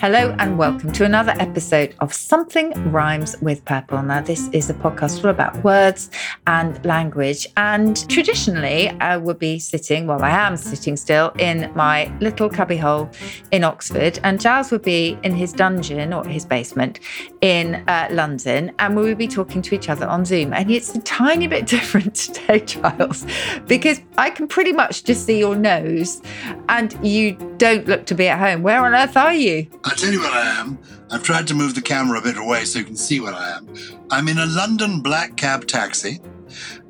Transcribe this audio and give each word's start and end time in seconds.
Hello 0.00 0.32
and 0.38 0.56
welcome 0.56 0.92
to 0.92 1.04
another 1.04 1.34
episode 1.40 1.92
of 1.98 2.14
Something 2.14 2.70
Rhymes 2.92 3.34
with 3.42 3.64
Purple. 3.64 4.00
Now, 4.00 4.20
this 4.20 4.48
is 4.52 4.70
a 4.70 4.74
podcast 4.74 5.24
all 5.24 5.30
about 5.30 5.64
words 5.64 6.08
and 6.46 6.82
language. 6.86 7.48
And 7.56 8.08
traditionally, 8.08 8.90
I 9.00 9.16
would 9.16 9.40
be 9.40 9.58
sitting, 9.58 10.06
well, 10.06 10.22
I 10.22 10.30
am 10.30 10.56
sitting 10.56 10.96
still 10.96 11.30
in 11.40 11.72
my 11.74 12.16
little 12.20 12.48
cubbyhole 12.48 13.10
in 13.50 13.64
Oxford, 13.64 14.20
and 14.22 14.40
Gyles 14.40 14.70
would 14.70 14.82
be 14.82 15.18
in 15.24 15.34
his 15.34 15.52
dungeon 15.52 16.12
or 16.12 16.24
his 16.24 16.44
basement 16.44 17.00
in 17.40 17.82
uh, 17.88 18.06
London, 18.12 18.70
and 18.78 18.94
we 18.94 19.02
would 19.02 19.18
be 19.18 19.26
talking 19.26 19.60
to 19.62 19.74
each 19.74 19.88
other 19.88 20.06
on 20.06 20.24
Zoom. 20.24 20.52
And 20.52 20.70
it's 20.70 20.94
a 20.94 21.00
tiny 21.00 21.48
bit 21.48 21.66
different 21.76 22.14
today, 22.14 22.60
Gyles, 22.60 23.26
because 23.66 24.00
I 24.16 24.30
can 24.30 24.46
pretty 24.46 24.72
much 24.72 25.02
just 25.02 25.26
see 25.26 25.40
your 25.40 25.56
nose, 25.56 26.22
and 26.68 26.96
you 27.04 27.32
don't 27.58 27.88
look 27.88 28.06
to 28.06 28.14
be 28.14 28.28
at 28.28 28.38
home. 28.38 28.62
Where 28.62 28.84
on 28.84 28.94
earth 28.94 29.16
are 29.16 29.34
you? 29.34 29.66
I'll 29.88 29.96
tell 29.96 30.12
you 30.12 30.20
what 30.20 30.32
I 30.32 30.60
am. 30.60 30.78
I've 31.10 31.22
tried 31.22 31.46
to 31.48 31.54
move 31.54 31.74
the 31.74 31.82
camera 31.82 32.18
a 32.18 32.22
bit 32.22 32.36
away 32.36 32.64
so 32.64 32.78
you 32.78 32.84
can 32.84 32.96
see 32.96 33.20
what 33.20 33.34
I 33.34 33.56
am. 33.56 33.68
I'm 34.10 34.28
in 34.28 34.38
a 34.38 34.46
London 34.46 35.00
black 35.00 35.36
cab 35.36 35.66
taxi. 35.66 36.20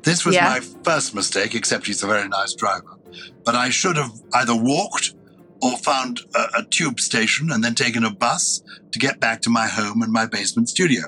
This 0.03 0.25
was 0.25 0.35
Yeah. 0.35 0.45
my 0.49 0.59
first 0.83 1.15
mistake, 1.15 1.55
except 1.55 1.87
he's 1.87 2.03
a 2.03 2.07
very 2.07 2.27
nice 2.27 2.53
driver. 2.53 2.97
But 3.45 3.55
I 3.55 3.69
should 3.69 3.95
have 3.97 4.11
either 4.33 4.55
walked 4.55 5.13
or 5.61 5.77
found 5.77 6.21
a, 6.35 6.59
a 6.59 6.63
tube 6.69 6.99
station 6.99 7.51
and 7.51 7.63
then 7.63 7.75
taken 7.75 8.03
a 8.03 8.09
bus 8.13 8.61
to 8.91 8.99
get 8.99 9.19
back 9.19 9.41
to 9.43 9.49
my 9.49 9.67
home 9.67 10.01
and 10.01 10.11
my 10.11 10.25
basement 10.25 10.69
studio. 10.69 11.03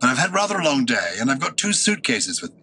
But 0.00 0.08
I've 0.10 0.18
had 0.18 0.32
rather 0.34 0.58
a 0.58 0.64
long 0.64 0.84
day 0.84 1.16
and 1.20 1.30
I've 1.30 1.40
got 1.40 1.56
two 1.56 1.72
suitcases 1.72 2.42
with 2.42 2.54
me. 2.54 2.62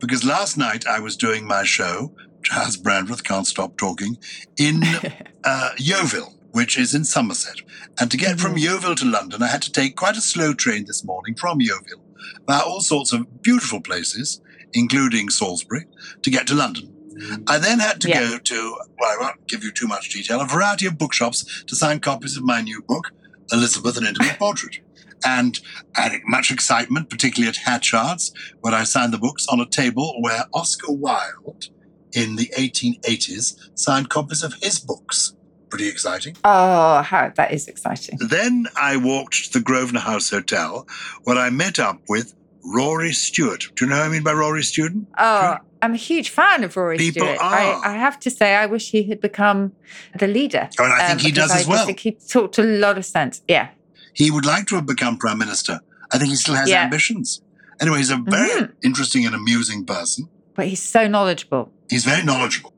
Because 0.00 0.24
last 0.24 0.56
night 0.56 0.86
I 0.86 0.98
was 1.00 1.16
doing 1.16 1.46
my 1.46 1.64
show, 1.64 2.12
Gyles 2.42 2.76
Brandreth 2.76 3.22
Can't 3.22 3.46
Stop 3.46 3.76
Talking, 3.76 4.16
in 4.58 4.82
uh, 5.44 5.70
Yeovil, 5.76 6.34
which 6.52 6.78
is 6.78 6.94
in 6.94 7.04
Somerset. 7.04 7.62
And 7.98 8.10
to 8.10 8.16
get 8.16 8.40
from 8.40 8.54
mm. 8.54 8.60
Yeovil 8.60 8.94
to 8.96 9.04
London, 9.04 9.42
I 9.42 9.48
had 9.48 9.62
to 9.62 9.72
take 9.72 9.96
quite 9.96 10.16
a 10.16 10.20
slow 10.20 10.52
train 10.54 10.84
this 10.86 11.04
morning 11.04 11.34
from 11.34 11.60
Yeovil, 11.60 12.02
via 12.46 12.62
all 12.62 12.80
sorts 12.80 13.12
of 13.12 13.42
beautiful 13.42 13.80
places, 13.80 14.40
including 14.72 15.28
Salisbury, 15.28 15.86
to 16.22 16.30
get 16.30 16.46
to 16.48 16.54
London. 16.54 16.92
Mm. 17.14 17.44
I 17.48 17.58
then 17.58 17.80
had 17.80 18.00
to 18.02 18.08
Yeah. 18.08 18.20
go 18.20 18.38
to, 18.38 18.76
well, 18.98 19.10
I 19.10 19.16
won't 19.20 19.46
give 19.46 19.62
you 19.64 19.70
too 19.72 19.86
much 19.86 20.10
detail, 20.10 20.40
a 20.40 20.46
variety 20.46 20.86
of 20.86 20.98
bookshops 20.98 21.64
to 21.66 21.76
sign 21.76 22.00
copies 22.00 22.36
of 22.36 22.44
my 22.44 22.60
new 22.60 22.82
book, 22.82 23.12
Elizabeth, 23.52 23.96
an 23.96 24.06
Intimate 24.06 24.38
Portrait. 24.38 24.78
And 25.24 25.60
I 25.96 26.02
had 26.02 26.20
much 26.24 26.50
excitement, 26.50 27.10
particularly 27.10 27.48
at 27.48 27.56
Hatchard's, 27.56 28.32
where 28.60 28.74
I 28.74 28.84
signed 28.84 29.12
the 29.12 29.18
books 29.18 29.46
on 29.48 29.60
a 29.60 29.66
table 29.66 30.16
where 30.20 30.44
Oscar 30.54 30.92
Wilde, 30.92 31.66
in 32.14 32.36
the 32.36 32.50
1880s, 32.56 33.54
signed 33.74 34.08
copies 34.08 34.42
of 34.42 34.54
his 34.62 34.78
books. 34.78 35.34
Pretty 35.70 35.88
exciting. 35.88 36.36
Oh, 36.44 37.00
how 37.02 37.32
that 37.36 37.52
is 37.52 37.68
exciting. 37.68 38.18
Then 38.28 38.66
I 38.76 38.96
walked 38.96 39.44
to 39.44 39.58
the 39.58 39.64
Grosvenor 39.64 40.00
House 40.00 40.28
Hotel, 40.30 40.86
where 41.24 41.38
I 41.38 41.50
met 41.50 41.78
up 41.78 42.00
with 42.08 42.34
Rory 42.64 43.12
Stewart. 43.12 43.64
Do 43.76 43.84
you 43.84 43.90
know 43.90 43.96
who 43.96 44.02
I 44.02 44.08
mean 44.08 44.22
by 44.24 44.32
Rory 44.32 44.62
Stewart? 44.64 44.92
Oh, 45.16 45.56
I'm 45.82 45.94
a 45.94 45.96
huge 45.96 46.28
fan 46.30 46.64
of 46.64 46.76
Rory 46.76 46.98
People 46.98 47.22
Stewart. 47.22 47.38
are. 47.40 47.54
I, 47.54 47.80
I 47.84 47.96
have 47.96 48.18
to 48.20 48.30
say, 48.30 48.54
I 48.56 48.66
wish 48.66 48.90
he 48.90 49.04
had 49.04 49.20
become 49.20 49.72
the 50.18 50.26
leader. 50.26 50.68
Oh, 50.78 50.84
and 50.84 50.92
I 50.92 51.08
think 51.08 51.20
he 51.20 51.30
because 51.30 51.50
does 51.50 51.60
as 51.60 51.66
I 51.66 51.68
well. 51.70 51.76
just 51.78 51.86
think 51.86 52.00
he 52.00 52.12
talked 52.12 52.58
a 52.58 52.62
lot 52.64 52.98
of 52.98 53.06
sense. 53.06 53.40
Yeah. 53.48 53.68
He 54.12 54.30
would 54.30 54.44
like 54.44 54.66
to 54.66 54.74
have 54.74 54.86
become 54.86 55.16
Prime 55.18 55.38
Minister. 55.38 55.80
I 56.12 56.18
think 56.18 56.30
he 56.30 56.36
still 56.36 56.56
has 56.56 56.68
Yeah. 56.68 56.82
ambitions. 56.82 57.40
Anyway, 57.80 57.98
he's 57.98 58.10
a 58.10 58.16
very 58.16 58.48
Mhm. 58.62 58.72
interesting 58.82 59.24
and 59.24 59.34
amusing 59.34 59.86
person. 59.86 60.28
But 60.54 60.66
he's 60.66 60.82
so 60.82 61.06
knowledgeable. 61.06 61.72
He's 61.88 62.04
very 62.04 62.22
knowledgeable, 62.24 62.74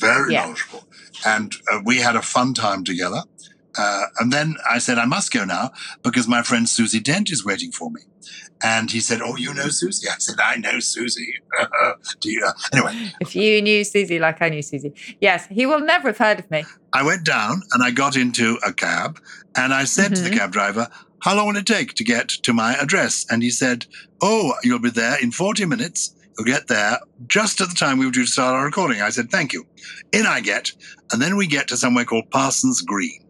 very 0.00 0.32
Yeah. 0.32 0.42
knowledgeable. 0.44 0.84
And 1.26 1.54
uh, 1.70 1.80
we 1.84 1.98
had 1.98 2.16
a 2.16 2.22
fun 2.22 2.54
time 2.54 2.84
together. 2.84 3.22
Uh, 3.76 4.04
and 4.18 4.32
then 4.32 4.56
I 4.68 4.78
said, 4.78 4.98
I 4.98 5.04
must 5.04 5.32
go 5.32 5.44
now 5.44 5.70
because 6.02 6.26
my 6.26 6.42
friend 6.42 6.68
Susie 6.68 7.00
Dent 7.00 7.30
is 7.30 7.44
waiting 7.44 7.70
for 7.70 7.90
me. 7.90 8.00
And 8.62 8.90
he 8.90 9.00
said, 9.00 9.20
Oh, 9.22 9.36
you 9.36 9.54
know 9.54 9.68
Susie? 9.68 10.08
I 10.08 10.16
said, 10.18 10.36
I 10.42 10.56
know 10.56 10.80
Susie. 10.80 11.32
Do 12.20 12.30
you? 12.32 12.44
Anyway, 12.72 13.12
If 13.20 13.36
you 13.36 13.62
knew 13.62 13.84
Susie 13.84 14.18
like 14.18 14.42
I 14.42 14.48
knew 14.48 14.62
Susie, 14.62 14.92
yes, 15.20 15.46
he 15.48 15.64
will 15.66 15.80
never 15.80 16.08
have 16.08 16.18
heard 16.18 16.38
of 16.40 16.50
me. 16.50 16.64
I 16.92 17.02
went 17.04 17.24
down 17.24 17.62
and 17.72 17.82
I 17.84 17.90
got 17.92 18.16
into 18.16 18.58
a 18.66 18.72
cab 18.72 19.18
and 19.56 19.72
I 19.72 19.84
said 19.84 20.14
to 20.16 20.22
the 20.22 20.30
Mhm. 20.30 20.38
cab 20.38 20.52
driver, 20.52 20.88
How 21.22 21.34
long 21.36 21.48
will 21.48 21.56
it 21.56 21.66
take 21.66 21.94
to 21.94 22.04
get 22.04 22.28
to 22.42 22.52
my 22.52 22.74
address? 22.74 23.24
And 23.30 23.42
he 23.42 23.50
said, 23.50 23.86
Oh, 24.20 24.54
you'll 24.64 24.78
be 24.80 24.90
there 24.90 25.16
in 25.22 25.30
40 25.30 25.64
minutes. 25.66 26.14
You'll 26.38 26.46
get 26.46 26.68
there 26.68 26.98
just 27.26 27.60
at 27.60 27.68
the 27.68 27.74
time 27.74 27.98
we 27.98 28.06
were 28.06 28.12
due 28.12 28.24
to 28.24 28.30
start 28.30 28.54
our 28.54 28.64
recording. 28.64 29.02
I 29.02 29.10
said, 29.10 29.30
Thank 29.30 29.52
you. 29.52 29.66
In 30.12 30.24
I 30.24 30.40
get. 30.40 30.70
And 31.12 31.20
then 31.20 31.36
we 31.36 31.46
get 31.48 31.66
to 31.68 31.76
somewhere 31.76 32.04
called 32.04 32.30
Parsons 32.30 32.80
Green. 32.82 33.24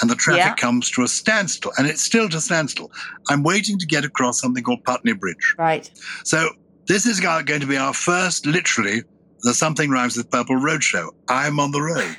And 0.00 0.10
the 0.10 0.14
traffic 0.16 0.44
Yeah. 0.44 0.54
comes 0.54 0.90
to 0.92 1.02
a 1.02 1.08
standstill, 1.08 1.72
and 1.76 1.86
it's 1.86 2.00
still 2.02 2.28
to 2.30 2.40
standstill. 2.40 2.90
I'm 3.28 3.42
waiting 3.42 3.78
to 3.78 3.86
get 3.86 4.04
across 4.04 4.40
something 4.40 4.64
called 4.64 4.82
Putney 4.84 5.12
Bridge. 5.12 5.54
Right. 5.58 5.90
So 6.24 6.48
this 6.86 7.04
is 7.04 7.20
going 7.20 7.44
to 7.60 7.66
be 7.66 7.76
our 7.76 7.92
first, 7.92 8.46
literally, 8.46 9.02
the 9.42 9.52
Something 9.52 9.90
Rhymes 9.90 10.16
with 10.16 10.30
Purple 10.30 10.56
roadshow. 10.56 11.10
I'm 11.28 11.60
on 11.60 11.70
the 11.70 11.82
road. 11.82 12.16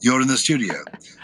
You're 0.00 0.20
in 0.20 0.28
the 0.28 0.36
studio. 0.36 0.74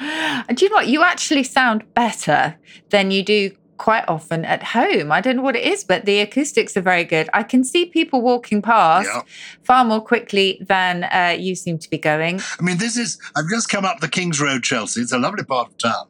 And 0.00 0.56
do 0.56 0.64
you 0.64 0.70
know 0.70 0.76
what? 0.76 0.88
You 0.88 1.02
actually 1.02 1.42
sound 1.44 1.84
better 1.94 2.56
than 2.88 3.10
you 3.10 3.22
do 3.22 3.54
quite 3.78 4.04
often 4.08 4.44
at 4.44 4.62
home. 4.62 5.10
I 5.12 5.20
don't 5.20 5.36
know 5.36 5.42
what 5.42 5.56
it 5.56 5.64
is, 5.64 5.84
but 5.84 6.04
the 6.04 6.18
acoustics 6.20 6.76
are 6.76 6.80
very 6.82 7.04
good. 7.04 7.28
I 7.32 7.42
can 7.44 7.64
see 7.64 7.86
people 7.86 8.20
walking 8.20 8.60
past 8.60 9.08
Yeah. 9.12 9.22
far 9.62 9.84
more 9.84 10.00
quickly 10.00 10.60
than 10.68 11.04
uh, 11.04 11.36
you 11.38 11.54
seem 11.54 11.78
to 11.78 11.88
be 11.88 11.98
going. 11.98 12.40
I 12.58 12.62
mean, 12.62 12.78
this 12.78 12.96
is, 12.96 13.18
I've 13.36 13.48
just 13.50 13.68
come 13.68 13.84
up 13.84 14.00
the 14.00 14.08
King's 14.08 14.40
Road, 14.40 14.62
Chelsea. 14.64 15.00
It's 15.00 15.12
a 15.12 15.18
lovely 15.18 15.44
part 15.44 15.68
of 15.68 15.78
town 15.78 16.06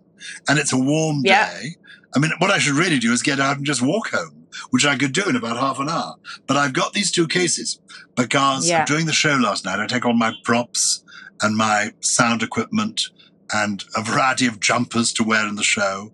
and 0.49 0.59
it's 0.59 0.73
a 0.73 0.79
warm 0.79 1.23
Yeah. 1.25 1.51
day. 1.53 1.77
I 2.17 2.19
mean, 2.19 2.33
what 2.39 2.51
I 2.51 2.59
should 2.59 2.75
really 2.75 2.99
do 2.99 3.13
is 3.13 3.23
get 3.23 3.39
out 3.39 3.59
and 3.59 3.67
just 3.67 3.83
walk 3.83 4.11
home, 4.11 4.47
which 4.71 4.87
I 4.87 4.97
could 4.97 5.13
do 5.13 5.29
in 5.29 5.37
about 5.37 5.59
half 5.59 5.79
an 5.79 5.89
hour. 5.91 6.15
But 6.47 6.57
I've 6.57 6.73
got 6.73 6.95
these 6.95 7.13
two 7.13 7.29
cases 7.29 7.79
because 8.17 8.67
Yeah. 8.69 8.85
during 8.87 9.07
the 9.07 9.13
show 9.13 9.35
last 9.35 9.65
night, 9.67 9.79
I 9.79 9.87
take 9.87 10.05
all 10.07 10.15
my 10.15 10.33
props 10.43 11.05
and 11.43 11.55
my 11.57 11.93
sound 12.01 12.43
equipment 12.43 13.03
and 13.53 13.85
a 13.97 14.03
variety 14.03 14.47
of 14.47 14.61
jumpers 14.61 15.13
to 15.15 15.25
wear 15.25 15.47
in 15.47 15.57
the 15.57 15.63
show 15.63 16.13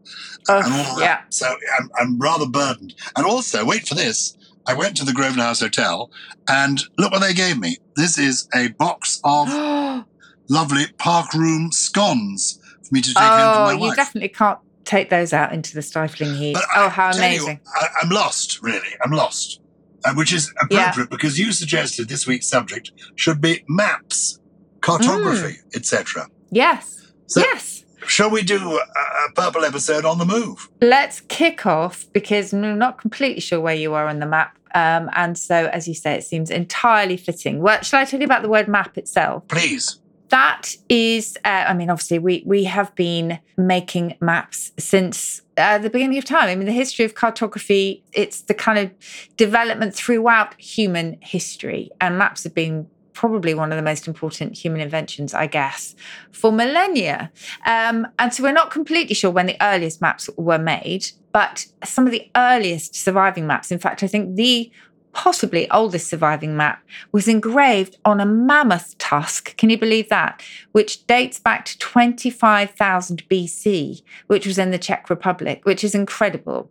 Oh, 0.49 0.59
and 0.59 0.73
all 0.73 0.97
of 0.97 1.01
yeah. 1.01 1.23
So 1.31 1.55
I'm, 1.79 1.91
I'm 1.99 2.19
rather 2.19 2.47
burdened. 2.47 2.95
And 3.17 3.27
also, 3.27 3.65
wait 3.65 3.87
for 3.87 3.95
this. 3.95 4.37
I 4.67 4.75
went 4.75 4.97
to 4.99 5.05
the 5.05 5.13
Grosvenor 5.13 5.45
House 5.45 5.61
Hotel 5.61 6.11
and 6.49 6.81
look 6.99 7.13
what 7.13 7.21
they 7.21 7.35
gave 7.35 7.59
me. 7.59 7.79
This 7.97 8.19
is 8.19 8.49
a 8.55 8.69
box 8.69 9.21
of 9.25 9.49
lovely 10.49 10.85
park 10.99 11.35
room 11.35 11.71
scones 11.71 12.59
for 12.83 12.95
me 12.95 13.01
to 13.01 13.09
take 13.09 13.17
home 13.17 13.41
oh, 13.41 13.73
to 13.73 13.79
my 13.79 13.87
you 13.87 13.95
definitely 13.95 14.29
can't 14.29 14.59
take 14.85 15.11
those 15.11 15.33
out 15.33 15.53
into 15.53 15.75
the 15.75 15.83
stifling 15.83 16.35
heat. 16.35 16.55
But 16.55 16.65
oh, 16.77 16.87
I 16.87 16.89
how 16.89 17.13
tell 17.13 17.31
you, 17.31 17.39
amazing. 17.39 17.61
I, 17.75 17.87
I'm 18.03 18.11
lost, 18.11 18.63
really. 18.63 18.89
I'm 19.05 19.13
lost. 19.13 19.61
Uh, 20.07 20.13
which 20.13 20.35
is 20.35 20.53
appropriate 20.61 21.09
because 21.09 21.39
you 21.39 21.51
suggested 21.51 22.11
this 22.11 22.27
week's 22.27 22.47
subject 22.47 22.93
should 23.15 23.41
be 23.41 23.65
maps, 23.69 24.39
cartography, 24.83 25.57
etc. 25.75 26.29
Yes. 26.51 27.04
So- 27.27 27.41
yes. 27.41 27.85
Shall 28.07 28.31
we 28.31 28.43
do 28.43 28.59
a, 28.59 28.83
a 29.29 29.33
purple 29.35 29.65
episode 29.65 30.05
on 30.05 30.19
the 30.19 30.27
move? 30.27 30.69
Let's 30.83 31.23
kick 31.23 31.65
off 31.65 32.05
because 32.13 32.53
I'm 32.53 32.79
not 32.79 32.99
completely 32.99 33.41
sure 33.41 33.61
where 33.61 33.75
you 33.75 33.95
are 33.95 34.09
on 34.09 34.19
the 34.19 34.27
map. 34.27 34.59
Um, 34.75 35.09
and 35.15 35.39
so, 35.39 35.71
as 35.73 35.89
you 35.89 35.95
say, 35.95 36.15
it 36.15 36.25
seems 36.25 36.51
entirely 36.51 37.17
fitting. 37.17 37.61
Well, 37.61 37.81
shall 37.83 38.01
I 38.01 38.05
tell 38.05 38.21
you 38.21 38.27
about 38.27 38.43
the 38.43 38.49
word 38.49 38.69
map 38.69 38.99
itself? 38.99 39.49
Please. 39.49 40.01
That 40.31 40.75
is, 40.89 41.39
uh, 41.45 41.65
I 41.69 41.75
mean, 41.75 41.91
obviously, 41.91 42.19
we 42.19 42.43
we 42.45 42.65
have 42.65 42.95
been 42.97 43.39
making 43.57 44.17
maps 44.21 44.73
since 44.79 45.43
uh, 45.57 45.79
the 45.79 45.91
beginning 45.91 46.19
of 46.19 46.25
time. 46.25 46.49
I 46.49 46.57
mean, 46.57 46.67
the 46.67 46.73
history 46.73 47.05
of 47.05 47.15
cartography, 47.15 48.03
it's 48.13 48.43
the 48.43 48.55
kind 48.55 48.79
of 48.79 48.91
development 49.37 49.95
throughout 49.95 50.61
human 50.61 51.19
history, 51.21 51.91
and 52.01 52.19
maps 52.19 52.43
have 52.45 52.55
been 52.55 52.89
probably 53.15 53.55
one 53.55 53.73
of 53.73 53.77
the 53.77 53.83
most 53.83 54.07
important 54.07 54.57
human 54.57 54.81
inventions, 54.81 55.33
I 55.33 55.47
guess, 55.47 55.95
for 56.31 56.53
millennia. 56.53 57.33
Um, 57.65 58.07
and 58.19 58.35
so 58.35 58.43
we're 58.43 58.53
not 58.53 58.71
completely 58.71 59.15
sure 59.15 59.31
when 59.31 59.47
the 59.47 59.57
earliest 59.63 60.01
maps 60.01 60.29
were 60.37 60.59
made, 60.59 61.07
but 61.33 61.67
some 61.85 62.07
of 62.07 62.13
the 62.13 62.31
earliest 62.37 62.95
surviving 62.95 63.47
maps, 63.47 63.73
in 63.73 63.79
fact, 63.79 64.03
I 64.03 64.07
think 64.07 64.37
the 64.37 64.71
possibly 65.15 65.71
oldest 65.71 66.09
surviving 66.09 66.57
map, 66.57 66.83
was 67.13 67.29
engraved 67.29 67.97
on 68.05 68.21
a 68.21 68.27
mammoth 68.27 68.99
tusk. 68.99 69.57
Can 69.57 69.71
you 69.71 69.79
believe 69.79 70.09
that? 70.11 70.43
Which 70.73 71.07
dates 71.07 71.39
back 71.39 71.65
to 71.67 71.79
25,000 71.79 73.29
BC, 73.29 74.03
which 74.27 74.47
was 74.47 74.59
in 74.59 74.73
the 74.73 74.79
Czech 74.79 75.09
Republic, 75.09 75.65
which 75.65 75.85
is 75.85 75.95
incredible. 75.95 76.69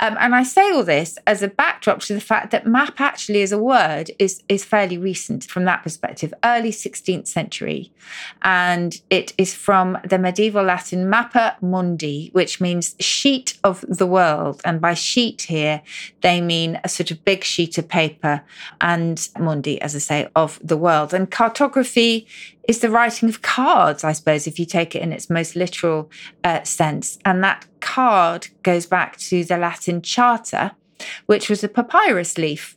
Um, 0.00 0.16
and 0.20 0.34
I 0.34 0.42
say 0.42 0.70
all 0.70 0.84
this 0.84 1.18
as 1.26 1.42
a 1.42 1.48
backdrop 1.48 2.00
to 2.00 2.14
the 2.14 2.20
fact 2.20 2.50
that 2.50 2.66
map 2.66 3.00
actually 3.00 3.42
as 3.42 3.52
a 3.52 3.58
word 3.58 4.10
is, 4.18 4.42
is 4.48 4.64
fairly 4.64 4.98
recent 4.98 5.44
from 5.44 5.64
that 5.64 5.82
perspective, 5.82 6.32
early 6.44 6.70
16th 6.70 7.28
century. 7.28 7.92
And 8.42 9.00
it 9.10 9.32
is 9.38 9.54
from 9.54 9.98
the 10.04 10.18
medieval 10.18 10.64
Latin 10.64 11.10
mappa 11.10 11.60
mundi, 11.62 12.30
which 12.32 12.60
means 12.60 12.94
sheet 13.00 13.58
of 13.64 13.84
the 13.88 14.06
world. 14.06 14.60
And 14.64 14.80
by 14.80 14.94
sheet 14.94 15.42
here, 15.42 15.82
they 16.20 16.40
mean 16.40 16.80
a 16.84 16.88
sort 16.88 17.10
of 17.10 17.24
big 17.24 17.44
sheet 17.44 17.78
of 17.78 17.88
paper 17.88 18.42
and 18.80 19.28
mundi, 19.38 19.80
as 19.80 19.94
I 19.94 19.98
say, 19.98 20.28
of 20.34 20.58
the 20.62 20.76
world. 20.76 21.14
And 21.14 21.30
cartography 21.30 22.26
is 22.68 22.80
the 22.80 22.90
writing 22.90 23.30
of 23.30 23.40
cards, 23.40 24.04
I 24.04 24.12
suppose, 24.12 24.46
if 24.46 24.58
you 24.58 24.66
take 24.66 24.94
it 24.94 25.02
in 25.02 25.12
its 25.12 25.30
most 25.30 25.56
literal 25.56 26.10
uh, 26.44 26.62
sense. 26.62 27.18
And 27.24 27.42
that 27.42 27.66
card 27.80 28.48
goes 28.62 28.84
back 28.86 29.16
to 29.16 29.42
the 29.42 29.56
Latin 29.56 30.02
charta, 30.02 30.76
which 31.26 31.48
was 31.48 31.64
a 31.64 31.68
papyrus 31.68 32.36
leaf. 32.36 32.76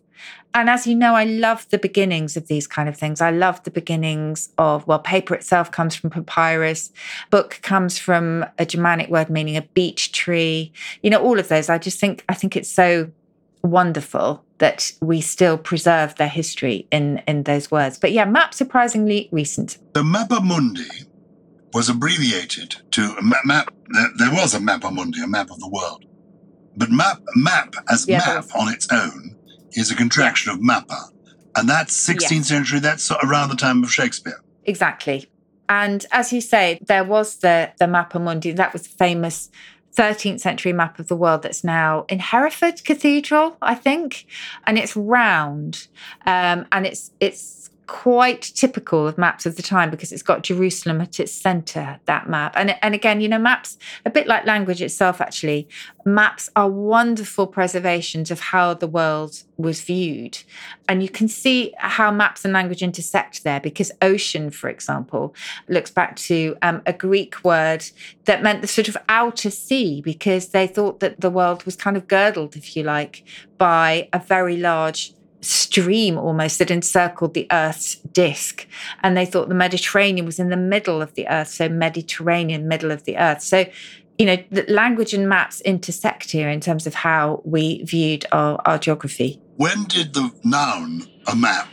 And 0.54 0.70
as 0.70 0.88
you 0.88 0.96
know, 0.96 1.16
I 1.16 1.26
love 1.26 1.68
the 1.70 1.78
beginnings 1.78 2.36
of 2.36 2.48
these 2.48 2.68
kind 2.68 2.88
of 2.88 2.98
things. 2.98 3.22
I 3.22 3.32
love 3.32 3.64
the 3.64 3.72
beginnings 3.72 4.50
of, 4.58 4.86
well, 4.88 5.00
paper 5.00 5.34
itself 5.34 5.72
comes 5.72 5.96
from 5.96 6.10
papyrus, 6.10 6.92
book 7.30 7.60
comes 7.62 7.98
from 7.98 8.46
a 8.58 8.66
Germanic 8.66 9.10
word 9.10 9.30
meaning 9.30 9.58
a 9.58 9.62
beech 9.62 10.12
tree. 10.12 10.72
You 11.04 11.10
know, 11.10 11.22
all 11.22 11.40
of 11.40 11.48
those. 11.50 11.70
I 11.70 11.78
just 11.78 12.00
think, 12.00 12.24
I 12.30 12.34
think 12.34 12.56
it's 12.56 12.70
so 12.70 13.12
wonderful 13.62 14.44
that 14.62 14.92
we 15.02 15.19
still 15.22 15.58
preserve 15.58 16.16
their 16.16 16.30
history 16.30 16.88
in, 16.92 17.18
in 17.28 17.44
those 17.44 17.72
words. 17.72 17.98
But 17.98 18.12
yeah, 18.12 18.25
map 18.25 18.54
surprisingly 18.54 19.28
recent. 19.31 19.80
The 19.94 20.04
Mappa 20.04 20.42
Mundi 20.44 20.88
was 21.74 21.90
abbreviated 21.90 22.75
to 22.92 23.16
map. 23.44 23.74
There 24.19 24.31
was 24.31 24.54
a 24.54 24.60
Mappa 24.60 24.94
Mundi, 24.94 25.22
a 25.24 25.28
map 25.28 25.50
of 25.50 25.60
the 25.60 25.68
world. 25.68 26.06
But 26.78 26.92
map, 26.92 27.22
map 27.36 27.74
as 27.90 28.08
yeah, 28.08 28.19
map 28.19 28.46
on 28.56 28.72
its 28.72 28.88
own 28.92 29.36
is 29.74 29.90
a 29.90 29.96
contraction 29.96 30.52
of 30.52 30.60
mappa. 30.60 31.10
And 31.56 31.68
that's 31.68 31.98
16th 32.08 32.31
yes. 32.31 32.48
century, 32.48 32.80
that's 32.80 33.12
around 33.24 33.50
the 33.50 33.56
time 33.56 33.84
of 33.84 33.92
Shakespeare. 33.92 34.42
Exactly. 34.66 35.28
And 35.69 36.06
as 36.12 36.31
you 36.31 36.40
say, 36.40 36.80
there 36.86 37.04
was 37.04 37.38
the, 37.38 37.72
the 37.80 37.86
Mappa 37.86 38.22
Mundi, 38.22 38.52
that 38.52 38.74
was 38.74 38.86
famous 38.86 39.50
13th 39.96 40.40
century 40.40 40.74
map 40.74 41.00
of 41.00 41.08
the 41.08 41.16
world 41.16 41.42
that's 41.42 41.64
now 41.64 42.06
in 42.08 42.20
Hereford 42.20 42.84
Cathedral, 42.84 43.58
I 43.62 43.76
think, 43.76 44.26
and 44.66 44.78
it's 44.78 44.96
round, 44.96 45.88
um, 46.26 46.66
and 46.72 46.86
it's 46.86 47.12
it's 47.20 47.71
quite 47.92 48.42
typical 48.42 49.06
of 49.06 49.18
maps 49.18 49.46
of 49.46 49.58
the 49.58 49.62
time 49.62 49.90
because 49.92 50.14
it's 50.14 50.24
got 50.24 50.44
Jerusalem 50.44 51.02
at 51.02 51.20
its 51.20 51.34
center, 51.34 52.00
that 52.06 52.30
map. 52.30 52.54
And, 52.56 52.78
and 52.82 52.96
again, 52.96 53.20
you 53.20 53.28
know, 53.28 53.38
maps, 53.38 53.78
a 54.06 54.10
bit 54.10 54.28
like 54.28 54.46
language 54.46 54.82
itself, 54.82 55.20
actually, 55.20 55.68
maps 56.06 56.50
are 56.56 56.70
wonderful 56.70 57.48
preservations 57.48 58.32
of 58.32 58.40
how 58.40 58.74
the 58.76 58.88
world 58.88 59.44
was 59.58 59.82
viewed. 59.82 60.40
And 60.88 61.04
you 61.04 61.10
can 61.10 61.28
see 61.28 61.74
how 61.80 62.12
maps 62.12 62.46
and 62.46 62.54
language 62.54 62.82
intersect 62.82 63.44
there 63.44 63.60
because 63.60 63.92
ocean, 64.02 64.52
for 64.52 64.70
example, 64.70 65.36
looks 65.68 65.92
back 65.92 66.16
to 66.16 66.56
um, 66.62 66.82
a 66.86 66.94
Greek 66.94 67.44
word 67.44 67.84
that 68.24 68.42
meant 68.42 68.62
the 68.62 68.68
sort 68.68 68.88
of 68.88 68.96
outer 69.10 69.52
sea 69.52 70.00
because 70.02 70.48
they 70.48 70.66
thought 70.66 71.02
that 71.02 71.20
the 71.20 71.30
world 71.30 71.66
was 71.66 71.76
kind 71.76 71.98
of 71.98 72.08
girdled, 72.08 72.56
if 72.56 72.78
you 72.78 72.84
like, 72.84 73.26
by 73.58 74.08
a 74.14 74.20
very 74.20 74.56
large 74.56 75.14
stream 75.42 76.18
almost 76.18 76.60
that 76.60 76.72
encircled 76.72 77.34
the 77.34 77.48
Earth's 77.52 77.96
disk. 78.14 78.68
And 79.04 79.18
they 79.18 79.26
thought 79.26 79.50
the 79.50 79.56
Mediterranean 79.56 80.26
was 80.26 80.40
in 80.40 80.50
the 80.50 80.58
middle 80.58 81.02
of 81.02 81.14
the 81.16 81.28
Earth, 81.28 81.50
so 81.50 81.68
Mediterranean, 81.68 82.68
middle 82.68 82.92
of 82.92 83.04
the 83.04 83.18
Earth. 83.18 83.42
So, 83.42 83.66
you 84.18 84.26
know, 84.26 84.38
language 84.68 85.14
and 85.14 85.28
maps 85.28 85.62
intersect 85.62 86.32
here 86.32 86.50
in 86.50 86.60
terms 86.60 86.86
of 86.86 86.94
how 86.94 87.42
we 87.44 87.84
viewed 87.84 88.26
our, 88.32 88.60
our 88.66 88.78
geography. 88.78 89.40
When 89.58 89.86
did 89.86 90.14
the 90.14 90.32
noun, 90.44 91.08
a 91.28 91.36
map, 91.36 91.68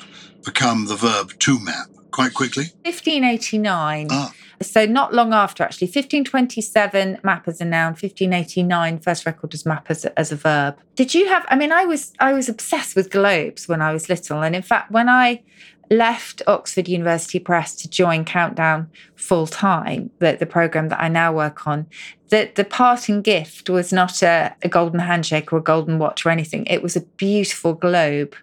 become 0.45 0.87
the 0.87 0.97
verb 0.97 1.39
to 1.39 1.61
map? 1.61 1.89
Quite 2.19 2.35
quickly? 2.35 2.65
1589. 2.83 4.09
Ah. 4.11 4.35
So 4.61 4.87
not 4.87 5.15
long 5.15 5.33
after, 5.33 5.63
actually, 5.63 5.87
1527 5.87 7.19
map 7.23 7.47
as 7.47 7.61
a 7.61 7.65
noun, 7.65 7.93
1589 7.93 8.99
first 8.99 9.25
record 9.25 9.55
as 9.55 9.65
map 9.65 9.87
as 9.89 10.05
as 10.05 10.33
a 10.33 10.37
verb. 10.37 10.77
Did 10.97 11.15
you 11.15 11.29
have? 11.29 11.47
I 11.49 11.55
mean, 11.55 11.71
I 11.71 11.85
was 11.85 12.13
I 12.19 12.33
was 12.33 12.49
obsessed 12.49 12.97
with 12.97 13.11
globes 13.11 13.69
when 13.69 13.81
I 13.81 13.93
was 13.93 14.09
little, 14.09 14.43
and 14.43 14.57
in 14.57 14.63
fact, 14.63 14.91
when 14.91 15.09
I 15.09 15.43
left 15.91 16.43
Oxford 16.47 16.89
University 16.89 17.39
Press 17.39 17.75
to 17.77 17.89
join 17.89 18.25
Countdown 18.25 18.91
full 19.15 19.47
time, 19.47 20.11
the, 20.19 20.37
the 20.39 20.47
program 20.47 20.89
that 20.89 21.01
I 21.01 21.09
now 21.09 21.33
work 21.33 21.67
on, 21.67 21.87
that 22.29 22.57
the 22.57 22.65
parting 22.65 23.23
gift 23.23 23.71
was 23.71 23.93
not 23.93 24.23
a, 24.23 24.55
a, 24.63 24.69
golden 24.69 25.01
handshake 25.01 25.53
or 25.53 25.59
a 25.59 25.63
golden 25.63 25.99
watch 25.99 26.27
or 26.27 26.31
anything. 26.31 26.67
It 26.67 26.83
was 26.83 26.95
a 26.95 27.01
beautiful 27.01 27.73
globe. 27.73 28.35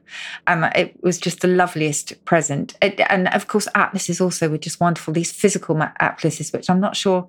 And 0.47 0.65
it 0.75 1.01
was 1.03 1.17
just 1.17 1.41
the 1.41 1.47
loveliest 1.47 2.23
present. 2.25 2.75
It, 2.81 2.99
and 3.09 3.27
of 3.29 3.47
course, 3.47 3.67
atlases 3.75 4.19
also 4.19 4.49
were 4.49 4.57
just 4.57 4.79
wonderful, 4.79 5.13
these 5.13 5.31
physical 5.31 5.79
atlases, 5.99 6.51
which 6.51 6.69
I'm 6.69 6.79
not 6.79 6.95
sure 6.95 7.27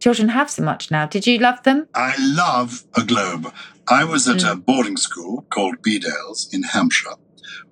children 0.00 0.30
have 0.30 0.50
so 0.50 0.62
much 0.62 0.90
now. 0.90 1.06
Did 1.06 1.26
you 1.26 1.38
love 1.38 1.62
them? 1.62 1.86
I 1.94 2.14
love 2.18 2.84
a 2.94 3.04
globe. 3.04 3.52
I 3.86 4.04
was 4.04 4.28
at 4.28 4.38
mm. 4.38 4.52
a 4.52 4.56
boarding 4.56 4.96
school 4.96 5.46
called 5.50 5.82
Bedales 5.82 6.52
in 6.52 6.62
Hampshire 6.62 7.16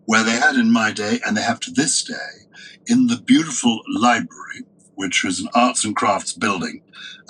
where 0.04 0.24
they 0.24 0.36
had 0.36 0.56
in 0.56 0.72
my 0.72 0.92
day, 0.92 1.20
and 1.24 1.36
they 1.36 1.42
have 1.42 1.60
to 1.60 1.70
this 1.70 2.02
day, 2.04 2.46
in 2.86 3.08
the 3.08 3.16
beautiful 3.16 3.80
library, 3.88 4.62
which 4.94 5.24
was 5.24 5.40
an 5.40 5.48
arts 5.54 5.84
and 5.84 5.96
crafts 5.96 6.32
building 6.32 6.82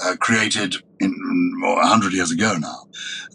uh, 0.04 0.16
created 0.20 0.76
in 1.00 1.14
well, 1.62 1.76
100 1.76 2.12
years 2.12 2.30
ago 2.30 2.56
now, 2.58 2.86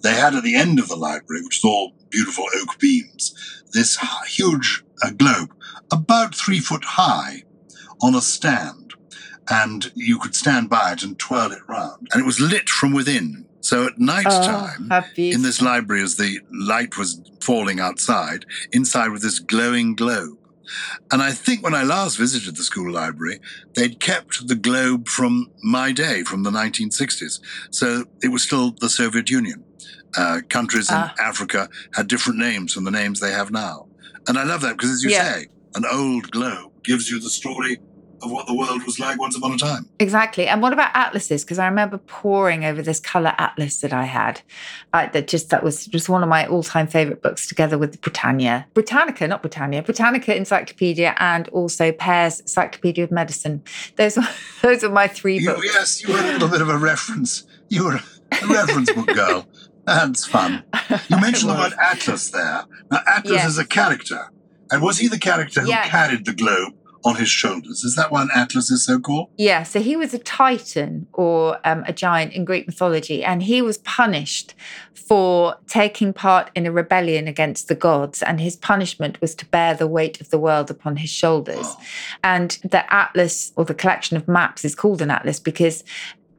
they 0.02 0.14
had 0.14 0.36
at 0.36 0.44
the 0.44 0.56
end 0.56 0.80
of 0.80 0.88
the 0.88 0.96
library, 0.96 1.44
which 1.44 1.58
is 1.58 1.66
all 1.66 1.94
beautiful 2.10 2.46
oak 2.56 2.80
beams, 2.80 3.64
this 3.74 3.98
huge 4.28 4.84
uh, 5.04 5.12
globe, 5.12 5.54
about 5.92 6.36
three 6.36 6.60
foot 6.60 6.84
high, 6.84 7.44
on 8.02 8.16
a 8.16 8.22
stand. 8.22 8.91
And 9.50 9.92
you 9.96 10.20
could 10.20 10.36
stand 10.36 10.70
by 10.70 10.94
it 10.94 11.04
and 11.04 11.18
twirl 11.18 11.52
it 11.52 11.62
round. 11.68 12.08
And 12.12 12.22
it 12.22 12.26
was 12.26 12.40
lit 12.40 12.70
from 12.70 12.94
within 12.94 13.46
so 13.62 13.86
at 13.86 14.00
night 14.00 14.26
oh, 14.28 14.46
time, 14.46 15.14
in 15.16 15.44
this 15.44 15.62
library, 15.62 16.02
as 16.02 16.18
the 16.18 16.40
light 16.52 16.98
was 16.98 17.22
falling 17.42 17.80
outside, 17.80 18.46
inside 18.72 19.10
with 19.10 19.22
this 19.22 19.40
glowing 19.40 19.96
globe. 19.96 20.38
And 21.12 21.22
I 21.22 21.32
think 21.32 21.64
when 21.64 21.76
I 21.76 21.84
last 21.84 22.18
visited 22.18 22.56
the 22.56 22.64
school 22.64 22.92
library, 22.92 23.40
they'd 23.76 24.00
kept 24.00 24.48
the 24.48 24.56
globe 24.56 25.08
from 25.08 25.52
my 25.64 25.92
day, 25.92 26.24
from 26.24 26.44
the 26.44 26.50
1960s. 26.50 27.40
So 27.72 28.06
it 28.24 28.30
was 28.30 28.44
still 28.44 28.72
the 28.72 28.90
Soviet 28.90 29.30
Union. 29.30 29.64
Uh, 30.18 30.42
countries 30.50 30.90
in 30.90 30.98
ah. 30.98 31.14
Africa 31.20 31.70
had 31.94 32.08
different 32.08 32.38
names 32.38 32.74
from 32.74 32.84
the 32.84 32.92
names 32.92 33.20
they 33.20 33.32
have 33.32 33.52
now. 33.52 33.88
And 34.28 34.38
I 34.38 34.44
love 34.44 34.62
that 34.62 34.74
because, 34.78 34.92
as 34.92 35.04
you 35.04 35.12
yeah. 35.12 35.34
say, 35.34 35.48
an 35.76 35.86
old 35.90 36.32
globe 36.32 36.72
gives 36.84 37.10
you 37.10 37.20
the 37.20 37.30
story 37.30 37.80
of 38.22 38.32
what 38.32 38.48
the 38.48 38.54
world 38.54 38.84
was 38.86 39.00
like 39.00 39.20
once 39.20 39.36
upon 39.36 39.54
a 39.54 39.58
time. 39.58 39.88
Exactly. 40.00 40.48
And 40.48 40.62
what 40.62 40.74
about 40.74 40.92
atlases? 40.94 41.44
Because 41.44 41.60
I 41.60 41.68
remember 41.68 41.98
poring 41.98 42.66
over 42.66 42.82
this 42.82 43.00
color 43.00 43.34
atlas 43.38 43.82
that 43.82 43.94
I 43.94 44.06
had. 44.06 44.42
Uh, 44.94 45.08
that 45.08 45.28
just 45.28 45.50
that 45.50 45.64
was 45.64 45.86
just 45.86 46.10
one 46.10 46.24
of 46.24 46.30
my 46.30 46.46
all-time 46.48 46.88
favorite 46.88 47.22
books, 47.22 47.48
together 47.48 47.78
with 47.78 47.94
the 47.94 47.98
Britannia, 47.98 48.68
Britannica, 48.74 49.28
not 49.28 49.42
Britannia, 49.42 49.82
Britannica 49.82 50.36
Encyclopedia, 50.36 51.16
and 51.18 51.48
also 51.50 51.92
Pear's 51.92 52.42
Encyclopedia 52.42 53.04
of 53.04 53.12
Medicine. 53.12 53.64
Those 53.96 54.18
were 54.18 54.28
those 54.62 54.84
are 54.84 54.90
my 54.90 55.08
three 55.08 55.40
you, 55.40 55.54
books. 55.54 55.66
Yes, 55.66 56.04
you 56.04 56.14
were 56.14 56.20
a 56.20 56.34
little 56.34 56.50
bit 56.50 56.62
of 56.62 56.70
a 56.70 56.78
reference. 56.78 57.44
You 57.70 57.86
were 57.86 57.96
a 57.96 58.48
reference 58.48 58.92
book 58.92 59.08
girl. 59.08 59.48
That's 59.86 60.26
fun. 60.26 60.64
You 61.10 61.20
mentioned 61.22 61.50
the 61.50 61.56
word 61.56 61.74
Atlas 61.80 62.30
there. 62.30 62.66
Now, 62.92 63.00
Atlas 63.08 63.34
yes. 63.34 63.50
is 63.50 63.58
a 63.58 63.66
character. 63.66 64.32
And 64.72 64.82
was 64.82 65.00
he 65.00 65.08
the 65.08 65.20
character 65.20 65.62
who 65.62 65.68
yes. 65.68 65.90
carried 65.90 66.26
the 66.26 66.34
globe 66.34 66.74
on 67.04 67.16
his 67.16 67.30
shoulders. 67.30 67.84
Is 67.84 67.96
that 67.96 68.12
why 68.12 68.28
Atlas 68.34 68.72
is 68.72 68.86
so 68.86 69.00
called? 69.00 69.30
Yeah, 69.38 69.64
so 69.64 69.82
he 69.82 69.96
was 69.96 70.14
a 70.14 70.20
titan 70.20 71.08
or 71.14 71.60
um, 71.66 71.84
a 71.88 71.94
giant 71.94 72.34
in 72.34 72.46
Greek 72.46 72.68
mythology, 72.68 73.24
and 73.24 73.44
he 73.44 73.62
was 73.62 73.78
punished 73.80 74.54
for 74.94 75.56
taking 75.68 76.14
part 76.14 76.50
in 76.56 76.66
a 76.66 76.72
rebellion 76.72 77.28
against 77.28 77.68
the 77.68 77.76
gods. 77.76 78.22
And 78.22 78.40
his 78.40 78.56
punishment 78.56 79.20
was 79.20 79.36
to 79.36 79.46
bear 79.46 79.74
the 79.74 79.88
weight 79.88 80.22
of 80.22 80.30
the 80.30 80.40
world 80.40 80.70
upon 80.70 80.98
his 80.98 81.10
shoulders. 81.10 81.76
And 82.24 82.52
the 82.64 82.92
atlas 82.94 83.52
or 83.56 83.66
the 83.66 83.74
collection 83.74 84.16
of 84.16 84.28
maps 84.28 84.64
is 84.64 84.76
called 84.76 85.02
an 85.02 85.12
atlas 85.12 85.40
because 85.40 85.84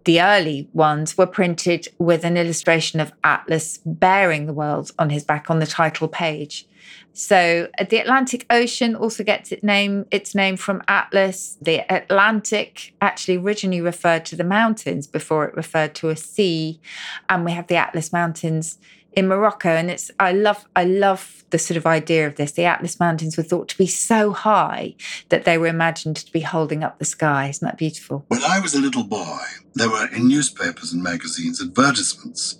the 0.04 0.20
early 0.20 0.68
ones 0.72 1.16
were 1.16 1.26
printed 1.26 1.88
with 1.98 2.24
an 2.24 2.36
illustration 2.36 2.98
of 2.98 3.12
Atlas 3.22 3.78
bearing 3.86 4.46
the 4.46 4.52
world 4.52 4.90
on 4.98 5.10
his 5.10 5.22
back 5.22 5.48
on 5.48 5.60
the 5.60 5.66
title 5.66 6.08
page. 6.08 6.66
So 7.14 7.68
uh, 7.78 7.84
the 7.84 7.98
Atlantic 7.98 8.46
Ocean 8.48 8.94
also 8.94 9.22
gets 9.22 9.52
its 9.52 9.62
name 9.62 10.06
its 10.10 10.34
name 10.34 10.56
from 10.56 10.82
Atlas. 10.88 11.58
The 11.60 11.80
Atlantic 11.94 12.94
actually 13.00 13.36
originally 13.36 13.80
referred 13.80 14.24
to 14.26 14.36
the 14.36 14.44
mountains 14.44 15.06
before 15.06 15.44
it 15.44 15.54
referred 15.54 15.94
to 15.96 16.08
a 16.08 16.16
sea, 16.16 16.80
and 17.28 17.44
we 17.44 17.52
have 17.52 17.66
the 17.66 17.76
Atlas 17.76 18.12
Mountains 18.12 18.78
in 19.12 19.28
Morocco. 19.28 19.68
And 19.68 19.90
it's 19.90 20.10
I 20.18 20.32
love 20.32 20.64
I 20.74 20.84
love 20.84 21.44
the 21.50 21.58
sort 21.58 21.76
of 21.76 21.86
idea 21.86 22.26
of 22.26 22.36
this. 22.36 22.52
The 22.52 22.64
Atlas 22.64 22.98
Mountains 22.98 23.36
were 23.36 23.42
thought 23.42 23.68
to 23.68 23.78
be 23.78 23.86
so 23.86 24.32
high 24.32 24.94
that 25.28 25.44
they 25.44 25.58
were 25.58 25.66
imagined 25.66 26.16
to 26.16 26.32
be 26.32 26.40
holding 26.40 26.82
up 26.82 26.98
the 26.98 27.04
sky. 27.04 27.48
Isn't 27.48 27.66
that 27.66 27.76
beautiful? 27.76 28.24
When 28.28 28.42
I 28.42 28.58
was 28.58 28.74
a 28.74 28.80
little 28.80 29.04
boy, 29.04 29.38
there 29.74 29.90
were 29.90 30.08
in 30.14 30.28
newspapers 30.28 30.94
and 30.94 31.02
magazines 31.02 31.60
advertisements 31.60 32.58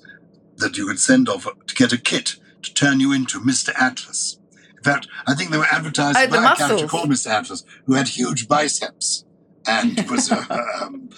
that 0.56 0.76
you 0.76 0.86
could 0.86 1.00
send 1.00 1.28
off 1.28 1.48
to 1.66 1.74
get 1.74 1.92
a 1.92 1.98
kit 1.98 2.36
to 2.60 2.74
turn 2.74 3.00
you 3.00 3.12
into 3.12 3.40
Mr. 3.40 3.72
Atlas. 3.80 4.38
In 4.84 4.92
fact, 4.92 5.06
I 5.28 5.34
think 5.34 5.50
they 5.50 5.58
were 5.58 5.66
advertised 5.70 6.18
Oh, 6.18 6.26
by 6.28 6.52
a 6.52 6.56
character 6.56 6.88
called 6.88 7.08
Mr. 7.08 7.28
Atlas 7.28 7.62
who 7.86 7.94
had 7.94 8.08
huge 8.08 8.48
biceps 8.48 9.24
and 9.64 10.04
was 10.10 10.32
a, 10.32 10.40
um, 10.82 11.08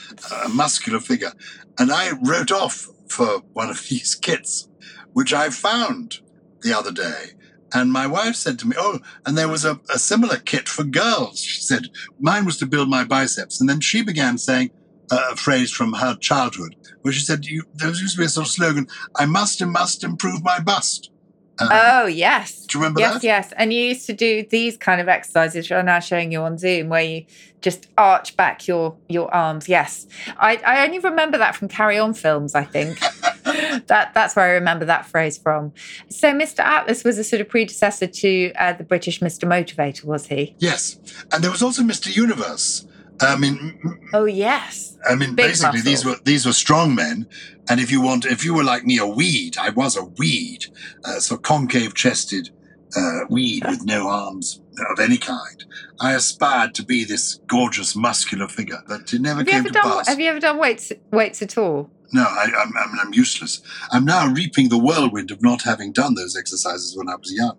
a 0.45 0.51
muscular 0.51 1.01
figure. 1.01 1.33
And 1.79 1.91
I 1.91 2.11
wrote 2.23 2.53
off 2.53 2.89
for 3.09 3.41
one 3.55 3.71
of 3.71 3.83
these 3.89 4.15
kits, 4.15 4.69
which 5.15 5.33
I 5.33 5.49
found 5.49 6.21
the 6.61 6.77
other 6.77 6.93
day. 6.93 7.31
And 7.73 7.91
my 7.91 8.07
wife 8.07 8.37
said 8.37 8.59
to 8.59 8.69
me, 8.69 8.77
Oh, 8.79 8.99
and 9.25 9.37
there 9.37 9.49
was 9.49 9.65
a, 9.65 9.81
a 9.93 9.99
similar 9.99 10.37
kit 10.37 10.69
for 10.69 10.85
girls. 10.85 11.41
She 11.41 11.63
said, 11.63 11.89
Mine 12.21 12.45
was 12.45 12.59
to 12.59 12.67
build 12.67 12.91
my 12.91 13.05
biceps. 13.05 13.61
And 13.61 13.69
then 13.69 13.81
she 13.81 14.03
began 14.03 14.37
saying 14.37 14.73
uh, 15.11 15.31
a 15.33 15.37
phrase 15.37 15.73
from 15.73 15.95
her 15.95 16.17
childhood, 16.17 16.77
where 17.01 17.15
she 17.15 17.25
said, 17.25 17.47
you, 17.47 17.65
There 17.73 17.89
used 17.89 18.17
to 18.17 18.19
be 18.19 18.27
a 18.27 18.29
sort 18.29 18.47
of 18.47 18.53
slogan, 18.53 18.89
I 19.17 19.25
must 19.25 19.63
and 19.63 19.73
must 19.73 20.05
improve 20.05 20.45
my 20.45 20.61
bust. 20.61 21.11
Um, 21.59 21.69
Oh 21.71 22.07
yes. 22.07 22.67
do 22.67 22.79
you 22.79 22.83
remember 22.83 23.01
Yes, 23.01 23.15
that? 23.15 23.23
yes. 23.25 23.53
And 23.57 23.73
you 23.73 23.81
used 23.81 24.07
to 24.07 24.13
do 24.13 24.45
these 24.51 24.77
kind 24.77 25.01
of 25.01 25.09
exercises, 25.09 25.57
which 25.57 25.73
I'm 25.73 25.87
now 25.87 26.01
showing 26.01 26.33
you 26.33 26.41
on 26.41 26.59
Zoom, 26.59 26.89
where 26.89 27.03
you 27.03 27.25
just 27.61 27.87
arch 27.97 28.37
back 28.37 28.67
your 28.67 28.97
your 29.09 29.33
arms. 29.33 29.69
Yes. 29.69 30.07
I, 30.37 30.57
I 30.67 30.85
only 30.85 30.99
remember 30.99 31.39
that 31.39 31.55
from 31.57 31.69
Carry 31.69 31.99
On 31.99 32.13
films, 32.13 32.55
I 32.55 32.65
think. 32.65 32.99
that 33.87 34.11
that's 34.15 34.35
where 34.37 34.45
I 34.47 34.51
remember 34.51 34.85
that 34.87 35.07
phrase 35.07 35.39
from. 35.39 35.73
So 36.11 36.33
Mr. 36.33 36.61
Atlas 36.61 37.05
was 37.05 37.19
a 37.19 37.25
sort 37.25 37.41
of 37.41 37.49
predecessor 37.49 38.07
to 38.09 38.53
uh, 38.59 38.73
the 38.73 38.85
British 38.85 39.21
Mr. 39.21 39.49
Motivator, 39.49 40.05
was 40.05 40.27
he? 40.27 40.57
Yes. 40.59 40.99
And 41.33 41.43
there 41.45 41.51
was 41.51 41.63
also 41.63 41.83
Mr. 41.83 42.15
Universe. 42.15 42.87
I 43.21 43.37
mean, 43.37 44.01
Oh 44.13 44.25
yes. 44.25 44.97
I 45.09 45.15
mean, 45.15 45.35
Big 45.35 45.47
basically, 45.47 45.81
these 45.81 46.05
were 46.05 46.17
these 46.25 46.47
were 46.47 46.53
strong 46.53 46.95
men, 46.95 47.27
and 47.69 47.81
if 47.81 47.91
you 47.91 48.01
want, 48.01 48.25
if 48.25 48.45
you 48.45 48.55
were 48.55 48.65
like 48.65 48.85
me, 48.85 48.99
a 48.99 49.07
weed, 49.07 49.57
I 49.59 49.71
was 49.71 49.97
a 49.97 50.05
weed, 50.05 50.67
uh, 51.05 51.21
so 51.21 51.37
concave-chested 51.37 52.51
uh, 52.97 53.21
weed 53.29 53.65
with 53.67 53.85
no 53.85 54.09
arms 54.09 54.61
of 54.91 54.99
any 55.01 55.19
kind. 55.19 55.65
I 56.01 56.15
aspired 56.15 56.75
to 56.77 56.85
be 56.85 57.05
this 57.05 57.41
gorgeous, 57.47 57.95
muscular 57.95 58.49
figure, 58.49 58.83
but 58.89 59.13
it 59.13 59.21
never 59.21 59.39
Have 59.41 59.47
you 59.47 59.53
came 59.53 59.61
ever 59.61 59.69
to 59.69 59.75
done 59.75 59.83
pass. 59.85 60.09
have 60.09 60.21
you 60.21 60.29
ever 60.29 60.41
done 60.41 60.59
weights 60.59 60.93
weights 61.13 61.43
at 61.43 61.59
all? 61.59 61.91
No, 62.13 62.23
I, 62.23 62.47
I'm, 62.57 62.73
I'm, 62.77 63.01
I'm 63.01 63.15
useless. 63.15 63.61
I'm 63.91 64.05
now 64.05 64.29
reaping 64.29 64.69
the 64.69 64.79
whirlwind 64.79 65.31
of 65.31 65.43
not 65.43 65.63
having 65.63 65.93
done 65.93 66.15
those 66.15 66.37
exercises 66.37 66.97
when 66.97 67.09
I 67.09 67.17
was 67.17 67.33
young. 67.33 67.57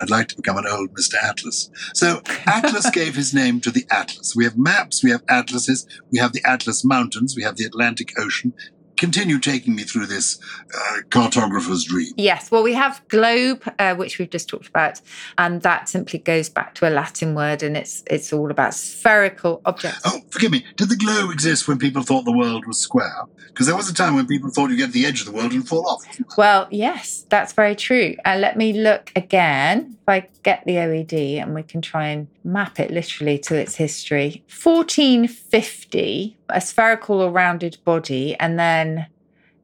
I'd 0.00 0.10
like 0.10 0.28
to 0.28 0.36
become 0.36 0.56
an 0.56 0.66
old 0.66 0.94
Mr. 0.94 1.14
Atlas. 1.22 1.70
So 1.94 2.22
Atlas 2.46 2.88
gave 2.94 3.14
his 3.14 3.34
name 3.34 3.60
to 3.60 3.70
the 3.70 3.86
Atlas. 3.90 4.34
We 4.34 4.44
have 4.44 4.56
maps, 4.56 5.04
we 5.04 5.10
have 5.10 5.22
atlases, 5.28 5.86
we 6.10 6.18
have 6.18 6.32
the 6.32 6.42
Atlas 6.44 6.84
Mountains, 6.84 7.34
we 7.36 7.42
have 7.42 7.56
the 7.56 7.64
Atlantic 7.64 8.18
Ocean. 8.18 8.54
Continue 9.00 9.38
taking 9.38 9.74
me 9.74 9.84
through 9.84 10.04
this 10.04 10.38
uh, 10.74 11.00
cartographer's 11.08 11.84
dream. 11.84 12.12
Yes, 12.18 12.50
well, 12.50 12.62
we 12.62 12.74
have 12.74 13.00
globe, 13.08 13.62
uh, 13.78 13.94
which 13.94 14.18
we've 14.18 14.28
just 14.28 14.46
talked 14.46 14.68
about, 14.68 15.00
and 15.38 15.62
that 15.62 15.88
simply 15.88 16.18
goes 16.18 16.50
back 16.50 16.74
to 16.74 16.86
a 16.86 16.90
Latin 16.90 17.34
word, 17.34 17.62
and 17.62 17.78
it's 17.78 18.02
it's 18.10 18.30
all 18.30 18.50
about 18.50 18.74
spherical 18.74 19.62
objects. 19.64 20.02
Oh, 20.04 20.20
forgive 20.28 20.52
me. 20.52 20.66
Did 20.76 20.90
the 20.90 20.96
globe 20.96 21.30
exist 21.30 21.66
when 21.66 21.78
people 21.78 22.02
thought 22.02 22.26
the 22.26 22.36
world 22.36 22.66
was 22.66 22.78
square? 22.78 23.22
Because 23.46 23.66
there 23.66 23.74
was 23.74 23.88
a 23.88 23.94
time 23.94 24.16
when 24.16 24.26
people 24.26 24.50
thought 24.50 24.68
you 24.68 24.76
get 24.76 24.88
to 24.88 24.92
the 24.92 25.06
edge 25.06 25.20
of 25.20 25.26
the 25.26 25.32
world 25.32 25.52
and 25.52 25.66
fall 25.66 25.88
off. 25.88 26.04
Well, 26.36 26.68
yes, 26.70 27.24
that's 27.30 27.54
very 27.54 27.74
true. 27.74 28.16
Uh, 28.26 28.36
let 28.38 28.58
me 28.58 28.74
look 28.74 29.12
again. 29.16 29.96
If 30.02 30.08
I 30.08 30.28
get 30.42 30.62
the 30.66 30.74
OED, 30.74 31.42
and 31.42 31.54
we 31.54 31.62
can 31.62 31.80
try 31.80 32.08
and 32.08 32.28
map 32.44 32.78
it 32.78 32.90
literally 32.90 33.38
to 33.38 33.54
its 33.56 33.76
history. 33.76 34.44
1450, 34.62 36.36
a 36.52 36.60
spherical 36.60 37.20
or 37.20 37.30
rounded 37.30 37.78
body, 37.84 38.36
and 38.38 38.58
then 38.58 39.06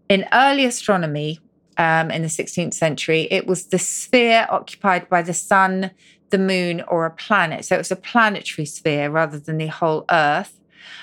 in 0.09 0.27
early 0.33 0.65
astronomy, 0.65 1.41
um, 1.79 2.11
in 2.11 2.23
the 2.23 2.29
16th 2.29 2.75
century, 2.75 3.29
it 3.31 3.47
was 3.47 3.67
the 3.67 3.79
sphere 3.79 4.47
occupied 4.51 5.09
by 5.09 5.23
the 5.23 5.35
sun, 5.35 5.91
the 6.31 6.39
moon, 6.39 6.83
or 6.89 7.05
a 7.05 7.11
planet. 7.11 7.65
So 7.65 7.75
it 7.75 7.79
was 7.79 7.91
a 7.91 7.97
planetary 7.97 8.67
sphere 8.67 9.11
rather 9.11 9.39
than 9.39 9.59
the 9.59 9.67
whole 9.67 10.05
Earth. 10.11 10.59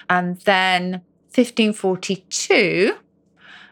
And 0.10 0.40
then 0.42 1.02
1542, 1.36 2.96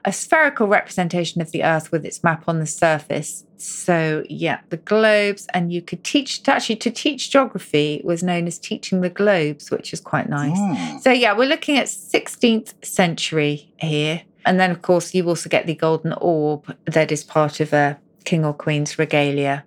a 0.05 0.12
spherical 0.12 0.67
representation 0.67 1.41
of 1.41 1.51
the 1.51 1.63
Earth 1.63 1.91
with 1.91 2.05
its 2.05 2.24
map 2.24 2.43
on 2.48 2.60
the 2.60 2.65
surface. 2.65 3.46
So 3.58 4.24
yeah, 4.29 4.62
the 4.70 4.77
globes, 4.77 5.48
and 5.53 5.72
you 5.72 5.81
could 5.81 6.03
teach 6.03 6.48
actually 6.48 6.77
to 6.77 6.91
teach 6.91 7.29
geography 7.29 8.01
was 8.03 8.24
known 8.24 8.48
as 8.48 8.58
teaching 8.58 9.01
the 9.01 9.10
globes, 9.10 9.70
which 9.70 9.93
is 9.93 10.00
quite 10.00 10.29
nice. 10.29 10.58
Hmm. 10.58 10.98
So 11.00 11.12
yeah, 11.12 11.38
we're 11.38 11.50
looking 11.50 11.77
at 11.77 11.88
16th 11.88 12.84
century 12.84 13.72
here. 13.77 14.24
And 14.46 14.60
then 14.60 14.72
of 14.72 14.81
course 14.81 15.13
you 15.13 15.27
also 15.27 15.50
get 15.50 15.67
the 15.67 15.75
golden 15.75 16.13
orb 16.13 16.75
that 16.86 17.12
is 17.12 17.24
part 17.24 17.60
of 17.60 17.74
a 17.74 18.00
king 18.24 18.43
or 18.43 18.53
queen's 18.53 18.98
regalia. 18.98 19.65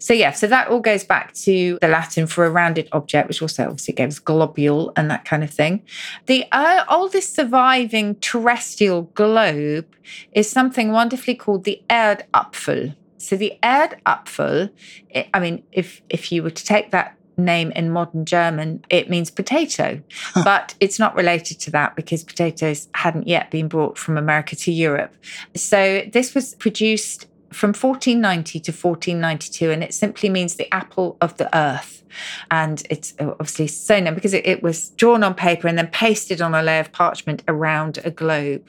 So 0.00 0.14
yeah, 0.14 0.32
so 0.32 0.46
that 0.46 0.68
all 0.68 0.80
goes 0.80 1.04
back 1.04 1.34
to 1.34 1.78
the 1.80 1.88
Latin 1.88 2.26
for 2.26 2.46
a 2.46 2.50
rounded 2.50 2.88
object, 2.92 3.28
which 3.28 3.42
also 3.42 3.64
obviously 3.64 3.94
gives 3.94 4.18
globule 4.18 4.92
and 4.96 5.10
that 5.10 5.26
kind 5.26 5.44
of 5.44 5.50
thing. 5.50 5.82
The 6.26 6.46
uh, 6.52 6.84
oldest 6.88 7.36
surviving 7.36 8.16
terrestrial 8.16 9.02
globe 9.14 9.86
is 10.32 10.48
something 10.50 10.90
wonderfully 10.90 11.34
called 11.34 11.64
the 11.64 11.82
Erdapfel. 11.90 12.96
So 13.18 13.36
the 13.36 13.58
Erdapfel, 13.62 14.70
I 15.14 15.28
I 15.34 15.38
mean, 15.38 15.62
if 15.70 16.00
if 16.08 16.32
you 16.32 16.42
were 16.42 16.50
to 16.50 16.64
take 16.64 16.90
that 16.92 17.16
name 17.36 17.70
in 17.72 17.90
modern 17.90 18.24
German, 18.24 18.84
it 18.88 19.10
means 19.10 19.30
potato, 19.30 20.00
but 20.44 20.74
it's 20.80 20.98
not 20.98 21.14
related 21.14 21.58
to 21.60 21.70
that 21.72 21.96
because 21.96 22.22
potatoes 22.22 22.88
hadn't 22.94 23.26
yet 23.26 23.50
been 23.50 23.68
brought 23.68 23.98
from 23.98 24.16
America 24.16 24.56
to 24.56 24.72
Europe. 24.72 25.14
So 25.54 26.02
this 26.12 26.34
was 26.34 26.54
produced 26.54 27.26
from 27.52 27.68
1490 27.68 28.60
to 28.60 28.72
1492, 28.72 29.70
and 29.70 29.82
it 29.82 29.94
simply 29.94 30.28
means 30.28 30.56
the 30.56 30.72
apple 30.72 31.16
of 31.20 31.36
the 31.36 31.54
earth. 31.56 32.00
And 32.50 32.82
it's 32.90 33.14
obviously 33.18 33.66
so 33.66 34.00
known 34.00 34.14
because 34.14 34.34
it, 34.34 34.46
it 34.46 34.62
was 34.62 34.90
drawn 34.90 35.22
on 35.22 35.34
paper 35.34 35.68
and 35.68 35.78
then 35.78 35.88
pasted 35.88 36.40
on 36.40 36.54
a 36.54 36.62
layer 36.62 36.80
of 36.80 36.92
parchment 36.92 37.42
around 37.48 37.98
a 38.04 38.10
globe. 38.10 38.66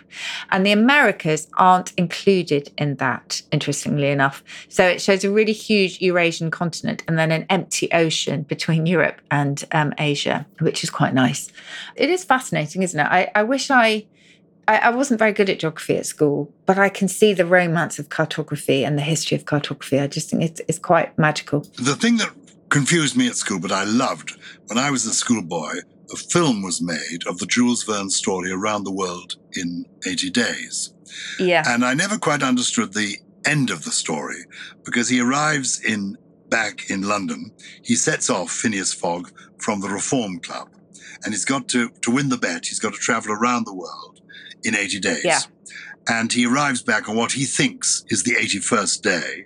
And 0.51 0.65
the 0.65 0.71
Americas 0.71 1.47
aren't 1.57 1.93
included 1.97 2.71
in 2.77 2.95
that, 2.95 3.41
interestingly 3.51 4.07
enough. 4.09 4.43
So 4.69 4.85
it 4.85 5.01
shows 5.01 5.23
a 5.23 5.31
really 5.31 5.53
huge 5.53 6.01
Eurasian 6.01 6.51
continent 6.51 7.03
and 7.07 7.17
then 7.17 7.31
an 7.31 7.45
empty 7.49 7.91
ocean 7.91 8.43
between 8.43 8.85
Europe 8.85 9.21
and 9.29 9.63
um, 9.71 9.93
Asia, 9.97 10.45
which 10.59 10.83
is 10.83 10.89
quite 10.89 11.13
nice. 11.13 11.51
It 11.95 12.09
is 12.09 12.23
fascinating, 12.23 12.83
isn't 12.83 12.99
it? 12.99 13.07
I, 13.07 13.31
I 13.35 13.43
wish 13.43 13.71
I. 13.71 14.05
I 14.71 14.87
I 14.87 14.89
wasn't 14.89 15.19
very 15.19 15.33
good 15.33 15.49
at 15.49 15.59
geography 15.59 15.97
at 15.97 16.05
school, 16.05 16.53
but 16.65 16.77
I 16.77 16.89
can 16.89 17.07
see 17.07 17.33
the 17.33 17.45
romance 17.45 17.99
of 17.99 18.09
cartography 18.09 18.83
and 18.85 18.97
the 18.97 19.01
history 19.01 19.35
of 19.37 19.45
cartography. 19.45 19.99
I 19.99 20.07
just 20.07 20.29
think 20.29 20.43
it's, 20.43 20.61
it's 20.67 20.79
quite 20.79 21.17
magical. 21.17 21.61
The 21.77 21.95
thing 21.95 22.17
that 22.17 22.31
confused 22.69 23.17
me 23.17 23.27
at 23.27 23.35
school, 23.35 23.59
but 23.59 23.71
I 23.71 23.83
loved, 23.83 24.31
when 24.67 24.77
I 24.77 24.89
was 24.89 25.05
a 25.05 25.13
schoolboy, 25.13 25.73
a 26.13 26.15
film 26.15 26.61
was 26.61 26.81
made 26.81 27.19
of 27.27 27.37
the 27.37 27.45
Jules 27.45 27.83
Verne 27.83 28.09
story 28.09 28.51
around 28.51 28.83
the 28.83 28.91
world 28.91 29.35
in 29.53 29.85
80 30.07 30.29
days. 30.29 30.93
Yeah. 31.39 31.63
And 31.67 31.83
I 31.83 31.93
never 31.93 32.17
quite 32.17 32.43
understood 32.43 32.93
the 32.93 33.17
end 33.45 33.69
of 33.69 33.83
the 33.83 33.91
story 33.91 34.45
because 34.85 35.09
he 35.09 35.19
arrives 35.19 35.81
in 35.81 36.17
back 36.49 36.89
in 36.89 37.01
London. 37.01 37.51
He 37.81 37.95
sets 37.95 38.29
off 38.29 38.51
Phineas 38.51 38.93
Fogg 38.93 39.31
from 39.57 39.81
the 39.81 39.89
Reform 39.89 40.39
Club, 40.39 40.69
and 41.23 41.33
he's 41.33 41.45
got 41.45 41.67
to 41.69 41.89
to 42.01 42.11
win 42.11 42.29
the 42.29 42.37
bet. 42.37 42.67
He's 42.67 42.79
got 42.79 42.93
to 42.93 42.99
travel 42.99 43.31
around 43.31 43.65
the 43.65 43.73
world 43.73 44.20
in 44.63 44.75
80 44.75 44.99
days. 44.99 45.23
Yeah. 45.23 45.39
And 46.07 46.31
he 46.33 46.45
arrives 46.45 46.81
back 46.81 47.07
on 47.07 47.15
what 47.15 47.33
he 47.33 47.45
thinks 47.45 48.03
is 48.09 48.23
the 48.23 48.33
81st 48.33 49.01
day. 49.01 49.45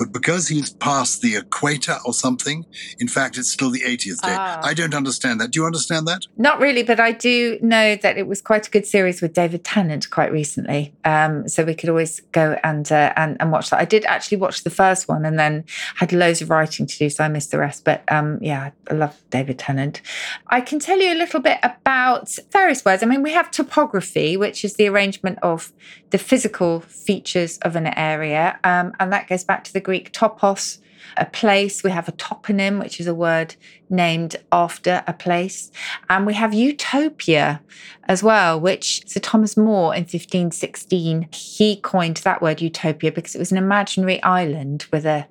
But 0.00 0.12
because 0.12 0.48
he's 0.48 0.70
past 0.70 1.20
the 1.20 1.36
equator 1.36 1.98
or 2.06 2.14
something, 2.14 2.64
in 3.00 3.06
fact, 3.06 3.36
it's 3.36 3.52
still 3.52 3.70
the 3.70 3.82
80th 3.82 4.22
day. 4.22 4.34
Ah. 4.34 4.58
I 4.62 4.72
don't 4.72 4.94
understand 4.94 5.42
that. 5.42 5.50
Do 5.50 5.60
you 5.60 5.66
understand 5.66 6.08
that? 6.08 6.22
Not 6.38 6.58
really, 6.58 6.82
but 6.82 6.98
I 6.98 7.12
do 7.12 7.58
know 7.60 7.96
that 7.96 8.16
it 8.16 8.26
was 8.26 8.40
quite 8.40 8.66
a 8.66 8.70
good 8.70 8.86
series 8.86 9.20
with 9.20 9.34
David 9.34 9.62
Tennant 9.62 10.08
quite 10.08 10.32
recently. 10.32 10.94
Um, 11.04 11.46
so 11.48 11.64
we 11.64 11.74
could 11.74 11.90
always 11.90 12.20
go 12.32 12.58
and, 12.64 12.90
uh, 12.90 13.12
and 13.14 13.36
and 13.40 13.52
watch 13.52 13.68
that. 13.70 13.78
I 13.78 13.84
did 13.84 14.06
actually 14.06 14.38
watch 14.38 14.64
the 14.64 14.70
first 14.70 15.06
one 15.06 15.26
and 15.26 15.38
then 15.38 15.64
had 15.96 16.14
loads 16.14 16.40
of 16.40 16.48
writing 16.48 16.86
to 16.86 16.98
do, 16.98 17.10
so 17.10 17.22
I 17.22 17.28
missed 17.28 17.50
the 17.50 17.58
rest. 17.58 17.84
But 17.84 18.02
um, 18.10 18.38
yeah, 18.40 18.70
I 18.90 18.94
love 18.94 19.20
David 19.28 19.58
Tennant. 19.58 20.00
I 20.46 20.62
can 20.62 20.78
tell 20.78 20.98
you 20.98 21.12
a 21.12 21.18
little 21.18 21.40
bit 21.40 21.58
about 21.62 22.38
various 22.50 22.84
words. 22.86 23.02
I 23.02 23.06
mean, 23.06 23.22
we 23.22 23.32
have 23.32 23.50
topography, 23.50 24.38
which 24.38 24.64
is 24.64 24.74
the 24.74 24.88
arrangement 24.88 25.38
of 25.42 25.72
the 26.08 26.18
physical 26.18 26.80
features 26.80 27.58
of 27.58 27.76
an 27.76 27.86
area, 27.98 28.58
um, 28.64 28.94
and 28.98 29.12
that 29.12 29.28
goes 29.28 29.44
back 29.44 29.64
to 29.64 29.72
the 29.72 29.80
Greek 29.90 30.12
topos, 30.12 30.78
a 31.16 31.26
place. 31.26 31.82
We 31.82 31.90
have 31.90 32.08
a 32.08 32.12
toponym, 32.12 32.78
which 32.78 33.00
is 33.00 33.08
a 33.08 33.14
word 33.28 33.56
named 33.88 34.36
after 34.52 35.02
a 35.08 35.12
place. 35.12 35.72
And 36.08 36.26
we 36.26 36.34
have 36.34 36.54
utopia 36.54 37.60
as 38.04 38.22
well, 38.22 38.60
which 38.60 39.02
Sir 39.08 39.18
Thomas 39.18 39.56
More 39.56 39.92
in 39.92 40.02
1516, 40.02 41.28
he 41.32 41.74
coined 41.74 42.18
that 42.18 42.40
word 42.40 42.60
utopia 42.60 43.10
because 43.10 43.34
it 43.34 43.40
was 43.40 43.50
an 43.50 43.58
imaginary 43.58 44.22
island 44.22 44.86
with 44.92 45.04
a, 45.04 45.26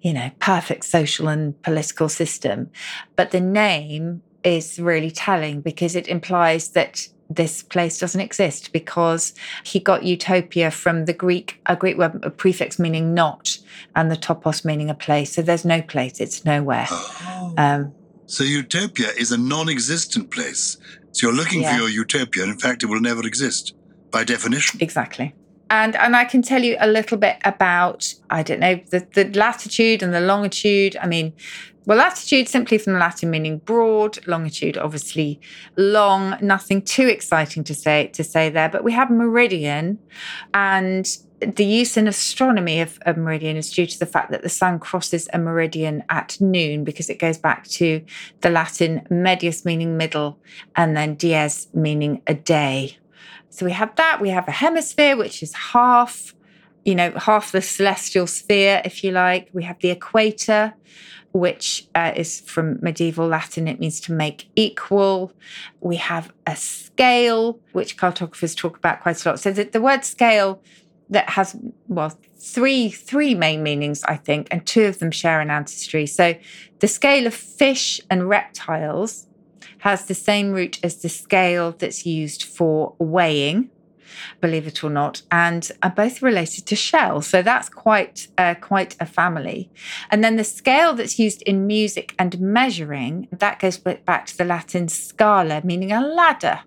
you 0.00 0.12
know, 0.12 0.32
perfect 0.40 0.84
social 0.86 1.28
and 1.28 1.62
political 1.62 2.08
system. 2.08 2.68
But 3.14 3.30
the 3.30 3.40
name 3.40 4.22
is 4.42 4.80
really 4.80 5.12
telling 5.12 5.60
because 5.60 5.94
it 5.94 6.08
implies 6.08 6.70
that 6.70 7.06
this 7.30 7.62
place 7.62 7.98
doesn't 7.98 8.20
exist 8.20 8.72
because 8.72 9.32
he 9.64 9.78
got 9.78 10.02
utopia 10.02 10.70
from 10.70 11.04
the 11.04 11.12
Greek, 11.12 11.60
a 11.66 11.76
Greek 11.76 11.96
word, 11.96 12.18
a 12.24 12.30
prefix 12.30 12.78
meaning 12.78 13.14
not, 13.14 13.56
and 13.94 14.10
the 14.10 14.16
topos 14.16 14.64
meaning 14.64 14.90
a 14.90 14.94
place. 14.94 15.32
So 15.32 15.42
there's 15.42 15.64
no 15.64 15.80
place, 15.80 16.20
it's 16.20 16.44
nowhere. 16.44 16.86
Oh. 16.90 17.54
Um, 17.56 17.92
So 18.26 18.44
utopia 18.44 19.08
is 19.18 19.32
a 19.32 19.38
non-existent 19.38 20.30
place. 20.30 20.76
So 21.12 21.26
you're 21.26 21.36
looking 21.36 21.62
Yeah. 21.62 21.72
for 21.74 21.80
your 21.80 21.88
utopia, 21.88 22.42
and 22.44 22.52
in 22.52 22.58
fact, 22.58 22.82
it 22.82 22.86
will 22.86 23.00
never 23.00 23.26
exist 23.26 23.74
by 24.10 24.24
definition. 24.24 24.80
exactly. 24.82 25.34
And 25.72 25.94
and 25.94 26.16
I 26.16 26.24
can 26.24 26.42
tell 26.42 26.64
you 26.64 26.76
a 26.80 26.88
little 26.88 27.16
bit 27.16 27.36
about, 27.44 28.12
I 28.28 28.42
don't 28.42 28.58
know, 28.58 28.80
the, 28.90 29.06
the 29.14 29.24
latitude 29.38 30.02
and 30.02 30.12
the 30.12 30.20
longitude. 30.20 30.96
I 31.00 31.06
mean, 31.06 31.32
well, 31.90 31.98
latitude 31.98 32.48
simply 32.48 32.78
from 32.78 32.92
the 32.92 33.00
Latin 33.00 33.30
meaning 33.30 33.58
broad, 33.58 34.24
longitude 34.28 34.78
obviously 34.78 35.40
long, 35.76 36.36
nothing 36.40 36.82
too 36.82 37.08
exciting 37.08 37.64
to 37.64 37.74
say 37.74 38.06
to 38.12 38.22
say 38.22 38.48
there. 38.48 38.68
But 38.68 38.84
we 38.84 38.92
have 38.92 39.10
meridian 39.10 39.98
and 40.54 41.04
the 41.40 41.64
use 41.64 41.96
in 41.96 42.06
astronomy 42.06 42.80
of, 42.80 43.00
meridian 43.16 43.56
is 43.56 43.72
due 43.72 43.86
to 43.86 43.98
the 43.98 44.06
fact 44.06 44.30
that 44.30 44.42
the 44.42 44.48
sun 44.48 44.78
crosses 44.78 45.28
a 45.32 45.38
meridian 45.40 46.04
at 46.10 46.40
noon 46.40 46.84
because 46.84 47.10
it 47.10 47.18
goes 47.18 47.38
back 47.38 47.66
to 47.66 48.04
the 48.42 48.50
Latin 48.50 49.04
medius 49.10 49.64
meaning 49.64 49.96
middle 49.96 50.38
and 50.76 50.96
then 50.96 51.16
dies 51.16 51.66
meaning 51.74 52.22
a 52.28 52.34
day. 52.34 52.98
So 53.48 53.66
we 53.66 53.72
have 53.72 53.96
that. 53.96 54.20
We 54.20 54.28
have 54.28 54.46
a 54.46 54.52
hemisphere, 54.52 55.16
which 55.16 55.42
is 55.42 55.52
half, 55.54 56.36
you 56.84 56.94
know, 56.94 57.10
half 57.16 57.50
the 57.50 57.60
celestial 57.60 58.28
sphere, 58.28 58.80
if 58.84 59.02
you 59.02 59.10
like. 59.10 59.48
We 59.52 59.64
have 59.64 59.80
the 59.80 59.90
equator, 59.90 60.74
which 61.32 61.86
uh, 61.94 62.12
is 62.16 62.40
from 62.40 62.78
medieval 62.82 63.26
Latin. 63.26 63.68
It 63.68 63.80
means 63.80 64.00
to 64.00 64.12
make 64.12 64.48
equal. 64.56 65.32
We 65.80 65.96
have 65.96 66.32
a 66.46 66.56
scale, 66.56 67.60
which 67.72 67.96
cartographers 67.96 68.54
talk 68.54 68.76
about 68.76 69.00
quite 69.00 69.24
a 69.24 69.28
lot. 69.28 69.40
So 69.40 69.52
the, 69.52 69.64
the 69.64 69.80
word 69.80 70.04
scale 70.04 70.62
that 71.08 71.30
has 71.30 71.56
well 71.88 72.16
three 72.38 72.90
three 72.90 73.34
main 73.34 73.62
meanings, 73.62 74.02
I 74.04 74.16
think, 74.16 74.48
and 74.50 74.66
two 74.66 74.84
of 74.84 74.98
them 74.98 75.10
share 75.10 75.40
an 75.40 75.50
ancestry. 75.50 76.06
So 76.06 76.34
the 76.78 76.88
scale 76.88 77.26
of 77.26 77.34
fish 77.34 78.00
and 78.08 78.28
reptiles 78.28 79.26
has 79.78 80.06
the 80.06 80.14
same 80.14 80.52
root 80.52 80.78
as 80.82 81.02
the 81.02 81.08
scale 81.08 81.72
that's 81.72 82.04
used 82.04 82.42
for 82.42 82.94
weighing, 82.98 83.70
believe 84.40 84.66
it 84.66 84.82
or 84.84 84.90
not, 84.90 85.22
and 85.30 85.70
are 85.82 85.90
both 85.90 86.22
related 86.22 86.66
to 86.66 86.76
shell. 86.76 87.22
So 87.22 87.42
that's 87.42 87.68
quite 87.68 88.28
uh, 88.38 88.54
quite 88.54 88.96
a 89.00 89.06
family. 89.06 89.70
And 90.10 90.22
then 90.24 90.36
the 90.36 90.44
scale 90.44 90.94
that's 90.94 91.18
used 91.18 91.42
in 91.42 91.66
music 91.66 92.14
and 92.18 92.38
measuring 92.40 93.28
that 93.30 93.58
goes 93.58 93.76
back 93.78 94.26
to 94.26 94.36
the 94.36 94.44
Latin 94.44 94.88
scala, 94.88 95.62
meaning 95.64 95.92
a 95.92 96.00
ladder. 96.00 96.60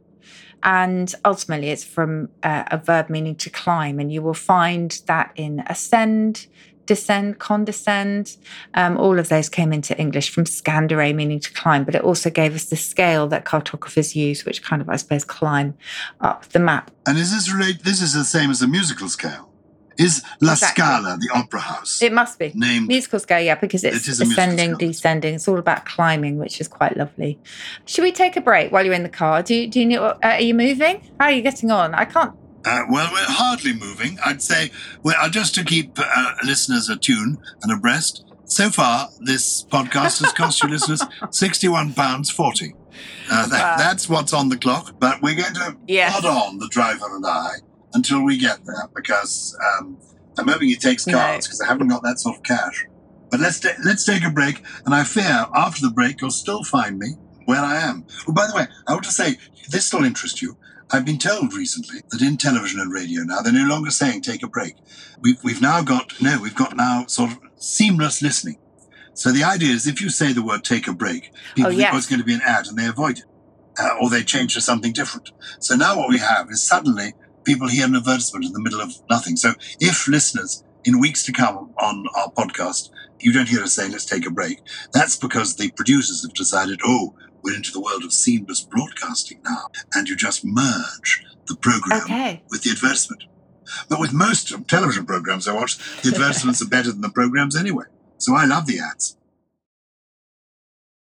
And 0.66 1.14
ultimately, 1.26 1.70
it's 1.70 1.84
from 1.84 2.30
uh, 2.42 2.64
a 2.68 2.78
verb 2.78 3.10
meaning 3.10 3.36
to 3.36 3.50
climb. 3.50 4.00
And 4.00 4.12
you 4.12 4.22
will 4.22 4.34
find 4.34 5.02
that 5.08 5.32
in 5.36 5.62
ascend, 5.68 6.48
descend, 6.86 7.40
condescend. 7.40 8.38
Um, 8.74 8.98
all 8.98 9.20
of 9.20 9.30
those 9.30 9.50
came 9.50 9.72
into 9.74 9.98
English 10.00 10.30
from 10.32 10.44
scandere, 10.46 11.14
meaning 11.16 11.40
to 11.40 11.52
climb, 11.54 11.84
but 11.84 11.96
it 11.96 12.02
also 12.02 12.30
gave 12.30 12.56
us 12.56 12.66
the 12.66 12.76
scale 12.76 13.28
that 13.30 13.46
cartographers 13.46 14.16
use, 14.16 14.46
which 14.46 14.62
kind 14.64 14.82
of, 14.82 14.90
I 14.90 14.98
suppose, 14.98 15.24
climb 15.24 15.76
up 16.22 16.46
the 16.50 16.60
map. 16.60 16.92
And 17.06 17.18
is 17.18 17.32
this 17.32 17.52
relate? 17.54 17.84
This 17.84 18.02
is 18.02 18.14
the 18.14 18.26
same 18.26 18.50
as 18.52 18.60
the 18.60 18.68
musical 18.68 19.10
scale. 19.10 19.50
Is 19.96 20.24
La 20.42 20.54
Exactly. 20.54 20.82
Scala 20.84 21.18
the 21.20 21.30
opera 21.36 21.60
house 21.60 22.02
It 22.02 22.12
must 22.12 22.40
be. 22.40 22.52
named? 22.56 22.88
Musical 22.88 23.20
scale, 23.20 23.42
yeah, 23.42 23.54
because 23.54 23.84
it's 23.84 23.96
It 23.96 24.08
is 24.10 24.20
a 24.22 24.26
musical 24.26 24.44
ascending, 24.44 24.78
descending. 24.78 25.36
It's 25.36 25.48
all 25.48 25.60
about 25.60 25.86
climbing, 25.86 26.38
which 26.40 26.60
is 26.60 26.68
quite 26.68 26.98
lovely. 26.98 27.40
Should 27.86 28.02
we 28.02 28.12
take 28.12 28.36
a 28.36 28.42
break 28.42 28.72
while 28.72 28.84
you're 28.84 28.96
in 28.96 29.04
the 29.04 29.10
car? 29.10 29.44
Do 29.44 29.54
you, 29.54 29.68
do 29.68 29.80
you 29.80 29.86
know, 29.86 30.04
uh, 30.04 30.18
are 30.24 30.42
you 30.42 30.56
moving? 30.56 31.08
How 31.20 31.26
are 31.28 31.32
you 31.32 31.44
getting 31.44 31.70
on? 31.70 31.94
I 31.94 32.06
can't. 32.06 32.34
Uh, 32.66 32.84
well, 32.90 33.10
we're 33.12 33.20
hardly 33.26 33.74
moving. 33.74 34.18
I'd 34.26 34.42
say, 34.42 34.72
well, 35.04 35.16
uh, 35.20 35.30
just 35.30 35.54
to 35.56 35.64
keep 35.64 35.98
uh, 35.98 36.34
listeners 36.46 36.90
attuned 36.90 37.38
and 37.62 37.72
abreast. 37.72 38.24
So 38.46 38.70
far, 38.70 39.10
this 39.20 39.66
podcast 39.66 40.22
has 40.24 40.32
cost 40.34 40.62
you 40.64 40.70
listeners 40.70 41.02
sixty-one 41.32 41.94
pounds 41.94 42.30
forty. 42.30 42.74
Uh, 43.32 43.48
that, 43.48 43.60
Wow. 43.62 43.76
That's 43.78 44.08
what's 44.08 44.34
on 44.34 44.50
the 44.50 44.58
clock. 44.58 44.96
But 45.00 45.22
we're 45.22 45.36
going 45.36 45.54
to 45.56 45.78
Yes. 45.88 46.20
plod 46.20 46.26
on, 46.26 46.60
the 46.60 46.68
driver 46.70 47.06
and 47.16 47.26
I, 47.26 47.54
until 47.94 48.24
we 48.24 48.38
get 48.38 48.60
there, 48.66 48.88
because 48.96 49.58
um, 49.80 49.98
I'm 50.38 50.48
hoping 50.48 50.70
he 50.70 50.76
takes 50.76 51.04
cards 51.06 51.48
because 51.48 51.62
I 51.62 51.68
haven't 51.68 51.88
got 51.88 52.04
that 52.04 52.20
sort 52.20 52.38
of 52.38 52.44
cash. 52.44 52.86
But 53.32 53.40
let's 53.40 53.60
ta- 53.60 53.70
let's 53.84 54.06
take 54.06 54.24
a 54.24 54.30
break, 54.30 54.62
and 54.86 54.94
I 54.94 55.04
fear 55.04 55.48
after 55.56 55.82
the 55.82 55.92
break 55.92 56.22
you'll 56.22 56.30
still 56.32 56.64
find 56.64 57.00
me 57.00 57.16
where 57.46 57.62
I 57.62 57.78
am. 57.78 58.06
Oh, 58.28 58.34
by 58.34 58.48
the 58.48 58.56
way, 58.56 58.68
I 58.88 58.94
want 58.94 59.06
to 59.06 59.12
say 59.12 59.38
this 59.70 59.94
will 59.94 60.04
interest 60.04 60.42
you. 60.42 60.58
I've 60.92 61.06
been 61.06 61.18
told 61.18 61.54
recently 61.54 62.02
that 62.12 62.22
in 62.22 62.38
television 62.38 62.80
and 62.80 62.94
radio 62.94 63.24
now 63.24 63.42
they're 63.42 63.54
no 63.54 63.68
longer 63.68 63.90
saying 63.90 64.22
take 64.22 64.44
a 64.44 64.48
break. 64.48 64.76
We've 65.22 65.44
we've 65.44 65.62
now 65.62 65.82
got 65.82 66.14
no, 66.22 66.40
we've 66.42 66.56
got 66.56 66.76
now 66.76 67.06
sort 67.08 67.32
of 67.32 67.40
seamless 67.56 68.22
listening. 68.22 68.58
So 69.16 69.32
the 69.32 69.44
idea 69.44 69.74
is 69.74 69.88
if 69.88 70.02
you 70.02 70.10
say 70.10 70.34
the 70.34 70.44
word 70.44 70.64
take 70.64 70.88
a 70.88 70.94
break, 70.94 71.32
people 71.56 71.72
Oh, 71.72 71.76
think 71.76 71.94
oh, 71.94 71.98
it's 71.98 72.08
going 72.08 72.20
to 72.20 72.26
be 72.26 72.34
an 72.34 72.42
ad 72.46 72.68
and 72.68 72.78
they 72.78 72.88
avoid 72.88 73.20
it. 73.20 73.26
Uh, 73.80 73.90
or 74.00 74.10
they 74.10 74.22
change 74.24 74.54
to 74.54 74.62
something 74.62 74.94
different. 74.94 75.32
So 75.60 75.76
now 75.76 75.98
what 75.98 76.10
we 76.10 76.20
have 76.20 76.50
is 76.52 76.62
suddenly 76.62 77.14
people 77.44 77.68
hear 77.68 77.86
an 77.86 77.96
advertisement 77.96 78.46
in 78.46 78.54
the 78.54 78.62
middle 78.62 78.82
of 78.82 78.92
nothing. 79.10 79.36
So 79.36 79.54
if 79.80 80.08
listeners 80.08 80.64
in 80.86 81.00
weeks 81.00 81.24
to 81.26 81.32
come 81.32 81.74
on 81.80 82.06
our 82.16 82.30
podcast, 82.32 82.90
you 83.20 83.32
don't 83.34 83.48
hear 83.50 83.64
us 83.64 83.74
say 83.74 83.90
let's 83.90 84.06
take 84.06 84.28
a 84.28 84.32
break, 84.32 84.60
that's 84.94 85.16
because 85.16 85.56
the 85.56 85.72
producers 85.72 86.22
have 86.24 86.34
decided, 86.34 86.80
oh, 86.86 87.16
we're 87.44 87.56
into 87.56 87.72
the 87.72 87.82
world 87.82 88.04
of 88.04 88.14
seamless 88.14 88.62
broadcasting 88.62 89.40
now, 89.44 89.68
and 89.94 90.08
you 90.08 90.16
just 90.16 90.44
merge 90.46 91.24
the 91.48 91.56
program 91.56 92.02
Okay. 92.04 92.42
with 92.50 92.64
the 92.64 92.72
advertisement. 92.72 93.24
But 93.90 94.00
with 94.00 94.14
most 94.14 94.54
television 94.68 95.06
programs 95.06 95.48
I 95.48 95.54
watch, 95.54 95.78
the 96.02 96.10
advertisements 96.10 96.62
are 96.62 96.68
better 96.68 96.92
than 96.92 97.02
the 97.02 97.10
programs 97.10 97.56
anyway. 97.56 97.86
So 98.18 98.36
I 98.36 98.46
love 98.46 98.66
the 98.68 98.80
ads. 98.80 99.18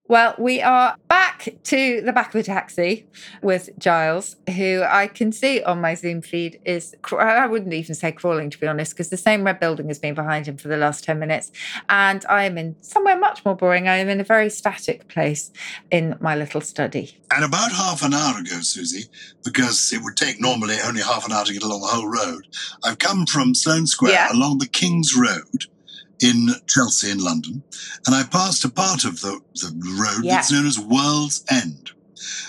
Well, 0.09 0.35
we 0.37 0.61
are 0.61 0.97
back 1.07 1.55
to 1.63 2.01
the 2.01 2.11
back 2.11 2.35
of 2.35 2.41
a 2.41 2.43
taxi 2.43 3.07
with 3.41 3.69
Gyles, 3.79 4.35
who 4.53 4.83
I 4.85 5.07
can 5.07 5.31
see 5.31 5.63
on 5.63 5.79
my 5.79 5.95
Zoom 5.95 6.21
feed 6.21 6.59
is, 6.65 6.93
I 7.17 7.47
wouldn't 7.47 7.73
even 7.73 7.95
say 7.95 8.11
crawling, 8.11 8.49
to 8.49 8.59
be 8.59 8.67
honest, 8.67 8.91
because 8.91 9.09
the 9.09 9.15
same 9.17 9.45
red 9.45 9.61
building 9.61 9.87
has 9.87 9.99
been 9.99 10.13
behind 10.13 10.45
him 10.45 10.57
for 10.57 10.67
the 10.67 10.75
last 10.75 11.05
10 11.05 11.19
minutes. 11.19 11.53
And 11.87 12.25
I 12.27 12.43
am 12.43 12.57
in 12.57 12.75
somewhere 12.81 13.17
much 13.17 13.45
more 13.45 13.55
boring. 13.55 13.87
I 13.87 13.95
am 13.95 14.09
in 14.09 14.19
a 14.19 14.25
very 14.25 14.49
static 14.49 15.07
place 15.07 15.51
in 15.89 16.17
my 16.19 16.35
little 16.35 16.59
study. 16.61 17.17
And 17.33 17.45
about 17.45 17.71
half 17.71 18.03
an 18.03 18.13
hour 18.13 18.37
ago, 18.39 18.59
Susie, 18.59 19.05
because 19.45 19.93
it 19.93 20.03
would 20.03 20.17
take 20.17 20.41
normally 20.41 20.75
only 20.85 21.01
half 21.01 21.25
an 21.25 21.31
hour 21.31 21.45
to 21.45 21.53
get 21.53 21.63
along 21.63 21.79
the 21.79 21.87
whole 21.87 22.09
road, 22.09 22.45
I've 22.83 22.99
come 22.99 23.25
from 23.25 23.55
Sloane 23.55 23.87
Square 23.87 24.11
Yeah. 24.11 24.33
along 24.33 24.57
the 24.57 24.67
King's 24.67 25.15
Road 25.15 25.65
in 26.23 26.49
Chelsea 26.67 27.11
in 27.11 27.19
London, 27.19 27.61
and 28.05 28.15
I 28.15 28.23
passed 28.23 28.63
a 28.65 28.69
part 28.69 29.03
of 29.05 29.19
the, 29.21 29.39
the 29.55 29.71
road 29.99 30.23
Yeah. 30.25 30.35
that's 30.35 30.51
known 30.51 30.65
as 30.65 30.79
World's 30.79 31.43
End. 31.51 31.91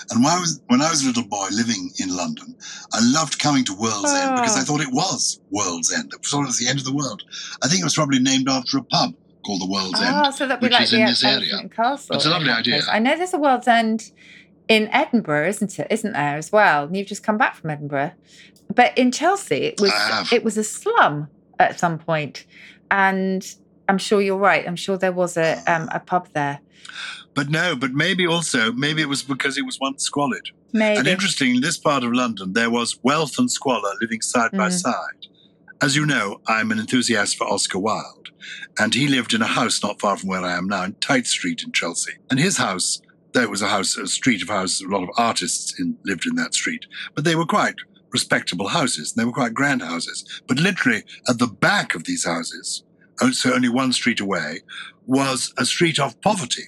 And 0.09 0.23
when 0.23 0.31
I, 0.31 0.39
was, 0.39 0.61
when 0.67 0.81
I 0.81 0.89
was 0.89 1.03
a 1.03 1.07
little 1.07 1.25
boy 1.27 1.47
living 1.51 1.89
in 1.99 2.15
London, 2.15 2.55
I 2.93 2.99
loved 3.01 3.39
coming 3.39 3.65
to 3.65 3.73
World's 3.73 4.13
End 4.13 4.35
because 4.35 4.55
Oh. 4.57 4.61
I 4.61 4.63
thought 4.63 4.81
it 4.81 4.93
was 4.93 5.39
World's 5.51 5.91
End. 5.93 6.13
It 6.13 6.19
was 6.21 6.29
sort 6.29 6.47
of 6.47 6.55
the 6.57 6.67
end 6.67 6.79
of 6.79 6.85
the 6.85 6.93
world. 6.93 7.23
I 7.63 7.67
think 7.67 7.81
it 7.81 7.83
was 7.83 7.95
probably 7.95 8.19
named 8.19 8.47
after 8.47 8.77
a 8.77 8.83
pub 8.83 9.13
called 9.45 9.61
the 9.61 9.67
World's 9.69 9.99
Ah, 10.01 10.25
End. 10.27 10.35
so 10.35 10.47
that'd 10.47 10.61
be 10.61 10.67
which 10.67 10.73
like 10.73 10.83
is 10.83 10.91
the 10.91 10.99
in 11.01 11.05
this 11.07 11.23
area. 11.23 11.67
Castle. 11.69 12.15
It's 12.15 12.25
a 12.25 12.29
lovely 12.29 12.51
idea. 12.51 12.81
I 12.89 12.99
know 12.99 13.17
there's 13.17 13.33
a 13.33 13.37
World's 13.37 13.67
End 13.67 14.11
in 14.69 14.87
Edinburgh, 14.93 15.47
isn't 15.49 15.77
it? 15.77 15.87
Isn't 15.89 16.13
there 16.13 16.37
as 16.37 16.51
well? 16.51 16.85
And 16.85 16.95
you've 16.95 17.07
just 17.07 17.23
come 17.23 17.37
back 17.37 17.55
from 17.55 17.69
Edinburgh. 17.71 18.11
But 18.73 18.97
in 18.97 19.11
Chelsea, 19.11 19.65
it 19.65 19.81
was 19.81 19.91
it 20.31 20.43
was 20.43 20.57
a 20.57 20.63
slum 20.63 21.27
at 21.59 21.79
some 21.79 21.99
point, 21.99 22.45
and 22.89 23.45
I'm 23.87 23.97
sure 23.97 24.21
you're 24.21 24.37
right. 24.37 24.67
I'm 24.67 24.75
sure 24.75 24.97
there 24.97 25.11
was 25.11 25.37
a 25.37 25.61
um, 25.67 25.89
a 25.91 25.99
pub 25.99 26.27
there. 26.33 26.59
But 27.33 27.49
no, 27.49 27.75
but 27.75 27.91
maybe 27.91 28.25
also, 28.25 28.71
maybe 28.71 29.01
it 29.01 29.09
was 29.09 29.21
because 29.23 29.57
it 29.57 29.65
was 29.65 29.77
once 29.79 30.03
squalid. 30.03 30.47
Maybe. 30.71 30.97
And 30.97 31.03
Maybe. 31.05 31.11
interestingly, 31.11 31.55
in 31.55 31.61
this 31.61 31.77
part 31.77 32.03
of 32.03 32.13
London, 32.13 32.53
there 32.53 32.69
was 32.69 32.97
wealth 33.03 33.37
and 33.37 33.51
squalor 33.51 33.91
living 34.01 34.21
side 34.21 34.51
by 34.51 34.69
Mm. 34.69 34.79
side. 34.81 35.27
As 35.81 35.95
you 35.95 36.05
know, 36.05 36.39
I'm 36.47 36.71
an 36.71 36.79
enthusiast 36.79 37.37
for 37.37 37.45
Oscar 37.47 37.79
Wilde, 37.79 38.29
and 38.79 38.93
he 38.93 39.07
lived 39.07 39.33
in 39.33 39.41
a 39.41 39.47
house 39.47 39.83
not 39.83 39.99
far 39.99 40.15
from 40.17 40.29
where 40.29 40.41
I 40.43 40.57
am 40.57 40.67
now, 40.67 40.83
in 40.83 40.93
Tite 41.01 41.27
Street 41.27 41.63
in 41.63 41.73
Chelsea. 41.73 42.13
And 42.29 42.39
his 42.39 42.57
house, 42.57 43.01
there 43.33 43.49
was 43.49 43.61
a 43.61 43.67
house, 43.67 43.97
a 43.97 44.07
street 44.07 44.41
of 44.41 44.47
houses, 44.49 44.81
a 44.81 44.87
lot 44.87 45.03
of 45.03 45.09
artists 45.17 45.77
in, 45.79 45.97
lived 46.05 46.25
in 46.25 46.35
that 46.35 46.53
street, 46.53 46.85
but 47.13 47.25
they 47.25 47.35
were 47.35 47.45
quite 47.45 47.75
respectable 48.11 48.69
houses, 48.69 49.11
and 49.11 49.21
they 49.21 49.25
were 49.25 49.33
quite 49.33 49.53
grand 49.53 49.81
houses. 49.81 50.23
But 50.47 50.59
literally, 50.59 51.03
at 51.27 51.37
the 51.39 51.47
back 51.47 51.95
of 51.95 52.05
these 52.05 52.23
houses 52.25 52.83
so 53.31 53.53
only 53.53 53.69
one 53.69 53.93
street 53.93 54.19
away, 54.19 54.59
was 55.05 55.53
a 55.57 55.65
street 55.65 55.99
of 55.99 56.19
poverty 56.21 56.67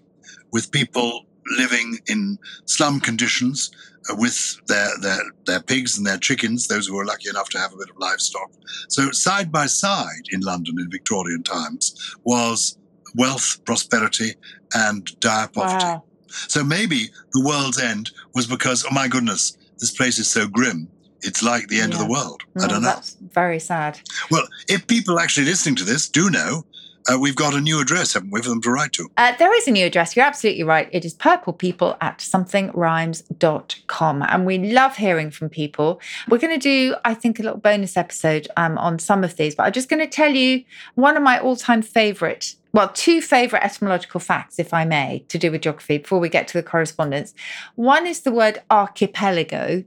with 0.51 0.71
people 0.71 1.25
living 1.57 1.99
in 2.07 2.37
slum 2.65 2.99
conditions 2.99 3.71
uh, 4.09 4.15
with 4.17 4.57
their, 4.67 4.89
their, 5.01 5.19
their 5.45 5.61
pigs 5.61 5.97
and 5.97 6.05
their 6.05 6.17
chickens, 6.17 6.67
those 6.67 6.87
who 6.87 6.95
were 6.95 7.05
lucky 7.05 7.29
enough 7.29 7.49
to 7.49 7.59
have 7.59 7.73
a 7.73 7.77
bit 7.77 7.89
of 7.89 7.97
livestock. 7.97 8.51
So, 8.89 9.11
side 9.11 9.51
by 9.51 9.65
side 9.65 10.23
in 10.31 10.41
London 10.41 10.75
in 10.79 10.89
Victorian 10.89 11.43
times 11.43 12.15
was 12.23 12.77
wealth, 13.15 13.59
prosperity, 13.65 14.35
and 14.73 15.19
dire 15.19 15.47
poverty. 15.47 15.85
Wow. 15.85 16.03
So 16.29 16.63
maybe 16.63 17.09
the 17.33 17.43
world's 17.45 17.79
end 17.79 18.11
was 18.35 18.47
because, 18.47 18.85
oh 18.85 18.93
my 18.93 19.07
goodness, 19.07 19.57
this 19.79 19.91
place 19.91 20.19
is 20.19 20.29
so 20.29 20.47
grim. 20.47 20.87
It's 21.21 21.43
like 21.43 21.67
the 21.67 21.81
end 21.81 21.93
of 21.93 21.99
the 21.99 22.05
Yeah. 22.05 22.11
world. 22.11 22.43
I 22.59 22.65
Oh, 22.65 22.67
don't 22.67 22.81
know. 22.81 22.89
That's 22.89 23.15
very 23.33 23.59
sad. 23.59 23.99
Well, 24.31 24.47
if 24.67 24.85
people 24.87 25.19
actually 25.19 25.45
listening 25.47 25.75
to 25.77 25.83
this 25.83 26.07
do 26.09 26.29
know, 26.29 26.65
uh, 27.09 27.17
we've 27.17 27.35
got 27.37 27.53
a 27.53 27.61
new 27.61 27.79
address, 27.79 28.13
haven't 28.13 28.31
we, 28.31 28.41
for 28.41 28.49
them 28.49 28.61
to 28.61 28.69
write 28.69 28.91
to? 28.93 29.07
Uh, 29.17 29.31
there 29.39 29.55
is 29.57 29.65
a 29.67 29.71
new 29.71 29.85
address. 29.85 30.15
You're 30.15 30.25
absolutely 30.25 30.63
right. 30.63 30.89
It 30.91 31.05
is 31.05 31.13
purplepeople 31.15 31.95
at 32.01 32.19
somethingrhymes.com. 32.19 34.21
And 34.23 34.45
we 34.45 34.57
love 34.73 34.97
hearing 34.97 35.31
from 35.31 35.49
people. 35.49 36.01
We're 36.27 36.37
going 36.37 36.59
to 36.59 36.59
do, 36.59 36.95
I 37.05 37.13
think, 37.13 37.39
a 37.39 37.43
little 37.43 37.59
bonus 37.59 37.97
episode 37.97 38.47
um, 38.57 38.77
on 38.77 38.99
some 38.99 39.23
of 39.23 39.35
these, 39.37 39.55
but 39.55 39.63
I'm 39.63 39.73
just 39.73 39.89
going 39.89 39.99
to 40.01 40.07
tell 40.07 40.31
you 40.33 40.63
one 40.95 41.15
of 41.17 41.23
my 41.23 41.39
all 41.39 41.55
time 41.55 41.81
favorite, 41.81 42.55
well, 42.73 42.89
two 42.89 43.21
favorite 43.21 43.63
etymological 43.63 44.19
facts, 44.19 44.59
if 44.59 44.73
I 44.73 44.85
may, 44.85 45.23
to 45.29 45.37
do 45.37 45.51
with 45.51 45.61
geography 45.61 45.97
before 45.99 46.19
we 46.19 46.29
get 46.29 46.47
to 46.49 46.57
the 46.57 46.63
correspondence. 46.63 47.33
One 47.75 48.05
is 48.05 48.21
the 48.21 48.31
word 48.31 48.61
archipelago, 48.69 49.83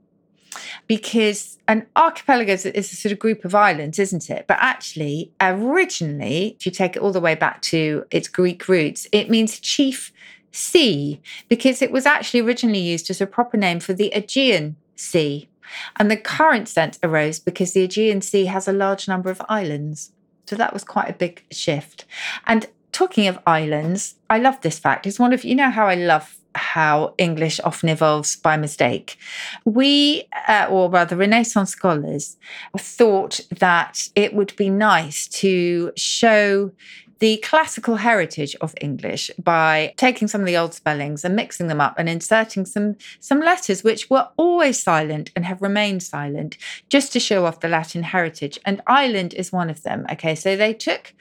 because 0.87 1.59
an 1.69 1.87
archipelago 1.97 2.53
is, 2.53 2.67
a 2.67 2.83
sort 2.83 3.13
of 3.13 3.19
group 3.19 3.45
of 3.45 3.55
islands, 3.55 3.99
isn't 3.99 4.31
it? 4.31 4.47
But 4.49 4.59
actually, 4.61 5.31
originally, 5.41 6.57
if 6.59 6.67
you 6.67 6.73
take 6.73 6.97
it 6.97 7.03
all 7.03 7.13
the 7.13 7.21
way 7.21 7.35
back 7.35 7.63
to 7.63 8.05
its 8.11 8.29
Greek 8.29 8.69
roots, 8.69 9.07
it 9.13 9.31
means 9.31 9.61
chief 9.61 10.13
sea 10.53 11.21
because 11.49 11.81
it 11.81 11.93
was 11.93 12.07
actually 12.07 12.41
originally 12.41 12.81
used 12.81 13.11
as 13.11 13.21
a 13.21 13.27
proper 13.27 13.57
name 13.57 13.81
for 13.81 13.93
the 13.93 14.13
Aegean 14.13 14.77
Sea. 14.97 15.49
And 15.97 16.11
the 16.11 16.17
current 16.17 16.69
sense 16.69 16.99
arose 17.03 17.39
because 17.39 17.73
the 17.73 17.83
Aegean 17.83 18.23
Sea 18.23 18.47
has 18.47 18.67
a 18.67 18.73
large 18.73 19.07
number 19.07 19.31
of 19.31 19.41
islands. 19.49 20.11
So 20.47 20.57
that 20.57 20.73
was 20.73 20.83
quite 20.83 21.09
a 21.09 21.13
big 21.15 21.45
shift. 21.53 22.05
And 22.47 22.67
talking 22.91 23.29
of 23.29 23.39
islands, 23.47 24.17
I 24.29 24.39
love 24.39 24.61
this 24.63 24.81
fact. 24.81 25.07
It's 25.07 25.21
one 25.21 25.33
of, 25.33 25.45
you 25.45 25.55
know, 25.55 25.71
how 25.71 25.87
I 25.87 25.95
love 25.95 26.37
how 26.55 27.15
English 27.19 27.61
often 27.65 27.89
evolves 27.89 28.37
by 28.37 28.57
mistake. 28.57 29.17
We, 29.65 30.25
uh, 30.49 30.67
or 30.71 30.91
rather, 30.91 31.17
Renaissance 31.17 31.71
scholars 31.71 32.37
thought 32.77 33.41
that 33.59 34.09
it 34.15 34.35
would 34.35 34.55
be 34.57 34.71
nice 34.71 35.29
to 35.29 35.93
show 35.97 36.73
the 37.21 37.37
classical 37.39 37.97
heritage 37.97 38.57
of 38.63 38.75
English 38.81 39.31
by 39.43 39.93
taking 39.97 40.27
some 40.27 40.41
of 40.41 40.47
the 40.47 40.57
old 40.57 40.73
spellings 40.75 41.23
and 41.25 41.37
mixing 41.37 41.69
them 41.69 41.81
up 41.81 41.95
and 41.99 42.09
inserting 42.09 42.65
some 42.65 42.97
some 43.21 43.41
letters 43.41 43.85
which 43.85 44.09
were 44.09 44.27
always 44.39 44.83
silent 44.83 45.31
and 45.37 45.45
have 45.45 45.61
remained 45.61 46.03
silent 46.03 46.57
just 46.89 47.13
to 47.13 47.21
show 47.21 47.45
off 47.45 47.61
the 47.61 47.69
Latin 47.69 48.03
heritage. 48.03 48.59
And 48.65 48.81
island 48.87 49.35
is 49.35 49.53
one 49.53 49.69
of 49.69 49.83
them. 49.83 50.07
Okay, 50.11 50.35
so 50.35 50.57
they 50.57 50.73
took 50.73 51.13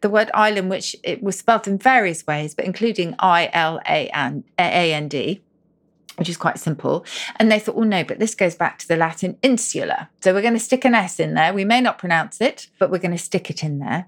the 0.00 0.10
word 0.10 0.30
island, 0.34 0.70
which 0.70 0.96
it 1.02 1.22
was 1.22 1.38
spelled 1.38 1.66
in 1.66 1.78
various 1.78 2.26
ways, 2.26 2.54
but 2.54 2.64
including 2.64 3.14
I 3.18 3.50
L 3.52 3.80
A 3.86 4.08
N 4.08 4.44
A 4.58 4.92
N 4.92 5.08
D, 5.08 5.40
which 6.18 6.28
is 6.28 6.36
quite 6.36 6.58
simple. 6.58 7.04
And 7.36 7.50
they 7.50 7.58
thought, 7.58 7.76
well, 7.76 7.86
no, 7.86 8.04
but 8.04 8.18
this 8.18 8.34
goes 8.34 8.54
back 8.54 8.78
to 8.78 8.88
the 8.88 8.96
Latin 8.96 9.38
insula. 9.42 10.08
So 10.20 10.34
we're 10.34 10.42
going 10.42 10.54
to 10.54 10.60
stick 10.60 10.84
an 10.84 10.94
S 10.94 11.20
in 11.20 11.34
there. 11.34 11.54
We 11.54 11.64
may 11.64 11.80
not 11.80 11.98
pronounce 11.98 12.40
it, 12.40 12.68
but 12.78 12.90
we're 12.90 12.98
going 12.98 13.12
to 13.12 13.18
stick 13.18 13.50
it 13.50 13.62
in 13.62 13.78
there. 13.78 14.06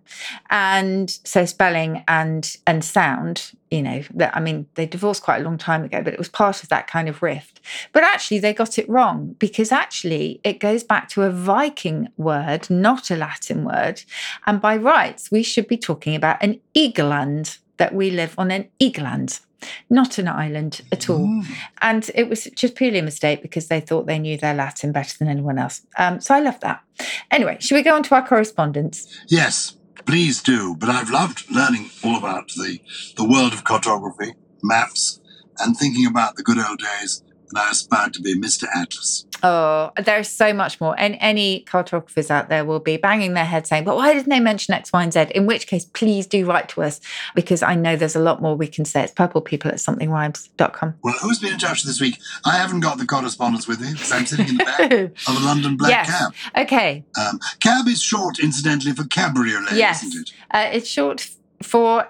And 0.51 1.11
so 1.25 1.45
spelling 1.45 2.05
and 2.09 2.57
and 2.67 2.85
sound, 2.85 3.53
you 3.71 3.83
know, 3.83 4.03
that 4.15 4.37
I 4.37 4.41
mean, 4.41 4.67
they 4.75 4.87
divorced 4.87 5.23
quite 5.23 5.41
a 5.41 5.45
long 5.45 5.59
time 5.59 5.85
ago, 5.85 6.03
but 6.03 6.13
it 6.13 6.19
was 6.19 6.29
part 6.29 6.63
of 6.63 6.69
that 6.71 6.87
kind 6.87 7.09
of 7.09 7.23
rift. 7.23 7.61
But 7.93 8.03
actually, 8.03 8.41
they 8.41 8.53
got 8.53 8.79
it 8.79 8.89
wrong 8.89 9.37
because 9.39 9.71
actually 9.71 10.41
it 10.43 10.59
goes 10.59 10.83
back 10.83 11.09
to 11.11 11.23
a 11.23 11.31
Viking 11.31 12.09
word, 12.17 12.69
not 12.69 13.11
a 13.11 13.17
Latin 13.17 13.65
word. 13.65 14.03
And 14.47 14.61
by 14.61 14.77
rights, 14.77 15.31
we 15.31 15.43
should 15.43 15.69
be 15.69 15.77
talking 15.77 16.15
about 16.15 16.43
an 16.43 16.61
eagleland, 16.75 17.59
that 17.77 17.95
we 17.95 18.11
live 18.11 18.35
on 18.37 18.51
an 18.51 18.69
eagleland, 18.79 19.41
not 19.89 20.19
an 20.19 20.29
island 20.29 20.83
at 20.93 21.09
all. 21.11 21.27
Mm. 21.27 21.47
And 21.83 22.11
it 22.15 22.29
was 22.29 22.45
just 22.55 22.75
purely 22.75 22.99
a 22.99 23.03
mistake 23.03 23.43
because 23.43 23.69
they 23.69 23.81
thought 23.81 24.07
they 24.07 24.19
knew 24.19 24.37
their 24.37 24.55
Latin 24.55 24.93
better 24.93 25.17
than 25.19 25.29
anyone 25.29 25.59
else. 25.59 25.83
Um, 25.99 26.21
so 26.21 26.35
I 26.35 26.41
love 26.41 26.61
that. 26.61 26.83
Anyway, 27.31 27.59
should 27.61 27.75
we 27.75 27.83
go 27.83 27.95
on 27.95 28.03
to 28.05 28.15
our 28.15 28.27
correspondence? 28.27 29.07
Yes, 29.29 29.77
please 30.07 30.43
do. 30.43 30.77
But 30.77 30.89
I've 30.89 31.11
loved 31.11 31.51
learning 31.51 31.91
all 32.05 32.17
about 32.17 32.49
the, 32.49 32.81
the 33.17 33.25
world 33.25 33.53
of 33.53 33.65
cartography, 33.65 34.35
maps, 34.63 35.21
and 35.59 35.77
thinking 35.77 36.07
about 36.07 36.37
the 36.37 36.43
good 36.43 36.59
old 36.59 36.79
days 36.79 37.23
when 37.51 37.63
I 37.63 37.71
aspired 37.71 38.15
to 38.15 38.21
be 38.23 38.35
Mr. 38.39 38.65
Atlas. 38.75 39.27
Oh, 39.43 39.91
there's 39.97 40.29
so 40.29 40.53
much 40.53 40.81
more. 40.81 40.95
And 40.99 41.17
any 41.21 41.61
cartographers 41.61 42.31
out 42.31 42.49
there 42.49 42.65
will 42.65 42.81
be 42.81 42.97
banging 42.99 43.35
their 43.35 43.45
head 43.45 43.67
saying, 43.67 43.85
but 43.85 43.97
why 43.97 44.13
didn't 44.13 44.29
they 44.29 44.41
mention 44.41 44.75
X, 44.75 44.93
Y, 44.93 45.03
and 45.03 45.13
Z? 45.13 45.27
In 45.35 45.47
which 45.47 45.67
case, 45.67 45.85
please 45.87 46.27
do 46.27 46.45
write 46.45 46.69
to 46.71 46.83
us 46.83 47.01
because 47.35 47.63
I 47.63 47.75
know 47.75 47.97
there's 47.97 48.17
a 48.17 48.21
lot 48.21 48.43
more 48.43 48.55
we 48.55 48.67
can 48.67 48.85
say. 48.85 49.03
It's 49.03 49.15
purplepeople 49.15 49.67
at 49.67 49.75
somethingrhymes.com. 49.77 50.95
Well, 51.03 51.15
who's 51.23 51.39
been 51.39 51.55
in 51.55 51.59
touch 51.59 51.85
this 51.85 52.01
week? 52.01 52.19
I 52.45 52.57
haven't 52.59 52.81
got 52.81 52.99
the 52.99 53.07
correspondence 53.07 53.67
with 53.67 53.81
me 53.81 53.93
because 53.93 54.13
I'm 54.13 54.27
sitting 54.27 54.49
in 54.49 54.57
the 54.59 54.65
back 54.65 54.93
of 55.29 55.37
a 55.43 55.45
London 55.45 55.77
black 55.77 55.91
yes. 55.91 56.11
cab. 56.11 56.33
Okay. 56.67 57.05
Um, 57.19 57.41
cab 57.61 57.89
is 57.89 58.03
short, 58.03 58.39
incidentally, 58.39 58.93
for 58.93 59.05
cabriolet, 59.05 59.73
Yes. 59.73 60.03
isn't 60.05 60.29
it? 60.29 60.35
Uh, 60.51 60.69
it's 60.73 60.89
short 60.89 61.21
for 61.63 61.81
for 62.01 62.09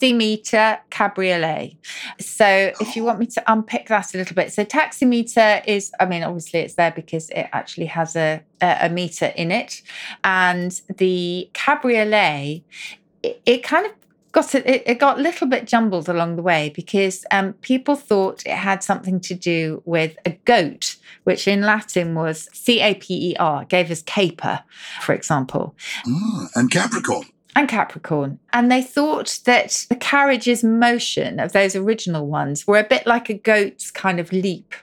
taximeter 0.00 0.78
cabriolet. 0.90 1.76
So 2.20 2.72
if 2.80 2.96
you 2.96 3.04
want 3.04 3.18
me 3.18 3.26
to 3.26 3.42
unpick 3.46 3.88
that 3.88 4.14
a 4.14 4.18
little 4.18 4.34
bit, 4.34 4.52
so 4.52 4.64
taximeter 4.64 5.66
is, 5.66 5.92
I 6.00 6.06
mean, 6.06 6.22
obviously 6.22 6.60
it's 6.60 6.74
there 6.74 6.92
because 6.92 7.30
it 7.30 7.48
actually 7.52 7.86
has 7.86 8.16
a 8.16 8.42
a, 8.60 8.76
a 8.82 8.88
meter 8.88 9.26
in 9.36 9.50
it, 9.50 9.82
and 10.24 10.80
the 10.96 11.50
cabriolet, 11.52 12.62
it, 13.22 13.42
it 13.44 13.62
kind 13.62 13.86
of. 13.86 13.92
Got 14.32 14.54
it, 14.54 14.66
it, 14.66 14.82
it 14.84 14.98
got 14.98 15.18
a 15.18 15.22
little 15.22 15.46
bit 15.46 15.66
jumbled 15.66 16.10
along 16.10 16.36
the 16.36 16.42
way 16.42 16.70
because 16.74 17.24
um, 17.30 17.54
people 17.54 17.96
thought 17.96 18.44
it 18.44 18.52
had 18.52 18.82
something 18.82 19.18
to 19.20 19.34
do 19.34 19.80
with 19.86 20.14
a 20.26 20.32
goat, 20.44 20.96
which 21.24 21.48
in 21.48 21.62
Latin 21.62 22.14
was 22.14 22.46
C 22.52 22.82
A 22.82 22.92
P 22.96 23.30
E 23.30 23.36
R, 23.36 23.64
gave 23.64 23.90
us 23.90 24.02
caper, 24.02 24.62
for 25.00 25.14
example 25.14 25.74
Ah, 26.06 26.48
and 26.54 26.70
Capricorn. 26.70 27.24
And 27.56 27.68
Capricorn. 27.68 28.38
And 28.52 28.70
they 28.70 28.82
thought 28.82 29.40
that 29.46 29.86
the 29.88 29.96
carriage's 29.96 30.62
motion 30.62 31.40
of 31.40 31.52
those 31.52 31.74
original 31.74 32.26
ones 32.26 32.66
were 32.66 32.78
a 32.78 32.84
bit 32.84 33.06
like 33.06 33.30
a 33.30 33.34
goat's 33.34 33.90
kind 33.90 34.20
of 34.20 34.30
leap, 34.30 34.74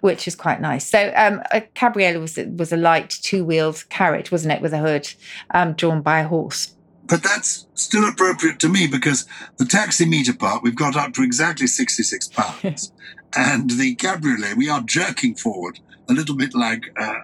which 0.00 0.26
is 0.26 0.34
quite 0.34 0.60
nice. 0.60 0.84
So 0.84 1.12
um, 1.14 1.40
a 1.52 1.60
cabriolet 1.60 2.20
was, 2.20 2.36
was 2.58 2.72
a 2.72 2.76
light 2.76 3.10
two-wheeled 3.10 3.88
carriage, 3.90 4.32
wasn't 4.32 4.54
it, 4.54 4.60
with 4.60 4.72
a 4.72 4.78
hood 4.78 5.08
um, 5.52 5.74
drawn 5.74 6.02
by 6.02 6.18
a 6.18 6.28
horse. 6.28 6.74
But 7.04 7.22
that's 7.22 7.68
still 7.74 8.06
appropriate 8.08 8.58
to 8.58 8.68
me 8.68 8.88
because 8.88 9.26
the 9.58 9.64
taximeter 9.64 10.36
part, 10.36 10.64
we've 10.64 10.74
got 10.74 10.96
up 10.96 11.12
to 11.14 11.22
exactly 11.22 11.68
66 11.68 12.28
pounds. 12.28 12.92
and 13.36 13.70
the 13.70 13.94
cabriolet, 13.94 14.56
we 14.56 14.68
are 14.68 14.80
jerking 14.80 15.36
forward 15.36 15.78
a 16.08 16.12
little 16.12 16.34
bit 16.34 16.56
like 16.56 16.92
uh, 16.96 17.20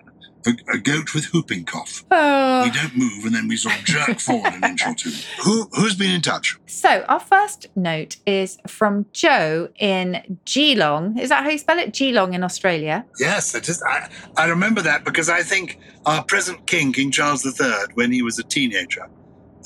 a, 0.46 0.78
goat 0.78 1.14
with 1.14 1.32
whooping 1.32 1.64
cough. 1.64 2.04
Oh. 2.10 2.64
We 2.64 2.70
don't 2.70 2.96
move 2.96 3.24
and 3.24 3.34
then 3.34 3.48
we 3.48 3.56
sort 3.56 3.78
of 3.78 3.84
jerk 3.84 4.18
forward 4.18 4.54
an 4.54 4.64
inch 4.64 4.86
or 4.86 4.94
two. 4.94 5.12
Who, 5.44 5.68
who's 5.72 5.94
been 5.94 6.10
in 6.10 6.20
touch? 6.20 6.58
So 6.66 7.04
our 7.08 7.20
first 7.20 7.66
note 7.76 8.16
is 8.26 8.58
from 8.66 9.06
Joe 9.12 9.68
in 9.78 10.38
Geelong. 10.44 11.18
Is 11.18 11.28
that 11.28 11.44
how 11.44 11.50
you 11.50 11.58
spell 11.58 11.78
it? 11.78 11.92
Geelong 11.92 12.34
in 12.34 12.42
Australia. 12.42 13.04
Yes, 13.18 13.54
it 13.54 13.68
is. 13.68 13.82
I, 13.82 14.10
I 14.36 14.46
remember 14.46 14.82
that 14.82 15.04
because 15.04 15.28
I 15.28 15.42
think 15.42 15.78
our 16.06 16.24
present 16.24 16.66
king, 16.66 16.92
King 16.92 17.10
Charles 17.10 17.44
III, 17.44 17.72
when 17.94 18.10
he 18.10 18.22
was 18.22 18.38
a 18.38 18.42
teenager, 18.42 19.08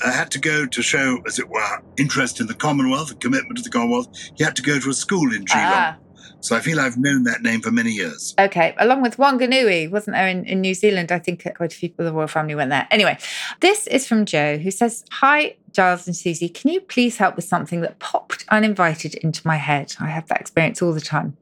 uh, 0.03 0.11
had 0.11 0.29
to 0.31 0.39
go 0.39 0.65
to 0.65 0.81
show, 0.81 1.19
as 1.25 1.39
it 1.39 1.49
were, 1.49 1.81
interest 1.97 2.39
in 2.39 2.47
the 2.47 2.53
Commonwealth, 2.53 3.11
a 3.11 3.15
commitment 3.15 3.57
to 3.57 3.63
the 3.63 3.69
Commonwealth. 3.69 4.09
He 4.35 4.43
had 4.43 4.55
to 4.55 4.61
go 4.61 4.79
to 4.79 4.89
a 4.89 4.93
school 4.93 5.33
in 5.33 5.43
Geelong. 5.45 5.73
Ah. 5.73 5.97
So 6.41 6.55
I 6.55 6.59
feel 6.59 6.79
I've 6.79 6.97
known 6.97 7.23
that 7.23 7.41
name 7.41 7.61
for 7.61 7.71
many 7.71 7.91
years. 7.91 8.35
Okay, 8.39 8.75
along 8.77 9.01
with 9.01 9.17
Wanganui, 9.17 9.89
wasn't 9.89 10.15
there 10.15 10.27
in, 10.27 10.45
in 10.45 10.61
New 10.61 10.73
Zealand? 10.73 11.11
I 11.11 11.19
think 11.19 11.43
quite 11.55 11.73
a 11.73 11.75
few 11.75 11.89
people 11.89 12.05
of 12.05 12.13
the 12.13 12.17
royal 12.17 12.27
family 12.27 12.55
went 12.55 12.69
there. 12.69 12.87
Anyway, 12.91 13.17
this 13.59 13.87
is 13.87 14.07
from 14.07 14.25
Joe 14.25 14.57
who 14.57 14.71
says, 14.71 15.03
Hi, 15.11 15.57
Gyles 15.71 16.07
and 16.07 16.15
Susie, 16.15 16.49
can 16.49 16.71
you 16.71 16.81
please 16.81 17.17
help 17.17 17.35
with 17.35 17.45
something 17.45 17.81
that 17.81 17.99
popped 17.99 18.45
uninvited 18.49 19.15
into 19.15 19.45
my 19.45 19.57
head? 19.57 19.95
I 19.99 20.07
have 20.07 20.27
that 20.27 20.41
experience 20.41 20.81
all 20.81 20.93
the 20.93 21.01
time. 21.01 21.37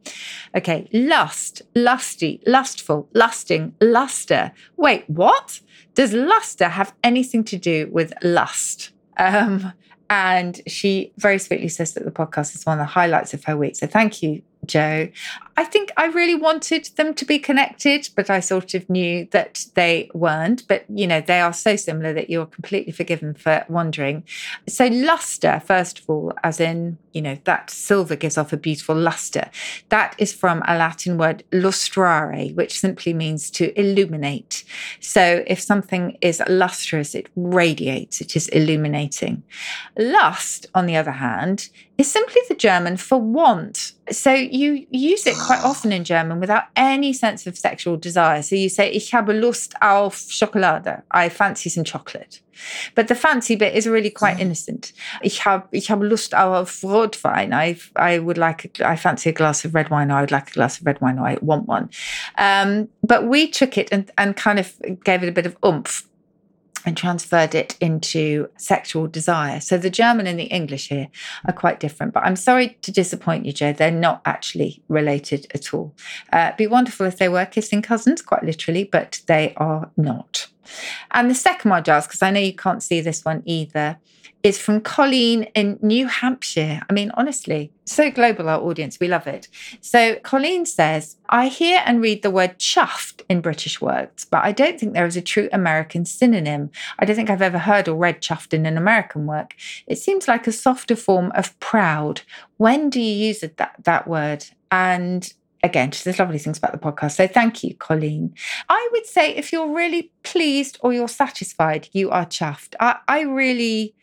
Okay, 0.55 0.89
lust, 0.91 1.61
lusty, 1.75 2.41
lustful, 2.45 3.09
lusting, 3.13 3.75
luster. 3.81 4.51
Wait, 4.77 5.09
what? 5.09 5.59
Does 5.93 6.13
luster 6.13 6.67
have 6.67 6.93
anything 7.03 7.43
to 7.45 7.57
do 7.57 7.89
with 7.91 8.13
lust? 8.21 8.91
Um, 9.17 9.73
and 10.09 10.61
she 10.67 11.13
very 11.17 11.39
sweetly 11.39 11.69
says 11.69 11.93
that 11.93 12.05
the 12.05 12.11
podcast 12.11 12.55
is 12.55 12.65
one 12.65 12.79
of 12.79 12.83
the 12.83 12.91
highlights 12.91 13.33
of 13.33 13.43
her 13.45 13.57
week. 13.57 13.75
So 13.75 13.87
thank 13.87 14.21
you, 14.21 14.41
Joe. 14.65 15.11
I 15.57 15.63
think 15.63 15.91
I 15.95 16.07
really 16.07 16.35
wanted 16.35 16.89
them 16.97 17.13
to 17.13 17.25
be 17.25 17.39
connected, 17.39 18.09
but 18.15 18.29
I 18.29 18.41
sort 18.41 18.73
of 18.73 18.89
knew 18.89 19.27
that 19.31 19.65
they 19.75 20.09
weren't. 20.13 20.67
But, 20.67 20.83
you 20.89 21.07
know, 21.07 21.21
they 21.21 21.39
are 21.39 21.53
so 21.53 21.77
similar 21.77 22.13
that 22.13 22.29
you're 22.29 22.45
completely 22.45 22.91
forgiven 22.91 23.33
for 23.33 23.65
wondering. 23.69 24.23
So, 24.67 24.87
luster, 24.87 25.61
first 25.65 25.99
of 25.99 26.09
all, 26.09 26.33
as 26.43 26.59
in, 26.59 26.97
you 27.13 27.21
know, 27.21 27.37
that 27.45 27.69
silver 27.69 28.17
gives 28.17 28.37
off 28.37 28.51
a 28.51 28.57
beautiful 28.57 28.95
luster. 28.95 29.49
That 29.89 30.15
is 30.17 30.33
from 30.33 30.61
a 30.67 30.77
Latin 30.77 31.17
word 31.17 31.43
lustrare, 31.51 32.53
which 32.53 32.79
simply 32.79 33.13
means 33.13 33.49
to 33.51 33.77
illuminate. 33.79 34.65
So, 34.99 35.43
if 35.47 35.61
something 35.61 36.17
is 36.19 36.41
lustrous, 36.49 37.15
it 37.15 37.29
radiates, 37.37 38.19
it 38.19 38.35
is 38.35 38.49
illuminating. 38.49 39.43
Lust, 39.97 40.67
on 40.75 40.85
the 40.85 40.97
other 40.97 41.11
hand, 41.11 41.69
is 41.97 42.11
simply 42.11 42.41
the 42.49 42.55
German 42.55 42.97
for 42.97 43.19
want. 43.19 43.93
So 44.11 44.33
you 44.33 44.85
use 44.89 45.25
it 45.25 45.35
quite 45.45 45.63
often 45.63 45.91
in 45.91 46.03
German 46.03 46.39
without 46.39 46.63
any 46.75 47.13
sense 47.13 47.47
of 47.47 47.57
sexual 47.57 47.97
desire. 47.97 48.41
So 48.41 48.55
you 48.55 48.69
say, 48.69 48.89
Ich 48.89 49.11
habe 49.13 49.33
Lust 49.33 49.73
auf 49.81 50.15
Schokolade. 50.15 51.03
I 51.11 51.29
fancy 51.29 51.69
some 51.69 51.83
chocolate. 51.83 52.41
But 52.95 53.07
the 53.07 53.15
fancy 53.15 53.55
bit 53.55 53.75
is 53.75 53.85
really 53.85 54.09
quite 54.09 54.39
innocent. 54.39 54.93
Ich 55.21 55.45
habe, 55.45 55.67
ich 55.71 55.89
habe 55.89 56.05
Lust 56.07 56.33
auf 56.33 56.81
Rotwein. 56.83 57.53
I, 57.53 57.77
I 57.95 58.19
would 58.19 58.37
like, 58.37 58.79
a, 58.79 58.89
I 58.89 58.95
fancy 58.95 59.29
a 59.29 59.33
glass 59.33 59.65
of 59.65 59.75
red 59.75 59.89
wine, 59.89 60.09
I 60.09 60.21
would 60.21 60.31
like 60.31 60.51
a 60.51 60.53
glass 60.53 60.79
of 60.79 60.85
red 60.85 61.01
wine, 61.01 61.19
I 61.19 61.37
want 61.41 61.67
one. 61.67 61.89
Um, 62.37 62.87
but 63.03 63.27
we 63.27 63.47
took 63.47 63.77
it 63.77 63.89
and, 63.91 64.09
and 64.17 64.35
kind 64.35 64.59
of 64.59 64.73
gave 65.03 65.21
it 65.23 65.29
a 65.29 65.33
bit 65.33 65.45
of 65.45 65.57
oomph 65.65 66.07
and 66.85 66.95
transferred 66.95 67.55
it 67.55 67.75
into 67.81 68.49
sexual 68.57 69.07
desire. 69.07 69.59
So 69.59 69.77
the 69.77 69.89
German 69.89 70.27
and 70.27 70.39
the 70.39 70.45
English 70.45 70.89
here 70.89 71.09
are 71.45 71.53
quite 71.53 71.79
different. 71.79 72.13
But 72.13 72.23
I'm 72.23 72.35
sorry 72.35 72.77
to 72.81 72.91
disappoint 72.91 73.45
you, 73.45 73.51
Joe. 73.51 73.73
They're 73.73 73.91
not 73.91 74.21
actually 74.25 74.83
related 74.87 75.47
at 75.53 75.73
all. 75.73 75.95
Uh, 76.31 76.51
be 76.57 76.67
wonderful 76.67 77.05
if 77.05 77.17
they 77.17 77.29
were 77.29 77.45
kissing 77.45 77.81
cousins, 77.81 78.21
quite 78.21 78.43
literally, 78.43 78.83
but 78.83 79.21
they 79.27 79.53
are 79.57 79.89
not. 79.97 80.47
And 81.11 81.29
the 81.29 81.35
second 81.35 81.71
one, 81.71 81.83
Gyles, 81.83 82.07
because 82.07 82.21
I 82.21 82.31
know 82.31 82.39
you 82.39 82.53
can't 82.53 82.83
see 82.83 83.01
this 83.01 83.25
one 83.25 83.43
either, 83.45 83.97
is 84.45 84.59
from 84.59 84.79
Colleen 84.79 85.47
in 85.55 85.79
New 85.81 86.05
Hampshire. 86.05 86.79
I 86.87 86.93
mean, 86.93 87.09
honestly, 87.15 87.71
so 87.85 88.11
global 88.11 88.47
our 88.47 88.61
audience. 88.61 88.99
We 88.99 89.07
love 89.07 89.25
it. 89.25 89.47
So 89.81 90.17
Colleen 90.17 90.67
says, 90.67 91.17
I 91.29 91.47
hear 91.47 91.81
and 91.83 91.99
read 91.99 92.21
the 92.21 92.29
word 92.29 92.59
chuffed 92.59 93.23
in 93.27 93.41
British 93.41 93.81
words, 93.81 94.23
but 94.23 94.43
I 94.43 94.51
don't 94.51 94.79
think 94.79 94.93
there 94.93 95.07
is 95.07 95.17
a 95.17 95.21
true 95.21 95.49
American 95.51 96.05
synonym. 96.05 96.69
I 96.99 97.05
don't 97.05 97.15
think 97.15 97.31
I've 97.31 97.41
ever 97.41 97.57
heard 97.57 97.87
or 97.87 97.95
read 97.95 98.21
chuffed 98.21 98.53
in 98.53 98.67
an 98.67 98.77
American 98.77 99.25
work. 99.25 99.55
It 99.87 99.97
seems 99.97 100.27
like 100.27 100.45
a 100.45 100.51
softer 100.51 100.95
form 100.95 101.31
of 101.33 101.59
proud. 101.59 102.21
When 102.57 102.91
do 102.91 103.01
you 103.01 103.25
use 103.25 103.39
that, 103.39 103.75
that 103.81 104.07
word? 104.07 104.45
And 104.69 105.33
again, 105.63 105.89
she 105.89 106.03
says 106.03 106.19
lovely 106.19 106.37
things 106.37 106.59
about 106.59 106.71
the 106.71 106.77
podcast. 106.77 107.13
So 107.13 107.25
thank 107.25 107.63
you, 107.63 107.73
Colleen. 107.73 108.35
I 108.69 108.89
would 108.91 109.07
say 109.07 109.35
if 109.35 109.51
you're 109.51 109.73
really 109.73 110.11
pleased 110.21 110.77
or 110.81 110.93
you're 110.93 111.07
satisfied, 111.07 111.89
you 111.93 112.11
are 112.11 112.27
chuffed. 112.27 112.75
I, 112.79 112.97
I 113.07 113.21
really 113.21 113.95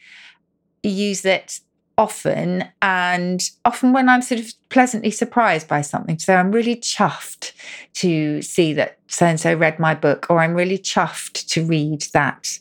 use 0.88 1.24
it 1.24 1.60
often 1.98 2.64
and 2.80 3.50
often 3.64 3.92
when 3.92 4.08
I'm 4.08 4.22
sort 4.22 4.40
of 4.40 4.52
pleasantly 4.70 5.10
surprised 5.10 5.68
by 5.68 5.82
something. 5.82 6.18
So 6.18 6.34
I'm 6.34 6.50
really 6.50 6.76
chuffed 6.76 7.52
to 7.94 8.40
see 8.42 8.72
that 8.74 8.98
so 9.08 9.26
and 9.26 9.38
so 9.38 9.54
read 9.54 9.78
my 9.78 9.94
book, 9.94 10.26
or 10.30 10.40
I'm 10.40 10.54
really 10.54 10.78
chuffed 10.78 11.46
to 11.48 11.64
read 11.64 12.02
that. 12.14 12.58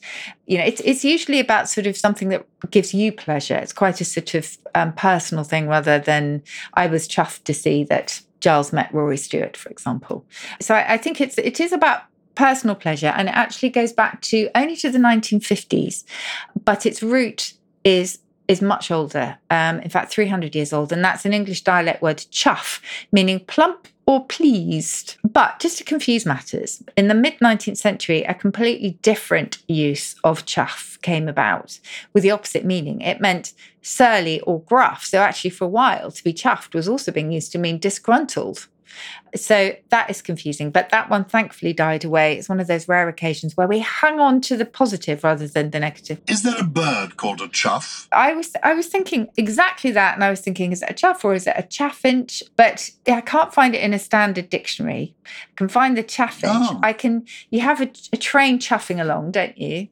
You 0.48 0.58
know, 0.58 0.66
it's 0.66 0.82
it's 0.82 1.06
usually 1.06 1.40
about 1.40 1.70
sort 1.70 1.88
of 1.88 1.96
something 1.96 2.30
that 2.30 2.46
gives 2.70 2.94
you 2.94 3.12
pleasure. 3.12 3.56
It's 3.56 3.74
quite 3.74 4.02
a 4.02 4.06
sort 4.06 4.36
of 4.36 4.58
um, 4.76 4.94
personal 4.94 5.44
thing 5.44 5.68
rather 5.68 5.98
than 5.98 6.44
I 6.74 6.88
was 6.88 7.08
chuffed 7.08 7.46
to 7.46 7.54
see 7.54 7.86
that 7.86 8.22
Gyles 8.42 8.74
met 8.74 8.94
Rory 8.94 9.18
Stewart, 9.18 9.56
for 9.56 9.70
example. 9.70 10.26
So 10.60 10.76
I, 10.76 10.94
I 10.94 10.98
think 10.98 11.22
it's 11.22 11.38
it 11.38 11.60
is 11.62 11.72
about 11.72 12.02
personal 12.36 12.76
pleasure 12.76 13.14
and 13.16 13.28
it 13.30 13.36
actually 13.36 13.70
goes 13.70 13.94
back 13.94 14.22
to 14.22 14.50
only 14.56 14.76
to 14.78 14.90
the 14.90 14.98
1950s, 14.98 16.04
but 16.64 16.86
its 16.86 17.02
root 17.02 17.54
is 17.84 18.20
is 18.48 18.62
much 18.62 18.92
older, 18.92 19.38
um, 19.50 19.80
in 19.80 19.90
fact, 19.90 20.12
300 20.12 20.54
years 20.56 20.74
old, 20.74 20.92
and 20.92 21.04
that's 21.04 21.24
an 21.26 21.34
English 21.34 21.62
dialect 21.62 22.02
word 22.02 22.26
chuff, 22.32 22.82
meaning 23.12 23.40
plump 23.40 23.88
or 24.06 24.26
pleased. 24.26 25.16
But 25.24 25.60
just 25.60 25.78
to 25.78 25.86
confuse 25.86 26.26
matters, 26.26 26.84
in 26.98 27.08
the 27.08 27.14
mid 27.14 27.40
19th 27.40 27.78
century, 27.78 28.24
a 28.24 28.34
completely 28.34 29.00
different 29.02 29.60
use 29.70 30.16
of 30.26 30.46
chuff 30.46 31.00
came 31.02 31.30
about 31.30 31.80
with 32.14 32.24
the 32.24 32.32
opposite 32.32 32.66
meaning. 32.66 33.00
It 33.00 33.22
meant 33.22 33.54
surly 33.82 34.42
or 34.42 34.62
gruff. 34.64 35.06
So, 35.06 35.20
actually, 35.20 35.52
for 35.52 35.66
a 35.66 35.70
while, 35.70 36.12
to 36.12 36.24
be 36.24 36.34
chuffed 36.34 36.74
was 36.74 36.90
also 36.90 37.12
being 37.12 37.32
used 37.32 37.54
to 37.54 37.58
mean 37.58 37.80
disgruntled. 37.80 38.68
So 39.36 39.76
that 39.90 40.10
is 40.10 40.22
confusing, 40.22 40.72
but 40.72 40.90
that 40.90 41.10
one 41.10 41.24
thankfully 41.24 41.74
died 41.74 42.04
away. 42.04 42.38
It's 42.38 42.50
one 42.50 42.60
of 42.60 42.68
those 42.68 42.88
rare 42.88 43.08
occasions 43.08 43.56
where 43.56 43.68
we 43.68 43.80
hang 43.80 44.20
on 44.20 44.42
to 44.42 44.58
the 44.58 44.66
positive 44.66 45.24
rather 45.24 45.48
than 45.48 45.72
the 45.72 45.80
negative. 45.80 46.20
Is 46.28 46.44
there 46.44 46.60
a 46.60 46.64
bird 46.64 47.18
called 47.18 47.42
a 47.42 47.48
chuff? 47.48 48.08
I 48.12 48.34
was 48.34 48.54
I 48.64 48.74
was 48.74 48.88
thinking 48.88 49.30
exactly 49.38 49.92
that, 49.92 50.16
and 50.16 50.24
I 50.24 50.30
was 50.30 50.42
thinking, 50.42 50.72
is 50.72 50.82
it 50.82 50.90
a 50.90 50.94
chuff 50.94 51.24
or 51.24 51.34
is 51.34 51.48
it 51.48 51.56
a 51.58 51.64
chaffinch? 51.64 52.44
But 52.58 52.90
I 53.08 53.22
can't 53.22 53.54
find 53.54 53.74
it 53.74 53.82
in 53.82 53.94
a 53.94 54.00
standard 54.00 54.50
dictionary. 54.50 55.16
I 55.26 55.56
can 55.56 55.70
find 55.70 55.98
the 55.98 56.04
chaffinch. 56.04 56.68
Oh. 56.70 56.80
I 56.84 56.94
can. 56.94 57.26
You 57.50 57.62
have 57.62 57.82
a, 57.82 57.90
a 58.12 58.18
train 58.18 58.60
chuffing 58.60 59.00
along, 59.00 59.32
don't 59.32 59.58
you? 59.58 59.88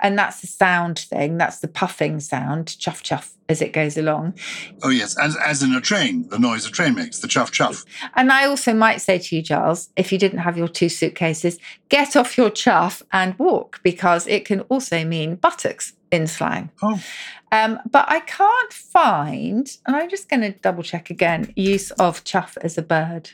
And 0.00 0.18
that's 0.18 0.40
the 0.40 0.46
sound 0.46 0.98
thing. 0.98 1.38
That's 1.38 1.60
the 1.60 1.68
puffing 1.68 2.20
sound, 2.20 2.78
chuff 2.78 3.02
chuff, 3.02 3.34
as 3.48 3.60
it 3.60 3.72
goes 3.72 3.96
along. 3.96 4.34
Oh, 4.82 4.88
yes. 4.88 5.16
As, 5.18 5.36
as 5.36 5.62
in 5.62 5.74
a 5.74 5.80
train, 5.80 6.28
the 6.28 6.38
noise 6.38 6.66
a 6.66 6.70
train 6.70 6.94
makes, 6.94 7.18
the 7.18 7.28
chuff 7.28 7.50
chuff. 7.50 7.84
And 8.14 8.32
I 8.32 8.46
also 8.46 8.72
might 8.72 9.00
say 9.00 9.18
to 9.18 9.36
you, 9.36 9.42
Gyles, 9.42 9.90
if 9.96 10.10
you 10.12 10.18
didn't 10.18 10.38
have 10.38 10.56
your 10.56 10.68
two 10.68 10.88
suitcases, 10.88 11.58
get 11.88 12.16
off 12.16 12.38
your 12.38 12.50
chuff 12.50 13.02
and 13.12 13.38
walk 13.38 13.80
because 13.82 14.26
it 14.26 14.44
can 14.44 14.60
also 14.62 15.04
mean 15.04 15.36
buttocks 15.36 15.92
in 16.10 16.26
slang. 16.26 16.70
Oh. 16.82 17.02
Um, 17.52 17.80
but 17.90 18.06
I 18.08 18.20
can't 18.20 18.72
find, 18.72 19.76
and 19.86 19.96
I'm 19.96 20.08
just 20.08 20.28
going 20.28 20.42
to 20.42 20.52
double 20.52 20.82
check 20.82 21.10
again, 21.10 21.52
use 21.56 21.90
of 21.92 22.22
chuff 22.24 22.56
as 22.62 22.78
a 22.78 22.82
bird 22.82 23.30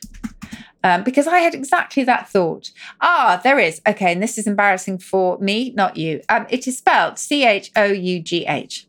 um, 0.86 1.02
because 1.02 1.26
I 1.26 1.38
had 1.38 1.54
exactly 1.54 2.04
that 2.04 2.28
thought. 2.28 2.70
Ah, 3.00 3.40
there 3.42 3.58
is. 3.58 3.80
Okay, 3.88 4.12
and 4.12 4.22
this 4.22 4.38
is 4.38 4.46
embarrassing 4.46 4.98
for 4.98 5.36
me, 5.38 5.72
not 5.72 5.96
you. 5.96 6.20
Um, 6.28 6.46
it 6.48 6.68
is 6.68 6.78
spelled 6.78 7.18
C 7.18 7.44
H 7.44 7.72
O 7.74 7.86
U 7.86 8.20
G 8.20 8.46
H. 8.46 8.86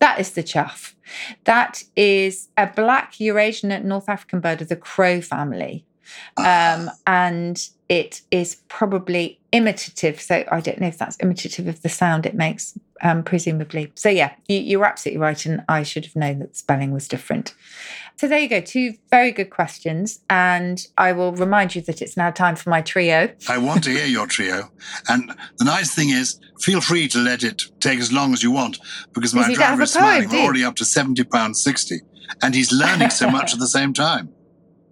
That 0.00 0.18
is 0.18 0.32
the 0.32 0.42
chuff. 0.42 0.96
That 1.44 1.84
is 1.94 2.48
a 2.56 2.66
black 2.66 3.20
Eurasian 3.20 3.86
North 3.86 4.08
African 4.08 4.40
bird 4.40 4.60
of 4.60 4.68
the 4.68 4.76
crow 4.76 5.20
family. 5.20 5.84
Um, 6.36 6.90
and 7.06 7.68
it 7.88 8.22
is 8.30 8.56
probably 8.68 9.38
imitative. 9.52 10.20
So 10.20 10.44
I 10.50 10.60
don't 10.60 10.80
know 10.80 10.88
if 10.88 10.98
that's 10.98 11.16
imitative 11.20 11.68
of 11.68 11.82
the 11.82 11.88
sound 11.88 12.26
it 12.26 12.34
makes, 12.34 12.78
um, 13.00 13.22
presumably. 13.22 13.92
So 13.94 14.08
yeah, 14.08 14.34
you, 14.48 14.58
you're 14.58 14.84
absolutely 14.84 15.20
right. 15.20 15.46
And 15.46 15.64
I 15.68 15.82
should 15.82 16.04
have 16.04 16.16
known 16.16 16.40
that 16.40 16.56
spelling 16.56 16.92
was 16.92 17.06
different. 17.06 17.54
So 18.16 18.26
there 18.26 18.38
you 18.38 18.48
go, 18.48 18.60
two 18.60 18.94
very 19.10 19.30
good 19.30 19.50
questions. 19.50 20.20
And 20.30 20.84
I 20.98 21.12
will 21.12 21.32
remind 21.32 21.74
you 21.74 21.82
that 21.82 22.02
it's 22.02 22.16
now 22.16 22.30
time 22.30 22.56
for 22.56 22.70
my 22.70 22.80
trio. 22.80 23.30
I 23.48 23.58
want 23.58 23.84
to 23.84 23.90
hear 23.90 24.06
your 24.06 24.26
trio. 24.26 24.70
And 25.08 25.32
the 25.58 25.64
nice 25.64 25.94
thing 25.94 26.10
is, 26.10 26.40
feel 26.60 26.80
free 26.80 27.08
to 27.08 27.18
let 27.18 27.44
it 27.44 27.62
take 27.80 28.00
as 28.00 28.12
long 28.12 28.32
as 28.32 28.42
you 28.42 28.50
want 28.50 28.78
because 29.12 29.34
my 29.34 29.52
driver 29.52 29.82
is 29.82 29.92
smiling. 29.92 30.28
We're 30.30 30.40
already 30.40 30.64
up 30.64 30.76
to 30.76 30.84
£70.60 30.84 32.00
and 32.42 32.54
he's 32.54 32.72
learning 32.72 33.10
so 33.10 33.30
much 33.30 33.52
at 33.52 33.60
the 33.60 33.68
same 33.68 33.92
time. 33.92 34.30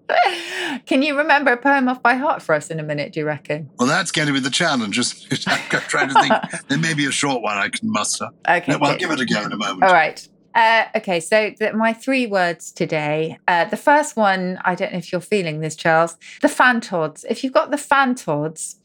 Can 0.87 1.03
you 1.03 1.17
remember 1.17 1.53
a 1.53 1.57
poem 1.57 1.89
off 1.89 2.03
by 2.03 2.15
heart 2.15 2.43
for 2.43 2.55
us 2.55 2.71
in 2.71 2.79
a 2.79 2.83
minute, 2.83 3.13
do 3.13 3.21
you 3.21 3.27
reckon? 3.27 3.71
Well, 3.79 3.89
that's 3.89 4.11
going 4.11 4.29
to 4.29 4.35
be 4.35 4.41
the 4.41 4.51
challenge. 4.51 4.95
Just 4.95 5.27
I'm 5.49 5.81
trying 5.83 6.09
to 6.09 6.15
think. 6.15 6.35
there 6.69 6.79
may 6.79 6.95
be 6.95 7.07
a 7.07 7.11
short 7.11 7.43
one 7.43 7.57
I 7.57 7.69
can 7.69 7.91
muster. 7.91 8.29
Okay. 8.49 8.73
No, 8.73 8.79
well, 8.79 8.93
I'll 8.93 8.99
give 8.99 9.11
it 9.11 9.21
a 9.21 9.27
go 9.27 9.43
in 9.43 9.53
a 9.53 9.57
moment. 9.57 9.85
All 9.85 9.93
right. 9.93 10.27
Uh, 10.55 10.85
okay, 10.95 11.19
so 11.19 11.53
the, 11.59 11.73
my 11.73 11.93
three 11.93 12.27
words 12.27 12.71
today. 12.71 13.39
Uh, 13.49 13.65
the 13.65 13.77
first 13.77 14.17
one, 14.17 14.59
I 14.65 14.77
don't 14.77 14.93
know 14.93 14.99
if 14.99 15.11
you're 15.11 15.21
feeling 15.21 15.61
this, 15.61 15.75
Charles. 15.75 16.17
The 16.43 16.49
fantods. 16.49 17.25
If 17.29 17.43
you've 17.43 17.53
got 17.53 17.73
the 17.73 17.77
fantods, 17.77 18.77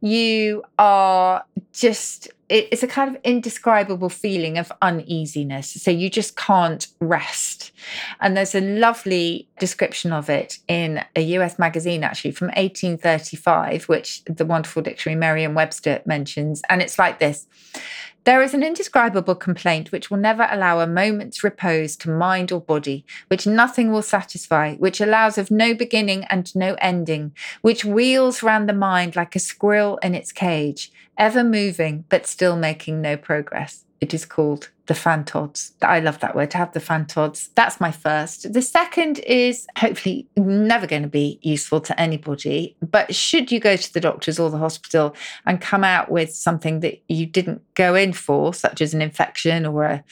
you 0.00 0.64
are 0.80 1.44
just 1.72 2.28
it's 2.52 2.82
a 2.82 2.86
kind 2.86 3.14
of 3.14 3.20
indescribable 3.24 4.10
feeling 4.10 4.58
of 4.58 4.70
uneasiness. 4.82 5.70
So 5.70 5.90
you 5.90 6.10
just 6.10 6.36
can't 6.36 6.86
rest. 7.00 7.72
And 8.20 8.36
there's 8.36 8.54
a 8.54 8.60
lovely 8.60 9.48
description 9.58 10.12
of 10.12 10.28
it 10.28 10.58
in 10.68 11.02
a 11.16 11.22
US 11.38 11.58
magazine, 11.58 12.04
actually, 12.04 12.32
from 12.32 12.48
1835, 12.48 13.84
which 13.84 14.22
the 14.26 14.44
wonderful 14.44 14.82
dictionary 14.82 15.18
Merriam 15.18 15.54
Webster 15.54 16.02
mentions. 16.04 16.60
And 16.68 16.82
it's 16.82 16.98
like 16.98 17.20
this 17.20 17.46
there 18.24 18.42
is 18.42 18.54
an 18.54 18.62
indescribable 18.62 19.34
complaint 19.34 19.90
which 19.90 20.10
will 20.10 20.18
never 20.18 20.46
allow 20.50 20.78
a 20.80 20.86
moment's 20.86 21.42
repose 21.42 21.96
to 21.96 22.10
mind 22.10 22.52
or 22.52 22.60
body, 22.60 23.04
which 23.28 23.46
nothing 23.46 23.90
will 23.90 24.02
satisfy, 24.02 24.74
which 24.76 25.00
allows 25.00 25.38
of 25.38 25.50
no 25.50 25.74
beginning 25.74 26.24
and 26.24 26.54
no 26.54 26.76
ending, 26.80 27.32
which 27.62 27.84
wheels 27.84 28.42
round 28.42 28.68
the 28.68 28.72
mind 28.72 29.16
like 29.16 29.34
a 29.34 29.40
squirrel 29.40 29.98
in 29.98 30.14
its 30.14 30.30
cage, 30.30 30.92
ever 31.18 31.42
moving 31.42 32.04
but 32.08 32.26
still 32.26 32.56
making 32.56 33.00
no 33.00 33.16
progress. 33.16 33.84
It 34.00 34.14
is 34.14 34.24
called 34.24 34.70
the 34.86 34.94
fantods. 34.94 35.72
I 35.80 36.00
love 36.00 36.18
that 36.20 36.34
word, 36.34 36.50
to 36.52 36.58
have 36.58 36.72
the 36.72 36.80
fantods. 36.80 37.50
That's 37.54 37.80
my 37.80 37.92
first. 37.92 38.52
The 38.52 38.62
second 38.62 39.20
is 39.20 39.66
hopefully 39.78 40.26
never 40.36 40.86
going 40.86 41.02
to 41.02 41.08
be 41.08 41.38
useful 41.42 41.80
to 41.82 42.00
anybody, 42.00 42.76
but 42.80 43.14
should 43.14 43.52
you 43.52 43.60
go 43.60 43.76
to 43.76 43.92
the 43.92 44.00
doctors 44.00 44.38
or 44.38 44.50
the 44.50 44.58
hospital 44.58 45.14
and 45.46 45.60
come 45.60 45.84
out 45.84 46.10
with 46.10 46.34
something 46.34 46.80
that 46.80 47.00
you 47.08 47.26
didn't 47.26 47.62
go 47.74 47.94
in 47.94 48.12
for, 48.12 48.52
such 48.52 48.80
as 48.80 48.92
an 48.92 49.02
infection 49.02 49.66
or 49.66 49.84
a 49.84 50.04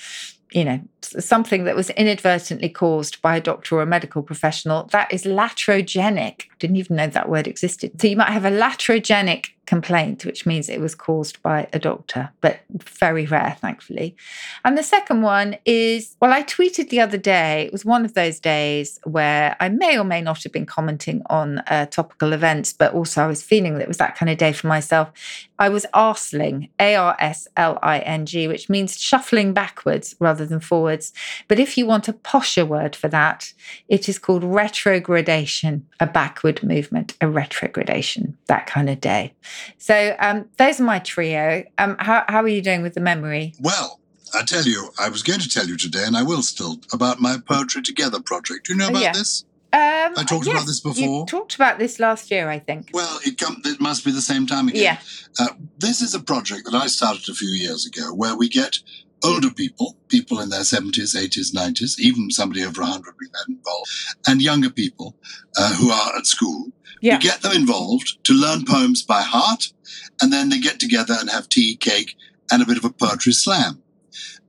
you 0.53 0.65
know, 0.65 0.81
something 1.01 1.63
that 1.65 1.77
was 1.77 1.91
inadvertently 1.91 2.69
caused 2.69 3.23
by 3.23 3.37
a 3.37 3.41
doctor 3.41 3.77
or 3.77 3.83
a 3.83 3.87
medical 3.87 4.21
professional, 4.21 4.85
that 4.91 5.13
is 5.13 5.23
iatrogenic. 5.25 6.47
Didn't 6.61 6.77
even 6.77 6.97
know 6.97 7.09
that 7.09 7.29
word 7.29 7.49
existed. 7.49 8.01
So 8.01 8.07
you 8.07 8.17
might 8.17 8.31
have 8.31 8.45
a 8.45 8.51
iatrogenic 8.51 9.49
complaint, 9.71 10.25
which 10.25 10.47
means 10.47 10.69
it 10.69 10.81
was 10.81 10.97
caused 10.97 11.41
by 11.43 11.69
a 11.73 11.79
doctor, 11.79 12.29
but 12.41 12.59
very 12.71 13.25
rare, 13.25 13.57
thankfully. 13.61 14.17
And 14.65 14.77
the 14.77 14.83
second 14.83 15.23
one 15.23 15.57
is 15.65 16.17
well, 16.21 16.33
I 16.33 16.43
tweeted 16.43 16.89
the 16.89 17.01
other 17.01 17.17
day, 17.17 17.67
it 17.67 17.73
was 17.73 17.85
one 17.85 18.05
of 18.05 18.15
those 18.15 18.41
days 18.41 18.99
where 19.05 19.57
I 19.61 19.69
may 19.69 19.97
or 19.97 20.03
may 20.03 20.23
not 20.23 20.43
have 20.43 20.53
been 20.53 20.67
commenting 20.67 21.23
on 21.31 21.59
uh, 21.69 21.87
topical 21.87 22.33
events, 22.33 22.73
but 22.73 22.93
also 22.95 23.23
I 23.23 23.29
was 23.29 23.45
feeling 23.45 23.75
that 23.75 23.83
it 23.83 23.89
was 23.89 23.99
that 23.99 24.17
kind 24.17 24.29
of 24.29 24.39
day 24.39 24.53
for 24.53 24.67
myself. 24.67 25.13
I 25.61 25.69
was 25.69 25.87
arsling, 25.95 26.71
A 26.81 26.97
R 26.97 27.15
S 27.21 27.47
L 27.57 27.79
I 27.81 28.01
N 28.01 28.27
G, 28.27 28.49
which 28.49 28.69
means 28.69 29.01
shuffling 29.01 29.53
backwards 29.53 30.17
rather 30.19 30.45
than 30.45 30.59
forwards. 30.59 31.13
But 31.47 31.61
if 31.61 31.79
you 31.79 31.87
want 31.87 32.09
a 32.09 32.13
posher 32.13 32.67
word 32.67 32.97
for 32.97 33.07
that, 33.09 33.53
it 33.89 34.09
is 34.09 34.19
called 34.19 34.43
retrogradation, 34.43 35.87
a 36.01 36.09
backward 36.09 36.50
movement, 36.63 37.15
a 37.21 37.29
retrogradation, 37.29 38.37
that 38.47 38.67
kind 38.67 38.89
of 38.91 39.01
day. 39.01 39.35
So 39.79 40.17
um, 40.19 40.47
those 40.59 40.81
are 40.81 40.85
my 40.85 40.99
trio. 40.99 41.65
Um, 41.79 41.97
how, 41.99 42.25
how 42.29 42.43
are 42.43 42.49
you 42.49 42.63
doing 42.63 42.83
with 42.83 42.95
the 42.95 43.01
memory? 43.01 43.55
Well, 43.61 44.01
I 44.35 44.43
tell 44.45 44.65
you, 44.65 44.91
I 44.99 45.09
was 45.09 45.23
going 45.23 45.41
to 45.41 45.49
tell 45.49 45.67
you 45.67 45.77
today, 45.77 46.05
and 46.05 46.17
I 46.17 46.23
will 46.23 46.43
still, 46.43 46.81
about 46.93 47.21
my 47.21 47.37
Poetry 47.45 47.83
Together 47.83 48.21
project. 48.21 48.67
Do 48.67 48.73
you 48.75 48.79
know 48.79 48.87
Oh, 48.87 48.91
about 48.91 49.03
yeah. 49.03 49.13
this? 49.13 49.45
Um, 49.73 50.15
I 50.17 50.25
talked 50.27 50.49
about 50.49 50.67
this 50.67 50.85
You 50.85 50.93
before. 50.93 51.27
talked 51.27 51.55
about 51.55 51.79
this 51.79 52.01
last 52.01 52.31
year, 52.33 52.49
I 52.49 52.59
think. 52.59 52.91
Well, 52.93 53.21
it, 53.25 53.39
come, 53.39 53.63
it 53.65 53.81
must 53.81 54.05
be 54.05 54.11
the 54.11 54.21
same 54.21 54.47
time 54.47 54.67
again. 54.69 54.83
Yeah. 54.83 54.99
Uh, 55.39 55.49
this 55.79 56.01
is 56.01 56.13
a 56.13 56.21
project 56.21 56.65
that 56.65 56.75
I 56.75 56.89
started 56.89 57.29
a 57.29 57.35
few 57.35 57.51
years 57.51 57.87
ago 57.87 58.13
where 58.13 58.37
we 58.37 58.49
get 58.49 58.79
older 59.25 59.51
people, 59.51 59.97
people 60.09 60.41
in 60.41 60.49
their 60.49 60.61
70s, 60.61 61.15
80s, 61.17 61.55
90s, 61.55 61.99
even 61.99 62.31
somebody 62.31 62.65
over 62.65 62.83
100 62.83 63.15
we've 63.21 63.31
had 63.35 63.55
involved, 63.55 63.91
and 64.27 64.43
younger 64.43 64.71
people 64.71 65.17
uh, 65.59 65.75
who 65.75 65.91
are 65.91 66.17
at 66.17 66.27
school. 66.27 66.69
Yeah. 67.01 67.17
We 67.17 67.23
get 67.23 67.43
them 67.43 67.53
involved 67.53 68.23
to 68.25 68.33
learn 68.33 68.65
poems 68.67 69.03
by 69.03 69.23
heart, 69.23 69.73
and 70.21 70.33
then 70.33 70.49
they 70.49 70.59
get 70.59 70.79
together 70.81 71.15
and 71.19 71.31
have 71.31 71.49
tea, 71.49 71.77
cake, 71.77 72.17
and 72.51 72.63
a 72.63 72.67
bit 72.67 72.79
of 72.79 72.85
a 72.85 72.91
poetry 72.91 73.33
slam. 73.33 73.83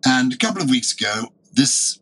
And 0.06 0.34
a 0.34 0.38
couple 0.38 0.62
of 0.62 0.70
weeks 0.70 0.94
ago, 0.94 1.34
this 1.54 2.00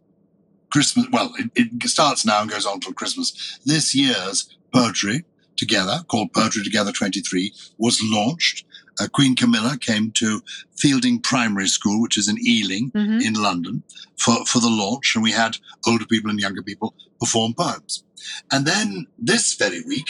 Christmas, 0.72 1.08
well, 1.12 1.34
it, 1.38 1.52
it 1.56 1.90
starts 1.90 2.26
now 2.26 2.42
and 2.42 2.50
goes 2.50 2.66
on 2.66 2.80
till 2.80 2.94
Christmas. 2.94 3.60
This 3.66 3.94
year's 3.94 4.56
poetry 4.74 5.26
together, 5.58 6.00
called 6.08 6.34
Poetry 6.34 6.64
Together 6.64 6.92
23, 6.92 7.54
was 7.78 8.02
launched. 8.04 8.66
Uh, 9.00 9.08
Queen 9.08 9.36
Camilla 9.36 9.78
came 9.80 10.12
to 10.12 10.42
Fielding 10.78 11.20
Primary 11.22 11.68
School, 11.68 12.02
which 12.02 12.18
is 12.18 12.28
in 12.28 12.38
Ealing 12.46 12.92
Mhm. 12.92 13.22
in 13.24 13.34
London, 13.34 13.84
for, 14.18 14.46
for 14.46 14.60
the 14.60 14.70
launch, 14.70 15.14
and 15.16 15.24
we 15.24 15.32
had 15.32 15.58
older 15.88 16.06
people 16.06 16.30
and 16.30 16.40
younger 16.40 16.62
people 16.64 16.94
perform 17.20 17.54
poems. 17.54 18.04
And 18.52 18.66
then 18.66 19.08
this 19.18 19.54
very 19.54 19.82
week, 19.84 20.10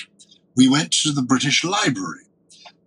we 0.56 0.68
went 0.68 0.92
to 1.04 1.12
the 1.12 1.22
British 1.22 1.64
Library. 1.64 2.24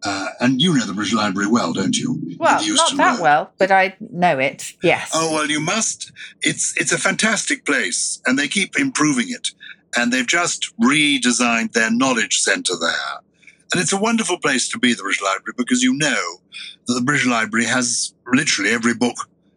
Uh, 0.04 0.30
and 0.40 0.60
you 0.60 0.74
know 0.74 0.84
the 0.84 0.92
British 0.92 1.12
Library 1.14 1.46
well, 1.48 1.72
don't 1.72 1.96
you? 1.96 2.20
Well, 2.36 2.60
not 2.74 2.96
that 2.96 3.12
Road. 3.12 3.20
well, 3.22 3.52
but 3.56 3.70
I 3.70 3.94
know 4.00 4.40
it. 4.40 4.72
Yes. 4.82 5.10
Oh 5.14 5.32
well, 5.32 5.48
you 5.48 5.60
must. 5.60 6.10
It's 6.40 6.74
it's 6.76 6.90
a 6.90 6.98
fantastic 6.98 7.64
place, 7.64 8.20
and 8.26 8.36
they 8.36 8.48
keep 8.48 8.76
improving 8.76 9.30
it. 9.30 9.52
And 9.96 10.12
they've 10.12 10.26
just 10.26 10.72
redesigned 10.82 11.72
their 11.72 11.90
knowledge 11.92 12.40
centre 12.40 12.74
there, 12.80 13.20
and 13.72 13.80
it's 13.80 13.92
a 13.92 13.96
wonderful 13.96 14.38
place 14.38 14.68
to 14.68 14.78
be, 14.78 14.94
the 14.94 15.02
British 15.02 15.22
Library, 15.22 15.54
because 15.56 15.82
you 15.82 15.94
know 15.94 16.40
that 16.86 16.94
the 16.94 17.00
British 17.02 17.26
Library 17.26 17.66
has 17.66 18.14
literally 18.26 18.70
every 18.70 18.94
book 18.94 19.16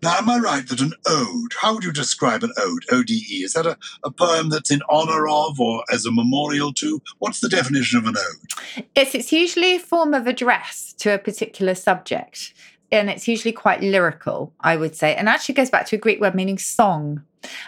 Now, 0.01 0.17
am 0.17 0.29
I 0.29 0.38
right 0.38 0.67
that 0.67 0.79
an 0.79 0.93
ode, 1.05 1.53
how 1.59 1.73
would 1.73 1.83
you 1.83 1.91
describe 1.91 2.43
an 2.43 2.53
ode? 2.57 2.85
ODE. 2.91 3.43
Is 3.43 3.53
that 3.53 3.65
a, 3.65 3.77
a 4.03 4.12
poem 4.12 4.49
that's 4.49 4.71
in 4.71 4.81
honor 4.89 5.27
of 5.27 5.59
or 5.59 5.83
as 5.91 6.05
a 6.05 6.12
memorial 6.12 6.71
to? 6.75 7.01
What's 7.17 7.41
the 7.41 7.49
definition 7.49 7.99
of 7.99 8.05
an 8.05 8.15
ode? 8.17 8.85
It's, 8.95 9.13
it's 9.13 9.33
usually 9.33 9.75
a 9.75 9.79
form 9.79 10.13
of 10.13 10.25
address 10.25 10.93
to 10.99 11.13
a 11.13 11.17
particular 11.17 11.75
subject. 11.75 12.53
And 12.91 13.09
it's 13.09 13.27
usually 13.27 13.51
quite 13.51 13.81
lyrical, 13.81 14.53
I 14.62 14.77
would 14.77 14.95
say. 14.95 15.15
And 15.15 15.27
actually 15.27 15.55
goes 15.55 15.69
back 15.69 15.85
to 15.88 15.97
a 15.97 15.99
Greek 15.99 16.21
word 16.21 16.33
meaning 16.33 16.57
song, 16.57 17.23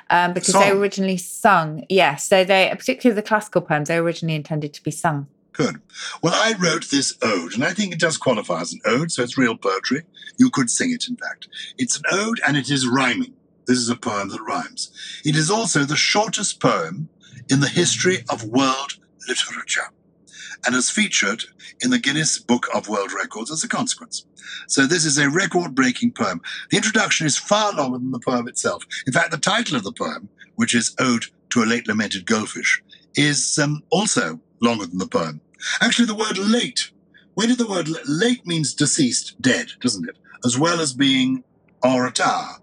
um, 0.10 0.34
because 0.34 0.54
they 0.54 0.62
Song. 0.62 0.70
were 0.72 0.80
originally 0.80 1.18
sung. 1.18 1.86
Yeah. 1.90 2.16
So 2.16 2.44
they, 2.44 2.74
particularly 2.78 3.16
the 3.16 3.28
classical 3.28 3.62
poems, 3.62 3.88
they 3.88 4.00
were 4.00 4.06
originally 4.06 4.36
intended 4.36 4.74
to 4.74 4.84
be 4.84 4.92
sung. 4.92 5.28
Good. 5.54 5.82
Well, 6.24 6.34
I 6.34 6.56
wrote 6.58 6.90
this 6.90 7.18
ode, 7.22 7.54
and 7.54 7.64
I 7.64 7.74
think 7.74 7.92
it 7.92 8.00
does 8.00 8.18
qualify 8.18 8.62
as 8.62 8.74
an 8.74 8.80
ode, 8.86 9.12
so 9.12 9.22
it's 9.22 9.38
real 9.38 9.58
poetry. 9.58 10.04
You 10.38 10.50
could 10.50 10.70
sing 10.70 10.92
it, 10.92 11.08
in 11.10 11.18
fact. 11.18 11.50
It's 11.78 11.98
an 11.98 12.04
ode, 12.12 12.40
and 12.48 12.56
it 12.56 12.70
is 12.72 12.88
rhyming. 12.88 13.34
This 13.68 13.78
is 13.78 13.90
a 13.90 13.96
poem 13.96 14.30
that 14.30 14.42
rhymes. 14.42 14.92
It 15.26 15.36
is 15.36 15.52
also 15.52 15.84
the 15.84 15.96
shortest 15.96 16.62
poem 16.62 17.10
in 17.50 17.60
the 17.60 17.68
history 17.68 18.24
of 18.30 18.46
world 18.46 18.98
literature, 19.28 19.92
and 20.66 20.76
is 20.76 20.90
featured 20.90 21.44
in 21.82 21.90
the 21.90 22.00
Guinness 22.00 22.40
Book 22.40 22.68
of 22.74 22.88
World 22.88 23.12
Records 23.14 23.52
as 23.52 23.64
a 23.64 23.68
consequence. 23.68 24.26
So 24.68 24.86
this 24.86 25.06
is 25.06 25.18
a 25.18 25.30
record-breaking 25.30 26.14
poem. 26.14 26.42
The 26.70 26.78
introduction 26.78 27.26
is 27.26 27.38
far 27.38 27.74
longer 27.74 27.98
than 27.98 28.12
the 28.12 28.20
poem 28.20 28.48
itself. 28.48 28.86
In 29.08 29.14
fact, 29.14 29.32
the 29.32 29.38
title 29.38 29.78
of 29.78 29.84
the 29.84 29.92
poem, 29.92 30.30
which 30.56 30.76
is 30.76 30.96
Ode 31.00 31.26
to 31.52 31.64
a 31.64 31.66
Late 31.66 31.88
Lamented 31.88 32.26
Goldfish, 32.26 32.82
is 33.16 33.58
um, 33.60 33.84
also 33.90 34.40
longer 34.62 34.86
than 34.86 34.98
the 34.98 35.08
poem. 35.08 35.42
Actually, 35.82 36.06
the 36.06 36.16
word 36.16 36.38
late, 36.38 36.92
where 37.34 37.48
did 37.48 37.58
the 37.58 37.68
word 37.68 37.90
late 38.08 38.46
means 38.46 38.74
deceased, 38.74 39.42
dead, 39.42 39.68
doesn't 39.82 40.08
it? 40.08 40.18
As 40.44 40.58
well 40.58 40.80
as 40.80 40.94
being 40.94 41.44
oratar, 41.84 42.58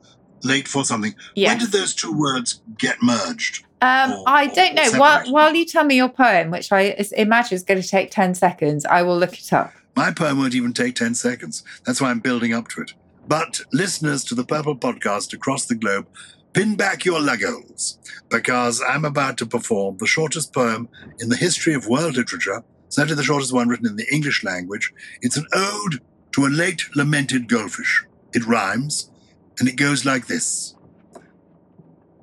late 0.44 0.68
for 0.68 0.84
something. 0.84 1.14
When 1.50 1.58
did 1.58 1.72
those 1.72 1.94
two 1.94 2.12
words 2.12 2.60
get 2.76 3.02
merged? 3.02 3.64
Um, 3.80 4.12
Or- 4.12 4.24
I 4.26 4.46
don't 4.46 4.74
know. 4.74 4.90
While, 4.98 5.30
while 5.30 5.54
you 5.54 5.64
tell 5.64 5.84
me 5.84 5.96
your 5.96 6.08
poem, 6.08 6.50
which 6.50 6.72
I 6.72 6.96
imagine 7.16 7.54
is 7.56 7.62
going 7.62 7.80
to 7.80 7.86
take 7.88 8.10
10 8.10 8.34
seconds, 8.34 8.84
I 8.84 9.02
will 9.02 9.16
look 9.18 9.38
it 9.38 9.52
up. 9.52 9.72
My 9.96 10.10
poem 10.12 10.38
won't 10.38 10.54
even 10.54 10.72
take 10.72 10.94
10 10.96 11.14
seconds. 11.14 11.62
That's 11.84 12.00
why 12.00 12.10
I'm 12.10 12.20
building 12.20 12.52
up 12.52 12.68
to 12.68 12.80
it. 12.82 12.92
But 13.26 13.60
listeners 13.72 14.24
to 14.24 14.34
the 14.34 14.44
Purple 14.44 14.76
Podcast 14.76 15.32
across 15.32 15.66
the 15.66 15.74
globe, 15.74 16.06
pin 16.54 16.76
back 16.76 17.04
your 17.04 17.20
legos, 17.20 17.98
because 18.30 18.82
I'm 18.88 19.04
about 19.04 19.36
to 19.38 19.46
perform 19.46 19.98
the 19.98 20.06
shortest 20.06 20.52
poem 20.54 20.88
in 21.20 21.28
the 21.28 21.36
history 21.36 21.74
of 21.74 21.86
world 21.86 22.16
literature, 22.16 22.62
certainly 22.88 23.16
the 23.16 23.22
shortest 23.22 23.52
one 23.52 23.68
written 23.68 23.86
in 23.86 23.96
the 23.96 24.06
English 24.12 24.42
language. 24.44 24.92
It's 25.20 25.36
an 25.36 25.46
ode 25.52 26.00
to 26.32 26.46
a 26.46 26.48
late 26.48 26.84
lamented 26.96 27.48
goldfish. 27.48 28.04
It 28.32 28.46
rhymes, 28.46 29.10
and 29.58 29.68
it 29.68 29.76
goes 29.76 30.04
like 30.04 30.26
this 30.26 30.74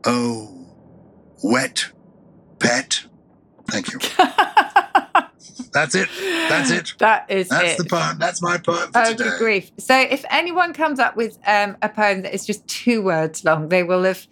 Oh, 0.06 0.55
wet 1.44 1.86
pet. 2.60 3.04
Thank 3.70 3.92
you. 3.94 4.00
That's 5.74 5.94
it. 5.96 6.10
That's 6.50 6.72
it. 6.72 6.94
That 7.00 7.30
is 7.30 7.50
That's 7.50 7.74
it. 7.80 7.84
the 7.84 7.90
poem. 7.90 8.18
That's 8.18 8.42
my 8.42 8.58
poem 8.58 8.92
for 8.92 9.00
Oh, 9.00 9.12
today. 9.12 9.24
good 9.26 9.40
grief. 9.40 9.72
So, 9.78 9.98
if 9.98 10.24
anyone 10.30 10.74
comes 10.74 11.00
up 11.00 11.16
with 11.18 11.38
um, 11.46 11.76
a 11.82 11.90
poem 11.90 12.22
that 12.22 12.34
is 12.34 12.46
just 12.46 12.66
two 12.68 13.02
words 13.02 13.44
long, 13.44 13.70
they 13.70 13.84
will 13.84 14.04
have 14.04 14.26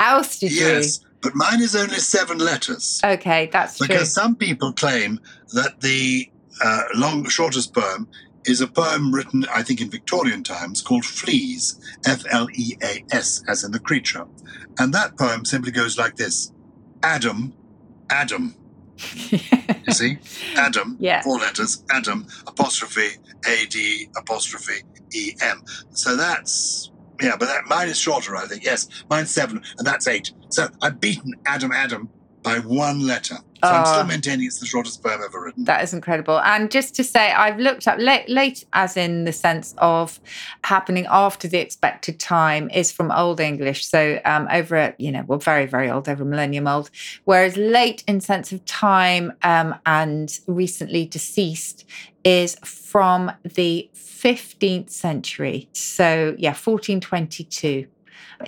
ousted 0.00 0.52
Yes, 0.52 1.00
but 1.22 1.34
mine 1.34 1.60
is 1.60 1.74
only 1.76 1.96
seven 1.98 2.38
letters. 2.38 3.00
Okay, 3.04 3.48
that's 3.52 3.78
true. 3.78 3.88
Because 3.88 4.12
some 4.12 4.36
people 4.36 4.72
claim 4.72 5.20
that 5.52 5.80
the 5.80 6.30
uh, 6.64 6.82
long, 6.94 7.28
shortest 7.28 7.74
poem 7.74 8.08
is 8.46 8.60
a 8.60 8.66
poem 8.66 9.12
written, 9.12 9.44
I 9.52 9.62
think, 9.62 9.80
in 9.80 9.90
Victorian 9.90 10.42
times 10.42 10.82
called 10.82 11.04
Fleas, 11.04 11.80
F 12.06 12.22
L 12.30 12.48
E 12.54 12.76
A 12.82 13.04
S, 13.12 13.42
as 13.48 13.64
in 13.64 13.72
the 13.72 13.78
creature. 13.80 14.24
And 14.78 14.92
that 14.94 15.16
poem 15.18 15.44
simply 15.44 15.72
goes 15.72 15.98
like 15.98 16.16
this 16.16 16.52
Adam, 17.02 17.52
Adam. 18.10 18.54
You 19.22 19.92
see? 19.92 20.18
Adam, 20.56 20.96
Yeah. 21.00 21.22
four 21.22 21.38
letters, 21.38 21.84
Adam, 21.90 22.26
apostrophe, 22.46 23.08
A 23.48 23.66
D, 23.66 24.08
apostrophe, 24.16 24.82
E 25.14 25.32
M. 25.42 25.62
So 25.90 26.16
that's, 26.16 26.90
yeah, 27.22 27.36
but 27.38 27.46
that, 27.46 27.66
mine 27.66 27.88
is 27.88 27.98
shorter, 27.98 28.36
I 28.36 28.46
think. 28.46 28.64
Yes, 28.64 28.88
mine's 29.10 29.30
seven, 29.30 29.62
and 29.78 29.86
that's 29.86 30.06
eight. 30.06 30.32
So 30.50 30.68
I've 30.82 31.00
beaten 31.00 31.32
Adam, 31.46 31.72
Adam 31.72 32.08
by 32.46 32.60
one 32.60 33.06
letter. 33.06 33.38
So 33.64 33.70
I'm 33.70 33.86
still 33.86 34.04
maintaining 34.04 34.46
it's 34.46 34.60
the 34.60 34.66
shortest 34.66 35.02
poem 35.02 35.20
ever 35.24 35.42
written. 35.42 35.64
That 35.64 35.82
is 35.82 35.92
incredible. 35.92 36.38
And 36.40 36.70
just 36.70 36.94
to 36.96 37.02
say, 37.04 37.32
I've 37.32 37.58
looked 37.58 37.88
up 37.88 37.98
late, 37.98 38.28
late 38.28 38.64
as 38.72 38.96
in 38.96 39.24
the 39.24 39.32
sense 39.32 39.74
of 39.78 40.20
happening 40.62 41.06
after 41.10 41.48
the 41.48 41.58
expected 41.58 42.20
time 42.20 42.70
is 42.70 42.92
from 42.92 43.10
Old 43.10 43.40
English. 43.40 43.84
So 43.86 44.20
um, 44.24 44.46
over, 44.52 44.76
a, 44.76 44.94
you 44.98 45.10
know, 45.10 45.24
well, 45.26 45.40
very, 45.40 45.66
very 45.66 45.90
old, 45.90 46.08
over 46.08 46.22
a 46.22 46.26
millennium 46.26 46.68
old. 46.68 46.90
Whereas 47.24 47.56
late 47.56 48.04
in 48.06 48.20
sense 48.20 48.52
of 48.52 48.64
time 48.66 49.32
um, 49.42 49.74
and 49.84 50.38
recently 50.46 51.06
deceased 51.06 51.84
is 52.22 52.56
from 52.62 53.32
the 53.42 53.90
15th 53.96 54.90
century. 54.90 55.68
So 55.72 56.36
yeah, 56.38 56.50
1422 56.50 57.88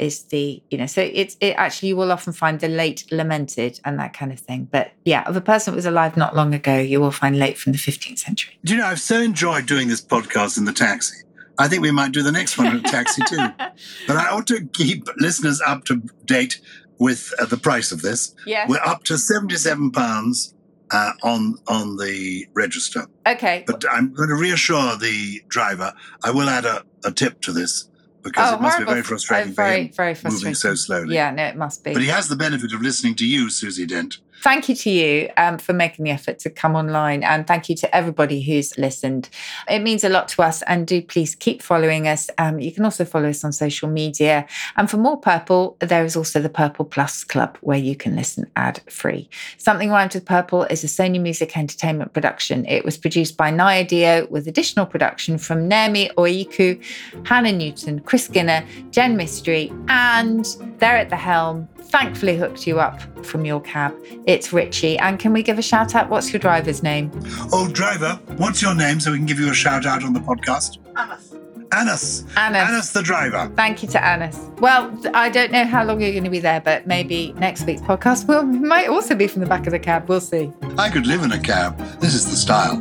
is 0.00 0.24
the 0.24 0.62
you 0.70 0.78
know 0.78 0.86
so 0.86 1.00
it's 1.00 1.36
it 1.40 1.54
actually 1.56 1.88
you 1.88 1.96
will 1.96 2.12
often 2.12 2.32
find 2.32 2.60
the 2.60 2.68
late 2.68 3.04
lamented 3.10 3.80
and 3.84 3.98
that 3.98 4.12
kind 4.12 4.32
of 4.32 4.40
thing 4.40 4.68
but 4.70 4.92
yeah 5.04 5.22
of 5.28 5.36
a 5.36 5.40
person 5.40 5.72
that 5.72 5.76
was 5.76 5.86
alive 5.86 6.16
not 6.16 6.34
long 6.36 6.54
ago 6.54 6.76
you 6.78 7.00
will 7.00 7.10
find 7.10 7.38
late 7.38 7.58
from 7.58 7.72
the 7.72 7.78
15th 7.78 8.18
century 8.18 8.58
Do 8.64 8.74
you 8.74 8.80
know, 8.80 8.86
I've 8.86 9.00
so 9.00 9.20
enjoyed 9.20 9.66
doing 9.66 9.88
this 9.88 10.00
podcast 10.00 10.58
in 10.58 10.64
the 10.64 10.72
taxi. 10.72 11.16
I 11.58 11.66
think 11.68 11.82
we 11.82 11.90
might 11.90 12.12
do 12.12 12.22
the 12.22 12.30
next 12.32 12.56
one 12.56 12.68
in 12.68 12.76
a 12.76 12.82
taxi 12.82 13.22
too. 13.28 13.36
But 14.06 14.16
I 14.16 14.28
ought 14.30 14.46
to 14.48 14.64
keep 14.72 15.08
listeners 15.18 15.60
up 15.66 15.84
to 15.86 15.96
date 16.24 16.60
with 16.98 17.32
uh, 17.40 17.46
the 17.46 17.56
price 17.56 17.90
of 17.92 18.02
this. 18.02 18.34
yes 18.46 18.68
We're 18.68 18.80
up 18.84 19.04
to 19.04 19.18
seventy-seven 19.18 19.90
pounds 19.92 20.54
uh, 20.90 21.12
on 21.22 21.56
on 21.66 21.96
the 21.96 22.46
register. 22.54 23.06
okay 23.26 23.64
But 23.66 23.84
I'm 23.90 24.12
going 24.14 24.28
to 24.28 24.36
reassure 24.36 24.96
the 24.96 25.42
driver. 25.48 25.92
I 26.24 26.30
will 26.30 26.48
add 26.48 26.64
a, 26.64 26.84
a 27.04 27.10
tip 27.10 27.40
to 27.42 27.52
this 27.52 27.87
because 28.22 28.52
oh, 28.52 28.56
it 28.56 28.60
must 28.60 28.76
horrible. 28.76 28.92
be 28.92 28.94
very 28.94 29.02
frustrating 29.04 29.52
oh, 29.52 29.54
very 29.54 29.88
for 29.88 30.04
him 30.08 30.14
very 30.14 30.32
moving 30.32 30.54
so 30.54 30.74
slowly. 30.74 31.14
yeah 31.14 31.30
no 31.30 31.44
it 31.44 31.56
must 31.56 31.84
be 31.84 31.92
But 31.92 32.02
he 32.02 32.08
has 32.08 32.28
the 32.28 32.36
benefit 32.36 32.72
of 32.72 32.82
listening 32.82 33.14
to 33.16 33.26
you, 33.26 33.50
Susie 33.50 33.86
Dent. 33.86 34.18
Thank 34.42 34.68
you 34.68 34.74
to 34.74 34.90
you 34.90 35.30
um, 35.36 35.58
for 35.58 35.72
making 35.72 36.04
the 36.04 36.10
effort 36.10 36.38
to 36.40 36.50
come 36.50 36.74
online 36.74 37.22
and 37.22 37.46
thank 37.46 37.68
you 37.68 37.76
to 37.76 37.94
everybody 37.94 38.40
who's 38.42 38.76
listened. 38.78 39.28
It 39.68 39.80
means 39.80 40.04
a 40.04 40.08
lot 40.08 40.28
to 40.28 40.42
us 40.42 40.62
and 40.62 40.86
do 40.86 41.02
please 41.02 41.34
keep 41.34 41.62
following 41.62 42.08
us. 42.08 42.30
Um, 42.38 42.58
you 42.58 42.72
can 42.72 42.84
also 42.84 43.04
follow 43.04 43.28
us 43.28 43.44
on 43.44 43.52
social 43.52 43.88
media. 43.88 44.46
And 44.76 44.90
for 44.90 44.96
more 44.96 45.16
purple 45.16 45.76
there 45.80 46.04
is 46.04 46.16
also 46.16 46.40
the 46.40 46.48
purple 46.48 46.84
plus 46.84 47.24
club 47.24 47.58
where 47.60 47.78
you 47.78 47.96
can 47.96 48.16
listen 48.16 48.50
ad 48.56 48.80
free 48.88 49.28
something 49.56 49.90
rhymes 49.90 50.14
with 50.14 50.24
purple 50.24 50.64
is 50.64 50.84
a 50.84 50.86
sony 50.86 51.20
music 51.20 51.56
entertainment 51.56 52.12
production. 52.12 52.64
It 52.66 52.84
was 52.84 52.96
produced 52.96 53.36
by 53.36 53.50
naya 53.50 53.84
dio 53.84 54.26
with 54.30 54.46
additional 54.46 54.86
production 54.86 55.38
from 55.38 55.68
naomi 55.68 56.10
oiku 56.16 56.82
hannah 57.26 57.52
newton 57.52 58.00
chris 58.00 58.24
skinner 58.24 58.64
jen 58.90 59.16
mystery 59.16 59.72
and 59.88 60.56
they're 60.78 60.96
at 60.96 61.10
the 61.10 61.16
helm 61.16 61.68
thankfully 61.78 62.36
hooked 62.36 62.66
you 62.66 62.78
up 62.80 63.00
from 63.24 63.44
your 63.44 63.60
cab 63.60 63.94
it's 64.28 64.52
richie 64.52 64.98
and 64.98 65.18
can 65.18 65.32
we 65.32 65.42
give 65.42 65.58
a 65.58 65.62
shout 65.62 65.94
out 65.94 66.08
what's 66.10 66.32
your 66.32 66.38
driver's 66.40 66.82
name 66.82 67.10
Oh, 67.52 67.66
driver, 67.72 68.12
what's 68.36 68.60
your 68.62 68.74
name 68.74 69.00
so 69.00 69.10
we 69.10 69.16
can 69.16 69.26
give 69.26 69.40
you 69.40 69.50
a 69.50 69.54
shout 69.54 69.86
out 69.86 70.04
on 70.04 70.12
the 70.12 70.20
podcast? 70.20 70.78
Annas. 70.96 71.34
Annas. 71.72 72.24
Annas. 72.36 72.68
Annas 72.68 72.92
the 72.92 73.02
driver. 73.02 73.50
Thank 73.54 73.82
you 73.82 73.88
to 73.90 74.04
Annis. 74.04 74.38
Well, 74.58 74.82
I 75.14 75.28
don't 75.28 75.52
know 75.52 75.64
how 75.64 75.84
long 75.84 76.00
you're 76.00 76.12
going 76.12 76.24
to 76.24 76.30
be 76.30 76.40
there, 76.40 76.60
but 76.60 76.86
maybe 76.86 77.32
next 77.38 77.66
week's 77.66 77.82
podcast 77.82 78.26
will 78.26 78.42
might 78.42 78.88
also 78.88 79.14
be 79.14 79.26
from 79.28 79.40
the 79.40 79.46
back 79.46 79.66
of 79.66 79.72
the 79.72 79.78
cab. 79.78 80.08
We'll 80.08 80.20
see. 80.20 80.50
I 80.78 80.88
could 80.90 81.06
live 81.06 81.22
in 81.22 81.32
a 81.32 81.38
cab. 81.38 81.78
This 82.00 82.14
is 82.14 82.24
the 82.30 82.36
style. 82.36 82.76